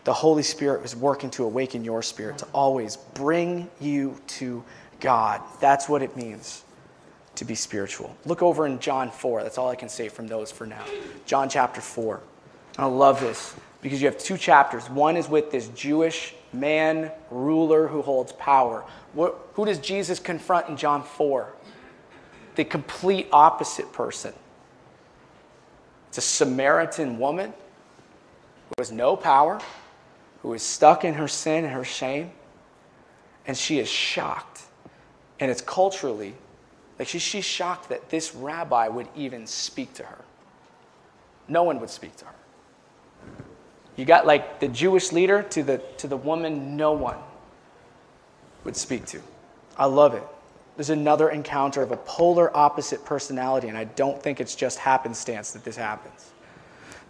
The 0.04 0.12
Holy 0.12 0.42
Spirit 0.42 0.84
is 0.84 0.94
working 0.94 1.30
to 1.30 1.44
awaken 1.44 1.82
your 1.82 2.02
spirit, 2.02 2.36
to 2.36 2.46
always 2.52 2.98
bring 3.14 3.70
you 3.80 4.20
to 4.26 4.62
God. 5.00 5.40
That's 5.60 5.88
what 5.88 6.02
it 6.02 6.14
means 6.14 6.64
to 7.36 7.46
be 7.46 7.54
spiritual. 7.54 8.14
Look 8.26 8.42
over 8.42 8.66
in 8.66 8.80
John 8.80 9.10
4. 9.10 9.44
That's 9.44 9.56
all 9.56 9.70
I 9.70 9.76
can 9.76 9.88
say 9.88 10.10
from 10.10 10.28
those 10.28 10.52
for 10.52 10.66
now. 10.66 10.84
John 11.24 11.48
chapter 11.48 11.80
4. 11.80 12.20
I 12.76 12.84
love 12.84 13.18
this 13.18 13.56
because 13.80 14.02
you 14.02 14.06
have 14.06 14.18
two 14.18 14.36
chapters. 14.36 14.90
One 14.90 15.16
is 15.16 15.26
with 15.26 15.50
this 15.50 15.68
Jewish 15.68 16.34
man, 16.52 17.10
ruler 17.30 17.86
who 17.86 18.02
holds 18.02 18.32
power. 18.32 18.84
Who 19.14 19.64
does 19.64 19.78
Jesus 19.78 20.20
confront 20.20 20.68
in 20.68 20.76
John 20.76 21.02
4? 21.02 21.50
the 22.58 22.64
complete 22.64 23.28
opposite 23.32 23.92
person. 23.92 24.34
A 26.18 26.20
Samaritan 26.20 27.20
woman 27.20 27.52
who 28.68 28.74
has 28.78 28.90
no 28.90 29.14
power, 29.14 29.60
who 30.42 30.52
is 30.52 30.64
stuck 30.64 31.04
in 31.04 31.14
her 31.14 31.28
sin 31.28 31.64
and 31.64 31.72
her 31.72 31.84
shame, 31.84 32.32
and 33.46 33.56
she 33.56 33.78
is 33.78 33.88
shocked. 33.88 34.62
And 35.38 35.48
it's 35.48 35.60
culturally, 35.60 36.34
like 36.98 37.06
she, 37.06 37.20
she's 37.20 37.44
shocked 37.44 37.90
that 37.90 38.10
this 38.10 38.34
rabbi 38.34 38.88
would 38.88 39.06
even 39.14 39.46
speak 39.46 39.94
to 39.94 40.02
her. 40.02 40.18
No 41.46 41.62
one 41.62 41.78
would 41.78 41.90
speak 41.90 42.16
to 42.16 42.24
her. 42.24 42.34
You 43.94 44.04
got 44.04 44.26
like 44.26 44.58
the 44.58 44.66
Jewish 44.66 45.12
leader 45.12 45.44
to 45.44 45.62
the, 45.62 45.78
to 45.98 46.08
the 46.08 46.16
woman, 46.16 46.76
no 46.76 46.94
one 46.94 47.18
would 48.64 48.76
speak 48.76 49.06
to. 49.06 49.20
I 49.76 49.84
love 49.84 50.14
it. 50.14 50.24
There's 50.78 50.90
another 50.90 51.30
encounter 51.30 51.82
of 51.82 51.90
a 51.90 51.96
polar 51.96 52.56
opposite 52.56 53.04
personality, 53.04 53.66
and 53.66 53.76
I 53.76 53.82
don't 53.82 54.22
think 54.22 54.40
it's 54.40 54.54
just 54.54 54.78
happenstance 54.78 55.50
that 55.50 55.64
this 55.64 55.74
happens. 55.74 56.30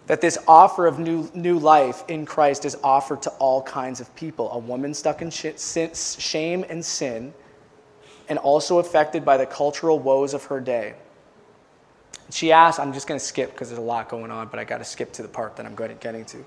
That 0.06 0.22
this 0.22 0.38
offer 0.48 0.86
of 0.86 0.98
new, 0.98 1.30
new 1.34 1.58
life 1.58 2.02
in 2.08 2.24
Christ 2.24 2.64
is 2.64 2.78
offered 2.82 3.20
to 3.20 3.30
all 3.32 3.60
kinds 3.60 4.00
of 4.00 4.16
people. 4.16 4.50
A 4.52 4.58
woman 4.58 4.94
stuck 4.94 5.20
in 5.20 5.28
shame 5.28 6.64
and 6.70 6.82
sin, 6.82 7.34
and 8.30 8.38
also 8.38 8.78
affected 8.78 9.22
by 9.22 9.36
the 9.36 9.44
cultural 9.44 9.98
woes 9.98 10.32
of 10.32 10.44
her 10.44 10.60
day. 10.60 10.94
She 12.30 12.52
asks, 12.52 12.78
I'm 12.78 12.94
just 12.94 13.06
going 13.06 13.20
to 13.20 13.24
skip 13.24 13.50
because 13.50 13.68
there's 13.68 13.78
a 13.78 13.82
lot 13.82 14.08
going 14.08 14.30
on, 14.30 14.48
but 14.48 14.58
I 14.58 14.64
got 14.64 14.78
to 14.78 14.84
skip 14.84 15.12
to 15.12 15.22
the 15.22 15.28
part 15.28 15.56
that 15.56 15.66
I'm 15.66 15.74
good 15.74 15.90
at 15.90 16.00
getting 16.00 16.24
to. 16.24 16.42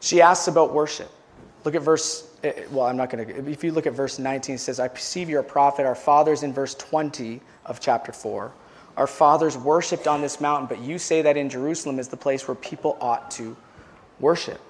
She 0.00 0.20
asks 0.20 0.46
about 0.46 0.74
worship. 0.74 1.10
Look 1.64 1.74
at 1.74 1.80
verse, 1.80 2.28
eh, 2.46 2.52
eh, 2.56 2.64
well, 2.70 2.86
I'm 2.86 2.96
not 2.96 3.10
going 3.10 3.26
to, 3.26 3.50
if 3.50 3.64
you 3.64 3.72
look 3.72 3.86
at 3.86 3.92
verse 3.92 4.18
19, 4.18 4.54
it 4.54 4.58
says, 4.58 4.80
I 4.80 4.88
perceive 4.88 5.28
you're 5.28 5.40
a 5.40 5.44
prophet. 5.44 5.86
Our 5.86 5.94
fathers 5.94 6.42
in 6.42 6.52
verse 6.52 6.74
20 6.74 7.40
of 7.64 7.80
chapter 7.80 8.12
4. 8.12 8.52
Our 8.96 9.06
fathers 9.06 9.56
worshiped 9.58 10.06
on 10.06 10.22
this 10.22 10.40
mountain, 10.40 10.66
but 10.66 10.80
you 10.80 10.98
say 10.98 11.22
that 11.22 11.36
in 11.36 11.50
Jerusalem 11.50 11.98
is 11.98 12.08
the 12.08 12.16
place 12.16 12.48
where 12.48 12.54
people 12.54 12.96
ought 13.00 13.30
to 13.32 13.56
worship. 14.20 14.60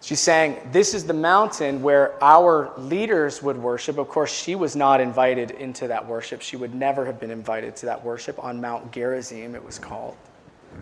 She's 0.00 0.20
saying, 0.20 0.56
This 0.72 0.94
is 0.94 1.04
the 1.04 1.14
mountain 1.14 1.82
where 1.82 2.22
our 2.22 2.72
leaders 2.78 3.42
would 3.42 3.56
worship. 3.56 3.98
Of 3.98 4.08
course, 4.08 4.32
she 4.32 4.54
was 4.54 4.74
not 4.74 5.00
invited 5.00 5.50
into 5.52 5.88
that 5.88 6.06
worship. 6.06 6.40
She 6.40 6.56
would 6.56 6.74
never 6.74 7.04
have 7.04 7.20
been 7.20 7.30
invited 7.30 7.76
to 7.76 7.86
that 7.86 8.04
worship 8.04 8.42
on 8.42 8.60
Mount 8.60 8.92
Gerizim, 8.92 9.54
it 9.54 9.64
was 9.64 9.78
called. 9.78 10.16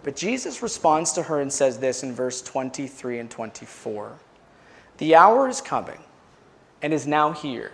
But 0.03 0.17
Jesus 0.17 0.63
responds 0.63 1.13
to 1.13 1.23
her 1.23 1.41
and 1.41 1.53
says 1.53 1.79
this 1.79 2.03
in 2.03 2.13
verse 2.13 2.43
23 2.43 3.19
and 3.19 3.31
24 3.31 4.19
The 4.99 5.15
hour 5.15 5.49
is 5.49 5.61
coming 5.61 6.01
and 6.83 6.93
is 6.93 7.07
now 7.07 7.33
here. 7.33 7.73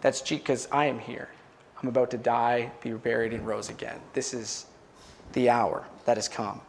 That's 0.00 0.22
because 0.22 0.68
I 0.70 0.86
am 0.86 0.98
here. 0.98 1.28
I'm 1.82 1.88
about 1.88 2.10
to 2.12 2.18
die, 2.18 2.70
be 2.82 2.92
buried, 2.92 3.32
and 3.32 3.46
rose 3.46 3.68
again. 3.68 4.00
This 4.12 4.34
is 4.34 4.66
the 5.32 5.50
hour 5.50 5.84
that 6.06 6.16
has 6.16 6.28
come. 6.28 6.60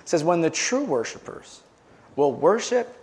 It 0.00 0.08
says, 0.08 0.24
When 0.24 0.40
the 0.40 0.50
true 0.50 0.84
worshipers 0.84 1.62
will 2.16 2.32
worship 2.32 2.96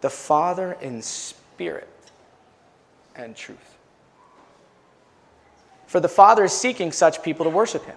the 0.00 0.10
Father 0.10 0.76
in 0.80 1.02
spirit 1.02 1.88
and 3.14 3.36
truth. 3.36 3.76
For 5.86 6.00
the 6.00 6.08
Father 6.08 6.44
is 6.44 6.52
seeking 6.52 6.92
such 6.92 7.22
people 7.22 7.44
to 7.44 7.50
worship 7.50 7.84
him. 7.84 7.96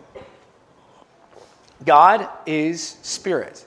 God 1.85 2.27
is 2.45 2.97
spirit, 3.01 3.65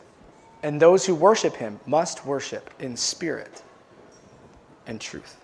and 0.62 0.80
those 0.80 1.06
who 1.06 1.14
worship 1.14 1.56
him 1.56 1.80
must 1.86 2.26
worship 2.26 2.70
in 2.78 2.96
spirit 2.96 3.62
and 4.86 5.00
truth. 5.00 5.38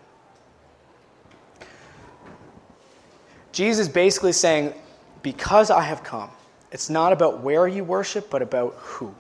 Jesus 3.53 3.89
is 3.89 3.93
basically 3.93 4.33
saying, 4.33 4.75
Because 5.23 5.71
I 5.71 5.81
have 5.83 6.05
come, 6.05 6.31
it's 6.71 6.91
not 6.91 7.13
about 7.13 7.41
where 7.41 7.67
you 7.67 7.85
worship, 7.85 8.31
but 8.31 8.43
about 8.43 8.75
who. 8.75 9.15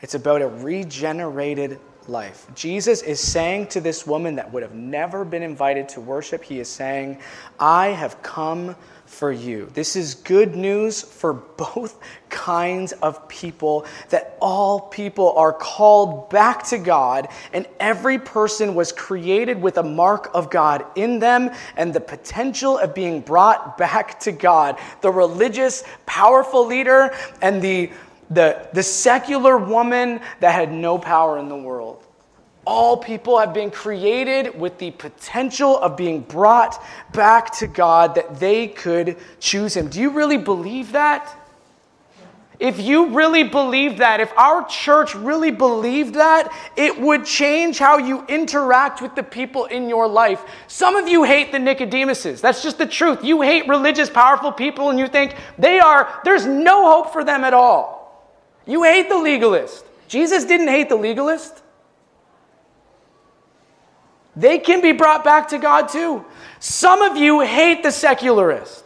It's 0.00 0.14
about 0.14 0.42
a 0.42 0.48
regenerated 0.48 1.80
life. 2.08 2.46
Jesus 2.54 3.02
is 3.02 3.20
saying 3.20 3.68
to 3.68 3.80
this 3.80 4.06
woman 4.06 4.36
that 4.36 4.52
would 4.52 4.62
have 4.62 4.74
never 4.74 5.24
been 5.24 5.42
invited 5.42 5.88
to 5.90 6.00
worship, 6.00 6.42
He 6.42 6.58
is 6.60 6.68
saying, 6.68 7.18
I 7.58 7.88
have 7.88 8.22
come 8.22 8.76
for 9.08 9.32
you. 9.32 9.70
This 9.72 9.96
is 9.96 10.14
good 10.14 10.54
news 10.54 11.00
for 11.00 11.32
both 11.32 11.98
kinds 12.28 12.92
of 12.92 13.26
people 13.28 13.86
that 14.10 14.36
all 14.40 14.80
people 14.80 15.32
are 15.32 15.52
called 15.52 16.28
back 16.30 16.62
to 16.64 16.78
God, 16.78 17.28
and 17.52 17.66
every 17.80 18.18
person 18.18 18.74
was 18.74 18.92
created 18.92 19.60
with 19.60 19.78
a 19.78 19.82
mark 19.82 20.30
of 20.34 20.50
God 20.50 20.84
in 20.94 21.18
them 21.18 21.50
and 21.76 21.92
the 21.92 22.00
potential 22.00 22.78
of 22.78 22.94
being 22.94 23.20
brought 23.20 23.78
back 23.78 24.20
to 24.20 24.32
God. 24.32 24.78
The 25.00 25.10
religious, 25.10 25.84
powerful 26.04 26.66
leader 26.66 27.14
and 27.40 27.62
the, 27.62 27.90
the, 28.30 28.68
the 28.72 28.82
secular 28.82 29.56
woman 29.56 30.20
that 30.40 30.52
had 30.52 30.72
no 30.72 30.98
power 30.98 31.38
in 31.38 31.48
the 31.48 31.56
world 31.56 32.04
all 32.68 32.98
people 32.98 33.38
have 33.38 33.54
been 33.54 33.70
created 33.70 34.60
with 34.60 34.76
the 34.76 34.90
potential 34.90 35.78
of 35.78 35.96
being 35.96 36.20
brought 36.20 36.84
back 37.14 37.50
to 37.50 37.66
God 37.66 38.14
that 38.16 38.38
they 38.38 38.68
could 38.68 39.16
choose 39.40 39.74
Him. 39.74 39.88
Do 39.88 39.98
you 39.98 40.10
really 40.10 40.36
believe 40.36 40.92
that? 40.92 41.34
If 42.60 42.78
you 42.78 43.14
really 43.14 43.44
believe 43.44 43.98
that, 43.98 44.20
if 44.20 44.30
our 44.36 44.66
church 44.66 45.14
really 45.14 45.50
believed 45.50 46.16
that, 46.16 46.52
it 46.76 47.00
would 47.00 47.24
change 47.24 47.78
how 47.78 47.96
you 47.96 48.26
interact 48.26 49.00
with 49.00 49.14
the 49.14 49.22
people 49.22 49.64
in 49.64 49.88
your 49.88 50.06
life. 50.06 50.42
Some 50.66 50.94
of 50.94 51.08
you 51.08 51.24
hate 51.24 51.52
the 51.52 51.58
Nicodemuses. 51.58 52.42
That's 52.42 52.62
just 52.62 52.76
the 52.76 52.86
truth. 52.86 53.24
You 53.24 53.40
hate 53.40 53.66
religious, 53.66 54.10
powerful 54.10 54.52
people, 54.52 54.90
and 54.90 54.98
you 54.98 55.06
think 55.06 55.36
they 55.56 55.80
are, 55.80 56.20
there's 56.22 56.44
no 56.44 56.84
hope 56.90 57.14
for 57.14 57.24
them 57.24 57.44
at 57.44 57.54
all. 57.54 57.97
You 58.68 58.84
hate 58.84 59.08
the 59.08 59.16
legalist. 59.16 59.84
Jesus 60.06 60.44
didn't 60.44 60.68
hate 60.68 60.90
the 60.90 60.96
legalist. 60.96 61.62
They 64.36 64.58
can 64.58 64.82
be 64.82 64.92
brought 64.92 65.24
back 65.24 65.48
to 65.48 65.58
God 65.58 65.88
too. 65.88 66.24
Some 66.60 67.02
of 67.02 67.16
you 67.16 67.40
hate 67.40 67.82
the 67.82 67.90
secularist. 67.90 68.84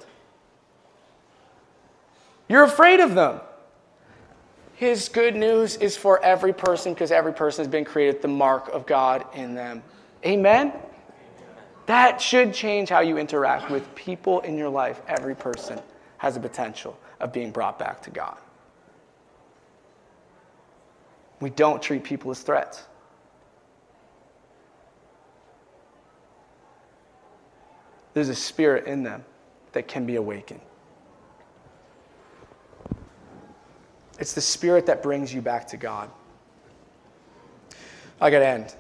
You're 2.49 2.63
afraid 2.63 3.01
of 3.01 3.15
them. 3.15 3.41
His 4.75 5.09
good 5.09 5.35
news 5.35 5.77
is 5.77 5.97
for 5.97 6.23
every 6.25 6.53
person 6.53 6.95
because 6.95 7.11
every 7.11 7.33
person 7.33 7.65
has 7.65 7.71
been 7.71 7.85
created 7.85 8.23
the 8.23 8.29
mark 8.29 8.69
of 8.69 8.87
God 8.87 9.27
in 9.35 9.55
them. 9.55 9.83
Amen? 10.25 10.73
That 11.87 12.21
should 12.21 12.55
change 12.55 12.89
how 12.89 13.01
you 13.01 13.19
interact 13.19 13.71
with 13.71 13.93
people 13.95 14.41
in 14.41 14.57
your 14.57 14.69
life. 14.69 15.03
Every 15.09 15.35
person 15.35 15.81
has 16.19 16.37
a 16.37 16.41
potential 16.41 16.97
of 17.21 17.33
being 17.33 17.51
brought 17.51 17.79
back 17.79 18.01
to 18.03 18.11
God. 18.11 18.39
We 21.43 21.51
don't 21.51 21.83
treat 21.83 22.05
people 22.05 22.31
as 22.31 22.41
threats. 22.41 22.85
there's 28.15 28.29
a 28.29 28.35
spirit 28.35 28.87
in 28.87 29.03
them 29.03 29.25
that 29.73 29.89
can 29.89 30.05
be 30.05 30.17
awakened. 30.17 30.61
It's 34.19 34.35
the 34.35 34.41
spirit 34.41 34.87
that 34.87 35.03
brings 35.03 35.33
you 35.33 35.41
back 35.41 35.67
to 35.69 35.77
God. 35.77 36.11
I 38.21 38.31
got 38.31 38.41
to 38.41 38.47
end. 38.47 38.75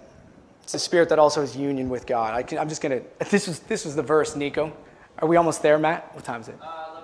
It's 0.62 0.72
the 0.72 0.78
spirit 0.78 1.08
that 1.08 1.18
also 1.18 1.40
has 1.40 1.56
union 1.56 1.88
with 1.88 2.06
God. 2.06 2.34
I 2.52 2.56
am 2.56 2.68
just 2.68 2.82
going 2.82 3.00
to, 3.00 3.30
this 3.30 3.48
was, 3.48 3.60
this 3.60 3.84
was 3.84 3.96
the 3.96 4.02
verse, 4.02 4.36
Nico. 4.36 4.72
Are 5.18 5.26
we 5.26 5.36
almost 5.36 5.62
there, 5.62 5.78
Matt? 5.78 6.14
What 6.14 6.24
time 6.24 6.42
is 6.42 6.48
it? 6.48 6.58
Uh, 6.62 7.00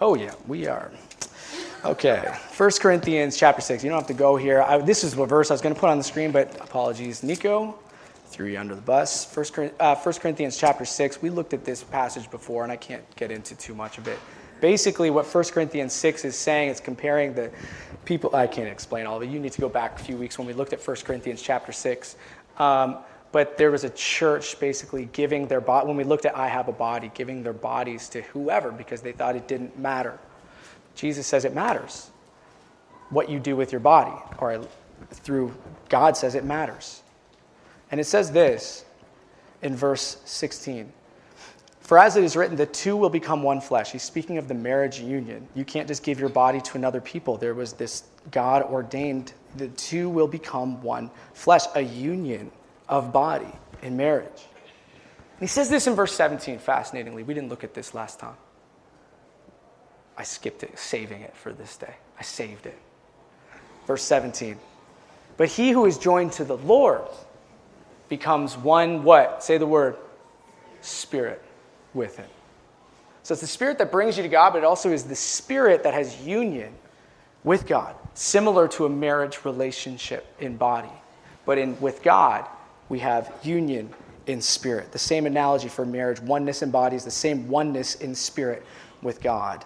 oh, 0.00 0.14
yeah, 0.14 0.34
we 0.46 0.66
are. 0.66 0.90
Okay, 1.82 2.18
1 2.58 2.70
Corinthians 2.78 3.38
chapter 3.38 3.62
6. 3.62 3.82
You 3.82 3.88
don't 3.88 3.98
have 4.00 4.06
to 4.08 4.12
go 4.12 4.36
here. 4.36 4.60
I, 4.60 4.76
this 4.76 5.02
is 5.02 5.14
the 5.14 5.24
verse 5.24 5.50
I 5.50 5.54
was 5.54 5.62
going 5.62 5.74
to 5.74 5.80
put 5.80 5.88
on 5.88 5.96
the 5.96 6.04
screen, 6.04 6.30
but 6.30 6.54
apologies. 6.60 7.22
Nico, 7.22 7.78
threw 8.26 8.48
you 8.48 8.58
under 8.58 8.74
the 8.74 8.82
bus. 8.82 9.24
First, 9.24 9.58
uh, 9.58 9.94
Corinthians 9.94 10.58
chapter 10.58 10.84
6, 10.84 11.22
we 11.22 11.30
looked 11.30 11.54
at 11.54 11.64
this 11.64 11.82
passage 11.82 12.30
before, 12.30 12.64
and 12.64 12.72
I 12.72 12.76
can't 12.76 13.02
get 13.16 13.30
into 13.30 13.54
too 13.54 13.74
much 13.74 13.96
of 13.96 14.08
it. 14.08 14.18
Basically, 14.60 15.08
what 15.08 15.24
1 15.24 15.44
Corinthians 15.44 15.94
6 15.94 16.26
is 16.26 16.36
saying 16.36 16.68
is 16.68 16.80
comparing 16.80 17.32
the 17.32 17.50
people. 18.04 18.36
I 18.36 18.46
can't 18.46 18.68
explain 18.68 19.06
all 19.06 19.16
of 19.16 19.22
it. 19.22 19.30
You 19.30 19.40
need 19.40 19.52
to 19.52 19.60
go 19.62 19.70
back 19.70 19.98
a 19.98 20.04
few 20.04 20.18
weeks 20.18 20.36
when 20.36 20.46
we 20.46 20.52
looked 20.52 20.74
at 20.74 20.86
1 20.86 20.96
Corinthians 20.98 21.40
chapter 21.40 21.72
6. 21.72 22.16
Um, 22.58 22.98
but 23.32 23.56
there 23.56 23.70
was 23.70 23.84
a 23.84 23.90
church 23.90 24.60
basically 24.60 25.06
giving 25.12 25.46
their 25.46 25.62
body, 25.62 25.86
when 25.86 25.96
we 25.96 26.04
looked 26.04 26.26
at 26.26 26.36
I 26.36 26.48
have 26.48 26.68
a 26.68 26.72
body, 26.72 27.10
giving 27.14 27.42
their 27.42 27.54
bodies 27.54 28.10
to 28.10 28.20
whoever 28.20 28.70
because 28.70 29.00
they 29.00 29.12
thought 29.12 29.34
it 29.34 29.48
didn't 29.48 29.78
matter. 29.78 30.18
Jesus 31.00 31.26
says 31.26 31.46
it 31.46 31.54
matters 31.54 32.10
what 33.08 33.30
you 33.30 33.40
do 33.40 33.56
with 33.56 33.72
your 33.72 33.80
body, 33.80 34.14
or 34.38 34.62
through 35.10 35.54
God 35.88 36.14
says 36.14 36.34
it 36.34 36.44
matters. 36.44 37.02
And 37.90 37.98
it 37.98 38.04
says 38.04 38.30
this 38.30 38.84
in 39.62 39.74
verse 39.74 40.18
16 40.26 40.92
For 41.80 41.98
as 41.98 42.16
it 42.16 42.22
is 42.22 42.36
written, 42.36 42.54
the 42.54 42.66
two 42.66 42.98
will 42.98 43.08
become 43.08 43.42
one 43.42 43.62
flesh. 43.62 43.92
He's 43.92 44.02
speaking 44.02 44.36
of 44.36 44.46
the 44.46 44.54
marriage 44.54 45.00
union. 45.00 45.48
You 45.54 45.64
can't 45.64 45.88
just 45.88 46.02
give 46.02 46.20
your 46.20 46.28
body 46.28 46.60
to 46.60 46.76
another 46.76 47.00
people. 47.00 47.38
There 47.38 47.54
was 47.54 47.72
this 47.72 48.04
God 48.30 48.62
ordained, 48.62 49.32
the 49.56 49.68
two 49.68 50.10
will 50.10 50.28
become 50.28 50.82
one 50.82 51.10
flesh, 51.32 51.62
a 51.74 51.80
union 51.80 52.52
of 52.90 53.10
body 53.10 53.52
in 53.80 53.96
marriage. 53.96 54.28
And 54.28 55.40
he 55.40 55.46
says 55.46 55.70
this 55.70 55.86
in 55.86 55.94
verse 55.94 56.14
17, 56.14 56.58
fascinatingly. 56.58 57.22
We 57.22 57.32
didn't 57.32 57.48
look 57.48 57.64
at 57.64 57.72
this 57.72 57.94
last 57.94 58.20
time. 58.20 58.36
I 60.16 60.22
skipped 60.22 60.62
it, 60.62 60.78
saving 60.78 61.22
it 61.22 61.34
for 61.34 61.52
this 61.52 61.76
day. 61.76 61.94
I 62.18 62.22
saved 62.22 62.66
it. 62.66 62.78
Verse 63.86 64.02
17. 64.02 64.56
But 65.36 65.48
he 65.48 65.70
who 65.70 65.86
is 65.86 65.96
joined 65.98 66.32
to 66.32 66.44
the 66.44 66.56
Lord 66.58 67.02
becomes 68.08 68.56
one 68.56 69.02
what? 69.02 69.42
Say 69.42 69.56
the 69.56 69.66
word 69.66 69.96
spirit 70.82 71.42
with 71.94 72.16
him. 72.16 72.28
So 73.22 73.32
it's 73.32 73.40
the 73.40 73.46
spirit 73.46 73.78
that 73.78 73.90
brings 73.90 74.16
you 74.16 74.22
to 74.22 74.28
God, 74.28 74.52
but 74.52 74.58
it 74.58 74.64
also 74.64 74.90
is 74.90 75.04
the 75.04 75.14
spirit 75.14 75.82
that 75.84 75.94
has 75.94 76.20
union 76.20 76.72
with 77.44 77.66
God, 77.66 77.94
similar 78.14 78.68
to 78.68 78.86
a 78.86 78.88
marriage 78.88 79.44
relationship 79.44 80.26
in 80.40 80.56
body. 80.56 80.90
But 81.46 81.58
in 81.58 81.80
with 81.80 82.02
God, 82.02 82.46
we 82.88 82.98
have 82.98 83.32
union 83.42 83.90
in 84.26 84.40
spirit. 84.40 84.92
The 84.92 84.98
same 84.98 85.26
analogy 85.26 85.68
for 85.68 85.84
marriage, 85.84 86.20
oneness 86.20 86.62
in 86.62 86.70
body 86.70 86.96
is 86.96 87.04
the 87.04 87.10
same 87.10 87.48
oneness 87.48 87.96
in 87.96 88.14
spirit 88.14 88.64
with 89.02 89.22
God. 89.22 89.64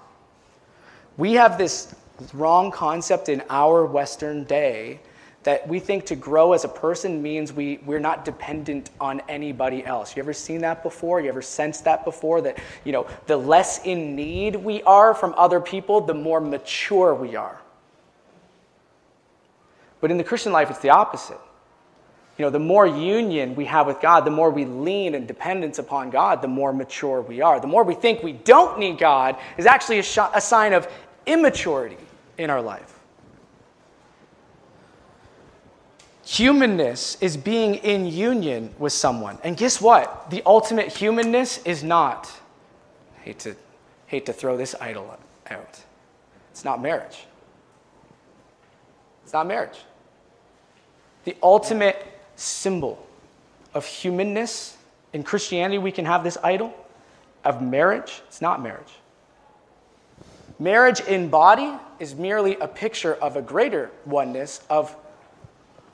We 1.16 1.34
have 1.34 1.58
this 1.58 1.94
wrong 2.32 2.70
concept 2.70 3.28
in 3.28 3.42
our 3.48 3.84
Western 3.86 4.44
day 4.44 5.00
that 5.44 5.68
we 5.68 5.78
think 5.78 6.06
to 6.06 6.16
grow 6.16 6.54
as 6.54 6.64
a 6.64 6.68
person 6.68 7.22
means 7.22 7.52
we, 7.52 7.78
we're 7.84 8.00
not 8.00 8.24
dependent 8.24 8.90
on 8.98 9.20
anybody 9.28 9.84
else. 9.84 10.16
You 10.16 10.22
ever 10.22 10.32
seen 10.32 10.62
that 10.62 10.82
before? 10.82 11.20
You 11.20 11.28
ever 11.28 11.42
sensed 11.42 11.84
that 11.84 12.04
before? 12.04 12.40
That, 12.40 12.58
you 12.84 12.92
know, 12.92 13.06
the 13.26 13.36
less 13.36 13.84
in 13.84 14.16
need 14.16 14.56
we 14.56 14.82
are 14.84 15.14
from 15.14 15.34
other 15.36 15.60
people, 15.60 16.00
the 16.00 16.14
more 16.14 16.40
mature 16.40 17.14
we 17.14 17.36
are. 17.36 17.60
But 20.00 20.10
in 20.10 20.16
the 20.16 20.24
Christian 20.24 20.52
life, 20.52 20.70
it's 20.70 20.80
the 20.80 20.90
opposite. 20.90 21.38
You 22.36 22.44
know, 22.44 22.50
the 22.50 22.58
more 22.58 22.86
union 22.86 23.54
we 23.54 23.64
have 23.66 23.86
with 23.86 24.00
God, 24.00 24.24
the 24.24 24.30
more 24.30 24.50
we 24.50 24.64
lean 24.64 25.14
in 25.14 25.24
dependence 25.24 25.78
upon 25.78 26.10
God, 26.10 26.42
the 26.42 26.48
more 26.48 26.72
mature 26.72 27.22
we 27.22 27.40
are. 27.40 27.60
The 27.60 27.68
more 27.68 27.84
we 27.84 27.94
think 27.94 28.24
we 28.24 28.32
don't 28.32 28.78
need 28.78 28.98
God 28.98 29.36
is 29.56 29.66
actually 29.66 30.00
a, 30.00 30.02
sh- 30.02 30.18
a 30.34 30.40
sign 30.40 30.72
of 30.72 30.88
immaturity 31.26 31.98
in 32.38 32.50
our 32.50 32.62
life. 32.62 32.98
Humanness 36.24 37.18
is 37.20 37.36
being 37.36 37.74
in 37.76 38.06
union 38.06 38.74
with 38.78 38.92
someone. 38.92 39.38
And 39.44 39.56
guess 39.56 39.80
what? 39.80 40.30
The 40.30 40.42
ultimate 40.46 40.88
humanness 40.88 41.58
is 41.64 41.84
not, 41.84 42.30
hate 43.22 43.38
to, 43.40 43.54
hate 44.06 44.26
to 44.26 44.32
throw 44.32 44.56
this 44.56 44.74
idol 44.80 45.18
out, 45.50 45.80
it's 46.50 46.64
not 46.64 46.80
marriage. 46.80 47.26
It's 49.22 49.32
not 49.32 49.46
marriage. 49.46 49.78
The 51.24 51.36
ultimate 51.42 52.06
symbol 52.36 53.04
of 53.74 53.84
humanness. 53.84 54.76
In 55.12 55.22
Christianity, 55.22 55.78
we 55.78 55.92
can 55.92 56.04
have 56.04 56.24
this 56.24 56.38
idol 56.42 56.74
of 57.44 57.62
marriage. 57.62 58.22
It's 58.28 58.40
not 58.40 58.62
marriage. 58.62 58.92
Marriage 60.58 61.00
in 61.00 61.28
body 61.28 61.72
is 61.98 62.14
merely 62.14 62.56
a 62.56 62.68
picture 62.68 63.14
of 63.14 63.36
a 63.36 63.42
greater 63.42 63.90
oneness 64.06 64.60
of 64.70 64.94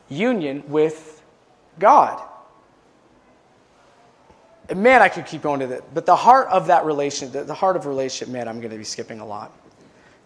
union 0.08 0.62
with 0.68 1.22
God. 1.78 2.22
And 4.68 4.82
man, 4.82 5.02
I 5.02 5.08
could 5.08 5.26
keep 5.26 5.42
going 5.42 5.60
to 5.60 5.66
that. 5.68 5.94
But 5.94 6.06
the 6.06 6.16
heart 6.16 6.48
of 6.48 6.68
that 6.68 6.84
relation, 6.84 7.32
the, 7.32 7.54
heart 7.54 7.76
of 7.76 7.86
relationship, 7.86 8.32
man, 8.32 8.46
I'm 8.46 8.60
going 8.60 8.70
to 8.70 8.78
be 8.78 8.84
skipping 8.84 9.20
a 9.20 9.26
lot, 9.26 9.52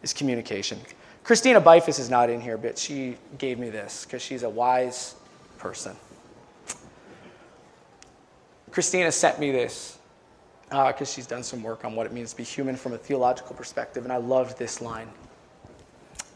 is 0.03 0.13
communication. 0.13 0.79
Christina 1.23 1.61
Bifus 1.61 1.99
is 1.99 2.11
not 2.11 2.29
in 2.29 2.41
here, 2.41 2.59
but 2.59 2.77
she 2.77 3.17
gave 3.39 3.59
me 3.59 3.71
this 3.71 4.05
because 4.05 4.21
she's 4.21 4.43
a 4.43 4.51
wise 4.51 5.15
person. 5.57 5.97
Christina 8.71 9.11
sent 9.13 9.39
me 9.39 9.51
this 9.51 9.99
because 10.75 11.09
uh, 11.11 11.15
she's 11.15 11.27
done 11.27 11.45
some 11.45 11.63
work 11.63 11.85
on 11.85 11.95
what 11.95 12.05
it 12.05 12.13
means 12.13 12.33
to 12.33 12.37
be 12.37 12.43
human 12.43 12.75
from 12.75 12.95
a 12.95 12.99
theological 12.99 13.55
perspective, 13.55 14.03
and 14.03 14.13
I 14.13 14.17
loved 14.17 14.59
this 14.59 14.81
line. 14.81 15.09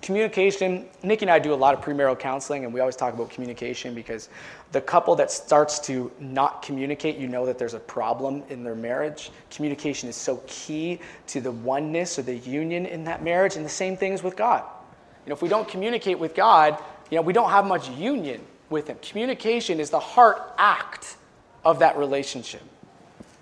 Communication, 0.01 0.87
Nikki 1.03 1.25
and 1.25 1.31
I 1.31 1.41
do 1.41 1.53
a 1.53 1.57
lot 1.57 1.75
of 1.75 1.81
premarital 1.81 2.21
counseling, 2.21 2.65
and 2.65 2.73
we 2.73 2.79
always 2.79 2.95
talk 2.95 3.13
about 3.13 3.31
communication 3.31 3.95
because 3.95 4.29
the 4.71 4.81
couple 4.81 5.17
that 5.17 5.33
starts 5.33 5.81
to 5.81 6.13
not 6.21 6.63
communicate, 6.63 7.17
you 7.17 7.27
know 7.27 7.45
that 7.47 7.59
there's 7.59 7.75
a 7.75 7.81
problem 7.81 8.45
in 8.49 8.63
their 8.63 8.77
marriage. 8.77 9.33
Communication 9.51 10.09
is 10.09 10.15
so 10.15 10.41
key 10.47 11.01
to 11.27 11.41
the 11.41 11.51
oneness 11.51 12.17
or 12.17 12.23
the 12.23 12.37
union 12.37 12.87
in 12.87 13.03
that 13.05 13.25
marriage, 13.25 13.57
and 13.57 13.65
the 13.65 13.71
same 13.71 13.97
thing 13.97 14.13
is 14.13 14.23
with 14.23 14.37
God. 14.37 14.63
You 15.27 15.31
know, 15.31 15.35
if 15.35 15.43
we 15.43 15.49
don't 15.49 15.69
communicate 15.69 16.19
with 16.19 16.37
God, 16.37 16.79
you 17.11 17.17
know, 17.17 17.23
we 17.23 17.33
don't 17.33 17.51
have 17.51 17.67
much 17.67 17.91
union 17.91 18.41
with 18.71 18.87
Him. 18.87 18.99
Communication 19.03 19.81
is 19.81 19.91
the 19.91 20.01
heart 20.01 20.55
act 20.59 21.17
of 21.65 21.81
that 21.81 21.99
relationship, 21.99 22.63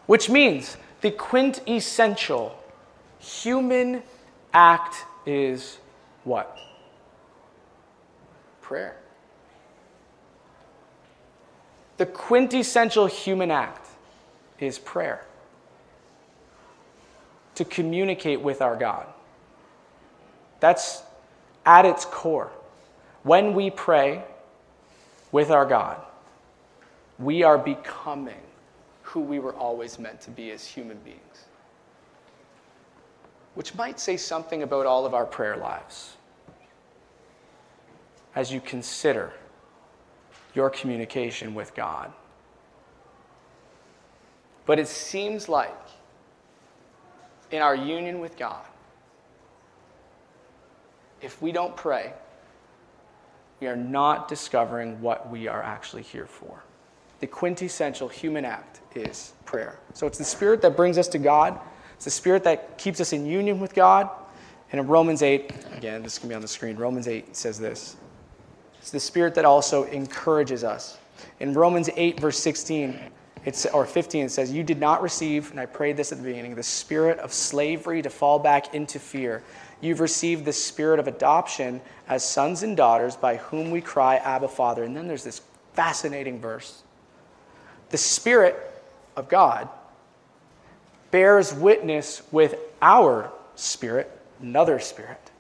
which 0.06 0.30
means 0.30 0.78
the 1.00 1.10
quintessential 1.10 2.58
human 3.18 4.02
act 4.52 5.04
is 5.26 5.78
what? 6.24 6.58
Prayer. 8.60 8.96
The 11.98 12.06
quintessential 12.06 13.06
human 13.06 13.50
act 13.50 13.86
is 14.58 14.78
prayer. 14.78 15.24
To 17.54 17.64
communicate 17.64 18.40
with 18.40 18.60
our 18.60 18.76
God. 18.76 19.06
That's 20.60 21.02
at 21.64 21.84
its 21.84 22.04
core. 22.04 22.50
When 23.22 23.54
we 23.54 23.70
pray, 23.70 24.22
with 25.32 25.50
our 25.50 25.66
God, 25.66 26.00
we 27.18 27.42
are 27.42 27.58
becoming 27.58 28.45
who 29.16 29.22
we 29.22 29.38
were 29.38 29.54
always 29.54 29.98
meant 29.98 30.20
to 30.20 30.30
be 30.30 30.50
as 30.50 30.66
human 30.66 30.98
beings. 30.98 31.46
Which 33.54 33.74
might 33.74 33.98
say 33.98 34.18
something 34.18 34.62
about 34.62 34.84
all 34.84 35.06
of 35.06 35.14
our 35.14 35.24
prayer 35.24 35.56
lives 35.56 36.18
as 38.34 38.52
you 38.52 38.60
consider 38.60 39.32
your 40.52 40.68
communication 40.68 41.54
with 41.54 41.74
God. 41.74 42.12
But 44.66 44.78
it 44.78 44.86
seems 44.86 45.48
like 45.48 45.80
in 47.50 47.62
our 47.62 47.74
union 47.74 48.20
with 48.20 48.36
God, 48.36 48.66
if 51.22 51.40
we 51.40 51.52
don't 51.52 51.74
pray, 51.74 52.12
we 53.60 53.66
are 53.66 53.76
not 53.76 54.28
discovering 54.28 55.00
what 55.00 55.30
we 55.30 55.48
are 55.48 55.62
actually 55.62 56.02
here 56.02 56.26
for. 56.26 56.62
The 57.20 57.26
quintessential 57.26 58.08
human 58.08 58.44
act 58.44 58.80
is 58.94 59.32
prayer. 59.44 59.78
So 59.94 60.06
it's 60.06 60.18
the 60.18 60.24
spirit 60.24 60.62
that 60.62 60.76
brings 60.76 60.98
us 60.98 61.08
to 61.08 61.18
God, 61.18 61.58
it's 61.94 62.04
the 62.04 62.10
spirit 62.10 62.44
that 62.44 62.78
keeps 62.78 63.00
us 63.00 63.12
in 63.12 63.26
union 63.26 63.60
with 63.60 63.74
God. 63.74 64.10
And 64.72 64.80
in 64.80 64.86
Romans 64.88 65.22
8, 65.22 65.52
again, 65.76 66.02
this 66.02 66.18
can 66.18 66.28
be 66.28 66.34
on 66.34 66.42
the 66.42 66.48
screen, 66.48 66.76
Romans 66.76 67.08
8 67.08 67.36
says 67.36 67.58
this 67.58 67.96
it's 68.80 68.90
the 68.90 69.00
spirit 69.00 69.34
that 69.34 69.44
also 69.44 69.84
encourages 69.84 70.62
us. 70.62 70.98
In 71.40 71.54
Romans 71.54 71.90
8, 71.96 72.20
verse 72.20 72.38
16, 72.38 73.00
it's, 73.44 73.66
or 73.66 73.84
15, 73.84 74.26
it 74.26 74.28
says, 74.30 74.52
You 74.52 74.62
did 74.62 74.78
not 74.78 75.02
receive, 75.02 75.50
and 75.50 75.58
I 75.58 75.66
prayed 75.66 75.96
this 75.96 76.12
at 76.12 76.18
the 76.18 76.24
beginning, 76.24 76.54
the 76.54 76.62
spirit 76.62 77.18
of 77.18 77.32
slavery 77.32 78.00
to 78.02 78.10
fall 78.10 78.38
back 78.38 78.74
into 78.74 79.00
fear 79.00 79.42
You've 79.80 80.00
received 80.00 80.44
the 80.44 80.52
spirit 80.52 80.98
of 80.98 81.06
adoption 81.06 81.80
as 82.08 82.24
sons 82.24 82.62
and 82.62 82.76
daughters 82.76 83.14
by 83.16 83.36
whom 83.36 83.70
we 83.70 83.80
cry, 83.80 84.16
Abba, 84.16 84.48
Father. 84.48 84.84
And 84.84 84.96
then 84.96 85.06
there's 85.06 85.24
this 85.24 85.42
fascinating 85.74 86.40
verse. 86.40 86.82
The 87.96 88.02
Spirit 88.02 88.56
of 89.16 89.26
God 89.30 89.70
bears 91.12 91.54
witness 91.54 92.20
with 92.30 92.56
our 92.82 93.32
spirit, 93.54 94.10
another 94.42 94.78
spirit. 94.80 95.30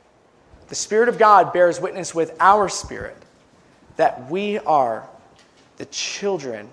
The 0.68 0.74
Spirit 0.74 1.10
of 1.10 1.18
God 1.18 1.52
bears 1.52 1.82
witness 1.82 2.14
with 2.14 2.34
our 2.40 2.70
spirit 2.70 3.18
that 3.96 4.30
we 4.30 4.58
are 4.60 5.06
the 5.76 5.84
children 5.84 6.70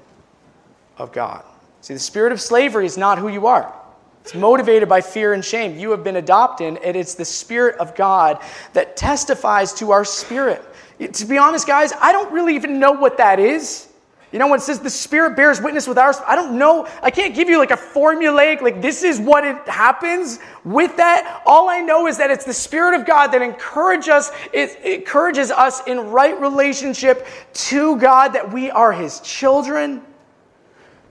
of 0.97 1.11
God. 1.11 1.43
See, 1.81 1.93
the 1.93 1.99
spirit 1.99 2.31
of 2.31 2.39
slavery 2.39 2.85
is 2.85 2.97
not 2.97 3.17
who 3.17 3.27
you 3.27 3.45
are. 3.47 3.75
It's 4.21 4.33
motivated 4.33 4.87
by 4.87 5.01
fear 5.01 5.33
and 5.33 5.43
shame. 5.43 5.77
You 5.77 5.91
have 5.91 6.05
been 6.05 6.15
adopted, 6.15 6.77
and 6.77 6.95
it's 6.95 7.15
the 7.15 7.25
Spirit 7.25 7.75
of 7.79 7.93
God 7.93 8.41
that 8.71 8.95
testifies 8.95 9.73
to 9.73 9.91
our 9.91 10.05
spirit. 10.05 10.63
To 11.11 11.25
be 11.25 11.37
honest, 11.37 11.67
guys, 11.67 11.91
I 11.99 12.13
don't 12.13 12.31
really 12.31 12.55
even 12.55 12.79
know 12.79 12.93
what 12.93 13.17
that 13.17 13.37
is. 13.37 13.89
You 14.33 14.39
know, 14.39 14.47
when 14.47 14.57
it 14.57 14.63
says 14.63 14.79
the 14.79 14.89
Spirit 14.89 15.35
bears 15.35 15.61
witness 15.61 15.87
with 15.87 15.99
ours, 15.99 16.17
I 16.25 16.35
don't 16.35 16.57
know. 16.57 16.87
I 17.03 17.11
can't 17.11 17.35
give 17.35 17.49
you 17.49 17.59
like 17.59 17.69
a 17.69 17.77
formulaic, 17.77 18.61
like 18.61 18.81
this 18.81 19.03
is 19.03 19.19
what 19.19 19.45
it 19.45 19.55
happens 19.67 20.39
with 20.65 20.97
that. 20.97 21.43
All 21.45 21.69
I 21.69 21.81
know 21.81 22.07
is 22.07 22.17
that 22.17 22.31
it's 22.31 22.43
the 22.43 22.51
Spirit 22.51 22.99
of 22.99 23.05
God 23.05 23.27
that 23.27 23.43
encourages 23.43 24.09
us, 24.09 24.31
it 24.51 24.79
encourages 24.83 25.51
us 25.51 25.85
in 25.85 26.09
right 26.09 26.39
relationship 26.41 27.27
to 27.53 27.95
God, 27.97 28.29
that 28.29 28.51
we 28.51 28.71
are 28.71 28.91
His 28.91 29.19
children 29.19 30.01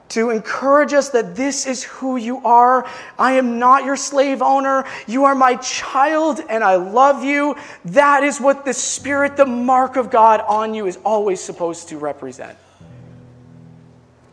to 0.08 0.30
encourage 0.30 0.92
us 0.92 1.10
that 1.10 1.36
this 1.36 1.64
is 1.64 1.84
who 1.84 2.16
you 2.16 2.38
are. 2.38 2.84
I 3.20 3.34
am 3.34 3.60
not 3.60 3.84
your 3.84 3.96
slave 3.96 4.42
owner. 4.42 4.84
You 5.06 5.26
are 5.26 5.34
my 5.36 5.54
child 5.56 6.40
and 6.50 6.64
I 6.64 6.74
love 6.74 7.22
you. 7.22 7.54
That 7.84 8.24
is 8.24 8.40
what 8.40 8.64
the 8.64 8.74
Spirit, 8.74 9.36
the 9.36 9.46
mark 9.46 9.94
of 9.94 10.10
God 10.10 10.40
on 10.40 10.74
you, 10.74 10.86
is 10.86 10.98
always 11.04 11.40
supposed 11.40 11.88
to 11.90 11.98
represent. 11.98 12.58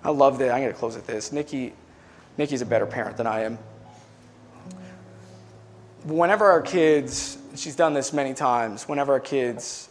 I 0.03 0.11
love 0.11 0.39
that. 0.39 0.51
I'm 0.51 0.61
going 0.61 0.71
to 0.71 0.77
close 0.77 0.95
with 0.95 1.07
this. 1.07 1.31
Nikki, 1.31 1.73
Nikki's 2.37 2.61
a 2.61 2.65
better 2.65 2.85
parent 2.85 3.17
than 3.17 3.27
I 3.27 3.41
am. 3.41 3.57
Whenever 6.05 6.45
our 6.45 6.61
kids, 6.61 7.37
she's 7.55 7.75
done 7.75 7.93
this 7.93 8.13
many 8.13 8.33
times, 8.33 8.87
whenever 8.87 9.11
our 9.13 9.19
kids 9.19 9.89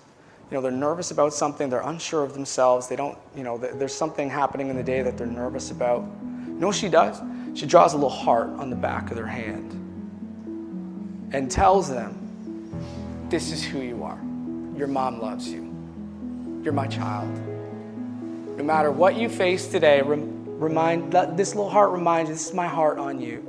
you 0.51 0.55
know, 0.57 0.63
they're 0.63 0.71
nervous 0.71 1.11
about 1.11 1.35
something, 1.35 1.69
they're 1.69 1.81
unsure 1.81 2.25
of 2.25 2.33
themselves, 2.33 2.89
they 2.89 2.97
don't, 2.97 3.19
you 3.37 3.43
know, 3.43 3.59
there's 3.59 3.95
something 3.95 4.31
happening 4.31 4.69
in 4.69 4.77
the 4.77 4.83
day 4.83 5.03
that 5.03 5.19
they're 5.19 5.27
nervous 5.27 5.71
about. 5.71 6.03
You 6.23 6.55
know 6.55 6.73
she 6.73 6.89
does? 6.89 7.21
She 7.55 7.67
draws 7.67 7.93
a 7.93 7.97
little 7.97 8.09
heart 8.09 8.49
on 8.51 8.71
the 8.71 8.77
back 8.77 9.11
of 9.11 9.17
their 9.17 9.27
hand 9.27 9.73
and 11.35 11.51
tells 11.51 11.91
them, 11.91 13.27
This 13.29 13.53
is 13.53 13.63
who 13.63 13.81
you 13.81 14.03
are. 14.03 14.19
Your 14.75 14.87
mom 14.87 15.21
loves 15.21 15.49
you. 15.49 15.65
You're 16.63 16.73
my 16.73 16.87
child. 16.87 17.29
No 18.59 18.65
matter 18.65 18.91
what 18.91 19.15
you 19.15 19.29
face 19.29 19.69
today, 19.69 20.03
remind, 20.03 21.15
let 21.15 21.37
this 21.37 21.55
little 21.55 21.71
heart 21.71 21.93
remind 21.93 22.27
you, 22.27 22.35
this 22.35 22.49
is 22.49 22.55
my 22.55 22.67
heart 22.67 22.99
on 22.99 23.21
you. 23.21 23.45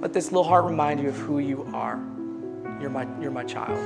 Let 0.00 0.12
this 0.12 0.26
little 0.26 0.44
heart 0.44 0.64
remind 0.64 1.00
you 1.00 1.08
of 1.08 1.16
who 1.16 1.40
you 1.40 1.68
are. 1.74 1.96
You're 2.80 2.88
my, 2.88 3.04
you're 3.20 3.32
my 3.32 3.42
child. 3.42 3.76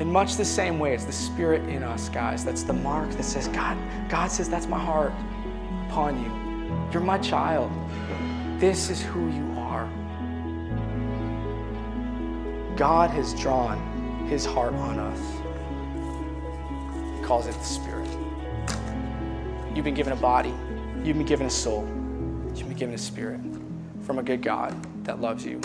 In 0.00 0.10
much 0.10 0.36
the 0.36 0.44
same 0.44 0.78
way, 0.78 0.94
it's 0.94 1.04
the 1.04 1.12
Spirit 1.12 1.68
in 1.68 1.82
us, 1.82 2.08
guys. 2.08 2.46
That's 2.46 2.62
the 2.62 2.72
mark 2.72 3.10
that 3.10 3.24
says, 3.24 3.48
God, 3.48 3.76
God 4.08 4.30
says, 4.30 4.48
that's 4.48 4.66
my 4.66 4.78
heart 4.78 5.12
upon 5.88 6.18
you. 6.24 6.30
You're 6.90 7.02
my 7.02 7.18
child. 7.18 7.70
This 8.58 8.88
is 8.88 9.02
who 9.02 9.28
you 9.28 9.54
are. 9.58 9.86
God 12.74 13.10
has 13.10 13.34
drawn 13.34 14.26
his 14.28 14.46
heart 14.46 14.72
on 14.72 14.98
us. 14.98 15.20
He 17.18 17.22
calls 17.22 17.46
it 17.46 17.52
the 17.52 17.64
Spirit. 17.64 17.95
You've 19.76 19.84
been 19.84 19.92
given 19.92 20.14
a 20.14 20.16
body, 20.16 20.54
you've 21.04 21.18
been 21.18 21.26
given 21.26 21.46
a 21.46 21.50
soul, 21.50 21.86
you've 22.54 22.66
been 22.66 22.78
given 22.78 22.94
a 22.94 22.98
spirit 22.98 23.42
from 24.00 24.18
a 24.18 24.22
good 24.22 24.40
God 24.40 24.74
that 25.04 25.20
loves 25.20 25.44
you. 25.44 25.60